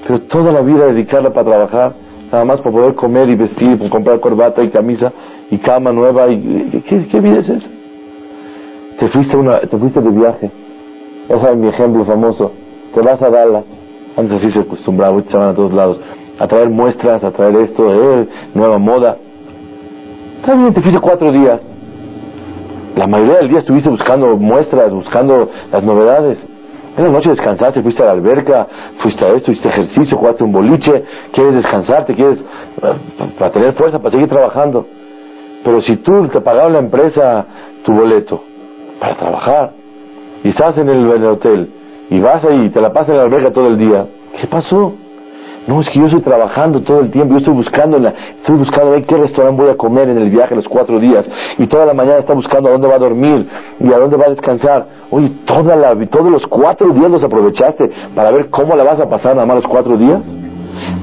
pero 0.04 0.20
toda 0.22 0.50
la 0.50 0.62
vida 0.62 0.86
dedicarla 0.86 1.30
para 1.30 1.46
trabajar, 1.46 1.92
nada 2.30 2.44
más 2.44 2.60
para 2.60 2.72
poder 2.72 2.94
comer 2.94 3.28
y 3.28 3.36
vestir, 3.36 3.78
para 3.78 3.90
comprar 3.90 4.20
corbata 4.20 4.62
y 4.62 4.70
camisa 4.70 5.12
y 5.50 5.58
cama 5.58 5.92
nueva, 5.92 6.28
y, 6.28 6.82
¿qué, 6.86 7.20
vida 7.20 7.38
es 7.38 7.48
esa? 7.48 7.70
Te 8.98 9.08
fuiste, 9.08 9.36
una, 9.36 9.60
te 9.60 9.76
fuiste 9.78 10.00
de 10.00 10.10
viaje, 10.10 10.50
ese 11.28 11.50
es 11.50 11.56
mi 11.56 11.68
ejemplo 11.68 12.04
famoso, 12.04 12.52
te 12.94 13.00
vas 13.00 13.20
a 13.22 13.30
Dallas, 13.30 13.64
antes 14.16 14.36
así 14.36 14.50
se 14.50 14.60
acostumbraba, 14.60 15.20
se 15.22 15.36
van 15.36 15.48
a 15.48 15.54
todos 15.54 15.72
lados, 15.72 16.00
a 16.38 16.46
traer 16.46 16.70
muestras, 16.70 17.22
a 17.24 17.30
traer 17.30 17.56
esto, 17.56 17.92
eh, 17.92 18.28
nueva 18.54 18.78
moda. 18.78 19.16
También 20.44 20.72
te 20.72 20.80
fuiste 20.80 21.00
cuatro 21.00 21.32
días, 21.32 21.60
la 22.98 23.06
mayoría 23.06 23.36
del 23.36 23.48
día 23.48 23.58
estuviste 23.60 23.88
buscando 23.88 24.36
muestras, 24.36 24.92
buscando 24.92 25.48
las 25.70 25.84
novedades. 25.84 26.44
En 26.98 27.04
la 27.04 27.10
noche 27.10 27.30
descansaste, 27.30 27.80
fuiste 27.80 28.02
a 28.02 28.06
la 28.06 28.12
alberca, 28.12 28.66
fuiste 28.98 29.24
a 29.24 29.28
esto, 29.28 29.52
hiciste 29.52 29.68
ejercicio, 29.68 30.18
jugaste 30.18 30.42
un 30.42 30.50
boliche, 30.50 31.04
quieres 31.32 31.54
descansarte, 31.54 32.12
quieres 32.12 32.40
eh, 32.40 32.94
para 33.38 33.52
tener 33.52 33.72
fuerza, 33.74 34.00
para 34.00 34.10
seguir 34.10 34.28
trabajando. 34.28 34.84
Pero 35.62 35.80
si 35.80 35.96
tú 35.98 36.26
te 36.26 36.40
pagaba 36.40 36.68
la 36.70 36.80
empresa 36.80 37.46
tu 37.84 37.92
boleto 37.92 38.42
para 38.98 39.14
trabajar 39.14 39.72
y 40.42 40.48
estás 40.48 40.76
en 40.76 40.88
el, 40.88 41.08
en 41.08 41.22
el 41.22 41.28
hotel 41.28 41.70
y 42.10 42.18
vas 42.18 42.44
ahí 42.44 42.64
y 42.64 42.70
te 42.70 42.80
la 42.80 42.92
pasas 42.92 43.10
en 43.10 43.16
la 43.18 43.22
alberca 43.22 43.52
todo 43.52 43.68
el 43.68 43.78
día, 43.78 44.04
¿qué 44.40 44.48
pasó? 44.48 44.92
No, 45.68 45.80
es 45.80 45.90
que 45.90 45.98
yo 45.98 46.06
estoy 46.06 46.22
trabajando 46.22 46.80
todo 46.80 47.00
el 47.00 47.10
tiempo, 47.10 47.32
yo 47.32 47.38
estoy 47.40 47.52
buscando, 47.52 47.98
la, 47.98 48.08
estoy 48.08 48.56
buscando 48.56 48.96
qué 49.06 49.16
restaurante 49.18 49.62
voy 49.62 49.70
a 49.70 49.76
comer 49.76 50.08
en 50.08 50.16
el 50.16 50.30
viaje 50.30 50.54
los 50.54 50.66
cuatro 50.66 50.98
días, 50.98 51.28
y 51.58 51.66
toda 51.66 51.84
la 51.84 51.92
mañana 51.92 52.20
está 52.20 52.32
buscando 52.32 52.70
a 52.70 52.72
dónde 52.72 52.88
va 52.88 52.94
a 52.94 52.98
dormir 52.98 53.46
y 53.78 53.92
a 53.92 53.98
dónde 53.98 54.16
va 54.16 54.24
a 54.28 54.30
descansar. 54.30 54.86
Oye, 55.10 55.30
toda 55.44 55.76
la, 55.76 55.94
todos 56.06 56.30
los 56.30 56.46
cuatro 56.46 56.94
días 56.94 57.10
los 57.10 57.22
aprovechaste 57.22 57.90
para 58.14 58.30
ver 58.30 58.48
cómo 58.48 58.74
la 58.76 58.82
vas 58.82 58.98
a 58.98 59.10
pasar 59.10 59.34
nada 59.34 59.46
más 59.46 59.56
los 59.56 59.66
cuatro 59.66 59.98
días. 59.98 60.22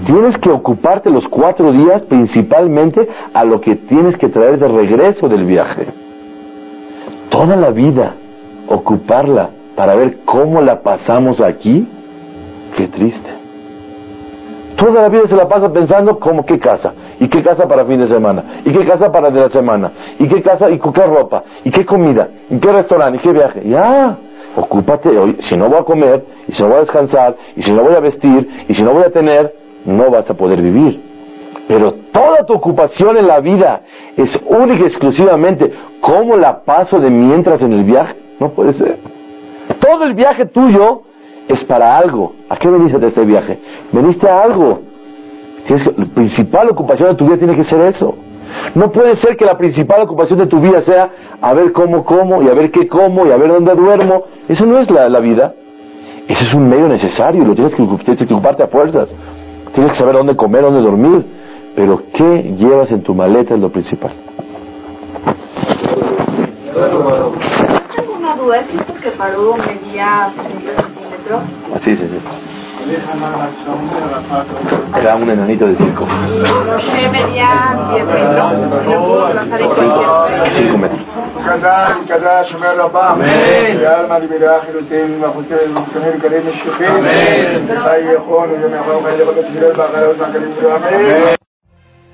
Tienes 0.07 0.35
que 0.39 0.49
ocuparte 0.49 1.11
los 1.11 1.27
cuatro 1.27 1.71
días 1.71 2.01
principalmente 2.01 3.07
a 3.35 3.43
lo 3.43 3.61
que 3.61 3.75
tienes 3.75 4.17
que 4.17 4.29
traer 4.29 4.57
de 4.57 4.67
regreso 4.67 5.29
del 5.29 5.45
viaje. 5.45 5.93
Toda 7.29 7.55
la 7.55 7.69
vida, 7.69 8.15
ocuparla 8.67 9.51
para 9.75 9.93
ver 9.93 10.21
cómo 10.25 10.59
la 10.61 10.81
pasamos 10.81 11.39
aquí, 11.39 11.87
qué 12.75 12.87
triste. 12.87 13.44
Toda 14.77 15.01
la 15.01 15.09
vida 15.09 15.27
se 15.27 15.35
la 15.35 15.47
pasa 15.47 15.71
pensando 15.71 16.19
como 16.19 16.45
qué 16.45 16.59
casa, 16.59 16.93
y 17.19 17.27
qué 17.27 17.41
casa 17.41 17.67
para 17.67 17.85
fin 17.85 17.99
de 17.99 18.07
semana, 18.07 18.61
y 18.65 18.71
qué 18.71 18.85
casa 18.85 19.11
para 19.11 19.29
de 19.29 19.39
la 19.39 19.49
semana, 19.49 19.91
y 20.19 20.27
qué 20.27 20.41
casa, 20.41 20.69
y 20.69 20.79
qué 20.79 21.05
ropa, 21.05 21.43
y 21.63 21.71
qué 21.71 21.85
comida, 21.85 22.27
y 22.49 22.59
qué 22.59 22.71
restaurante, 22.71 23.17
y 23.17 23.21
qué 23.21 23.31
viaje. 23.31 23.61
Ya, 23.65 24.17
ocúpate, 24.55 25.09
si 25.39 25.55
no 25.55 25.69
voy 25.69 25.79
a 25.79 25.83
comer, 25.83 26.25
y 26.47 26.53
si 26.53 26.61
no 26.61 26.69
voy 26.69 26.77
a 26.77 26.81
descansar, 26.81 27.35
y 27.55 27.61
si 27.61 27.71
no 27.71 27.83
voy 27.83 27.95
a 27.95 27.99
vestir, 27.99 28.65
y 28.67 28.73
si 28.73 28.83
no 28.83 28.93
voy 28.93 29.03
a 29.03 29.11
tener, 29.11 29.53
no 29.85 30.09
vas 30.11 30.29
a 30.29 30.33
poder 30.33 30.61
vivir. 30.61 31.01
Pero 31.67 31.93
toda 32.11 32.45
tu 32.45 32.53
ocupación 32.53 33.17
en 33.17 33.27
la 33.27 33.39
vida 33.39 33.81
es 34.17 34.39
única 34.45 34.83
y 34.83 34.87
exclusivamente 34.87 35.71
cómo 36.01 36.37
la 36.37 36.63
paso 36.63 36.99
de 36.99 37.09
mientras 37.09 37.61
en 37.61 37.71
el 37.71 37.83
viaje. 37.83 38.15
No 38.39 38.49
puede 38.49 38.73
ser. 38.73 38.99
Todo 39.79 40.03
el 40.03 40.13
viaje 40.13 40.45
tuyo 40.45 41.01
es 41.47 41.63
para 41.65 41.97
algo. 41.97 42.33
¿A 42.49 42.57
qué 42.57 42.69
veniste 42.69 42.97
de 42.97 43.07
este 43.07 43.23
viaje? 43.25 43.59
Veniste 43.91 44.27
a 44.29 44.41
algo. 44.41 44.79
Tienes 45.65 45.83
que, 45.83 45.93
la 45.97 46.05
principal 46.05 46.69
ocupación 46.69 47.09
de 47.09 47.15
tu 47.15 47.25
vida 47.25 47.37
tiene 47.37 47.55
que 47.55 47.63
ser 47.63 47.81
eso. 47.81 48.15
No 48.75 48.91
puede 48.91 49.15
ser 49.15 49.35
que 49.35 49.45
la 49.45 49.57
principal 49.57 50.01
ocupación 50.01 50.39
de 50.39 50.47
tu 50.47 50.59
vida 50.59 50.81
sea 50.81 51.09
a 51.41 51.53
ver 51.53 51.71
cómo 51.71 52.03
como 52.03 52.43
y 52.43 52.49
a 52.49 52.53
ver 52.53 52.71
qué 52.71 52.87
como 52.87 53.25
y 53.25 53.31
a 53.31 53.37
ver 53.37 53.49
dónde 53.49 53.73
duermo. 53.73 54.23
Eso 54.47 54.65
no 54.65 54.77
es 54.77 54.89
la, 54.91 55.19
vida. 55.19 55.53
Ese 56.27 56.45
es 56.45 56.53
un 56.53 56.67
medio 56.67 56.87
necesario 56.87 57.43
lo 57.43 57.53
tienes 57.53 57.73
que, 57.73 57.83
tienes 58.03 58.25
que 58.25 58.33
ocuparte 58.33 58.63
a 58.63 58.67
fuerzas. 58.67 59.09
Tienes 59.73 59.91
que 59.91 59.97
saber 59.97 60.15
dónde 60.15 60.35
comer, 60.35 60.61
dónde 60.61 60.81
dormir. 60.81 61.25
Pero 61.75 62.01
¿qué 62.13 62.55
llevas 62.57 62.91
en 62.91 63.01
tu 63.03 63.13
maleta 63.13 63.55
es 63.55 63.59
lo 63.59 63.69
principal? 63.69 64.13
Tengo 67.95 68.15
una 68.17 68.35
duda, 68.37 68.57
¿es 68.59 68.83
porque 68.87 69.11
paró 69.11 69.55
medía 69.57 70.25
Así, 70.25 70.94
Sí, 71.83 71.95
sí, 71.95 72.07
sí. 72.07 72.19
Era 74.95 75.15
un 75.15 75.29
enanito 75.29 75.65
de 75.65 75.75
5. 75.75 75.85
Cinco 75.85 76.05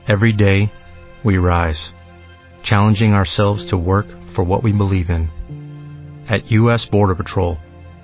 Every 0.07 0.33
day, 0.33 0.71
we 1.23 1.37
rise, 1.37 1.91
challenging 2.63 3.13
ourselves 3.13 3.65
to 3.67 3.77
work 3.77 4.07
for 4.35 4.43
what 4.43 4.63
we 4.63 4.71
believe 4.71 5.09
in. 5.09 5.29
At 6.29 6.49
U.S. 6.51 6.85
Border 6.89 7.15
Patrol, 7.15 7.57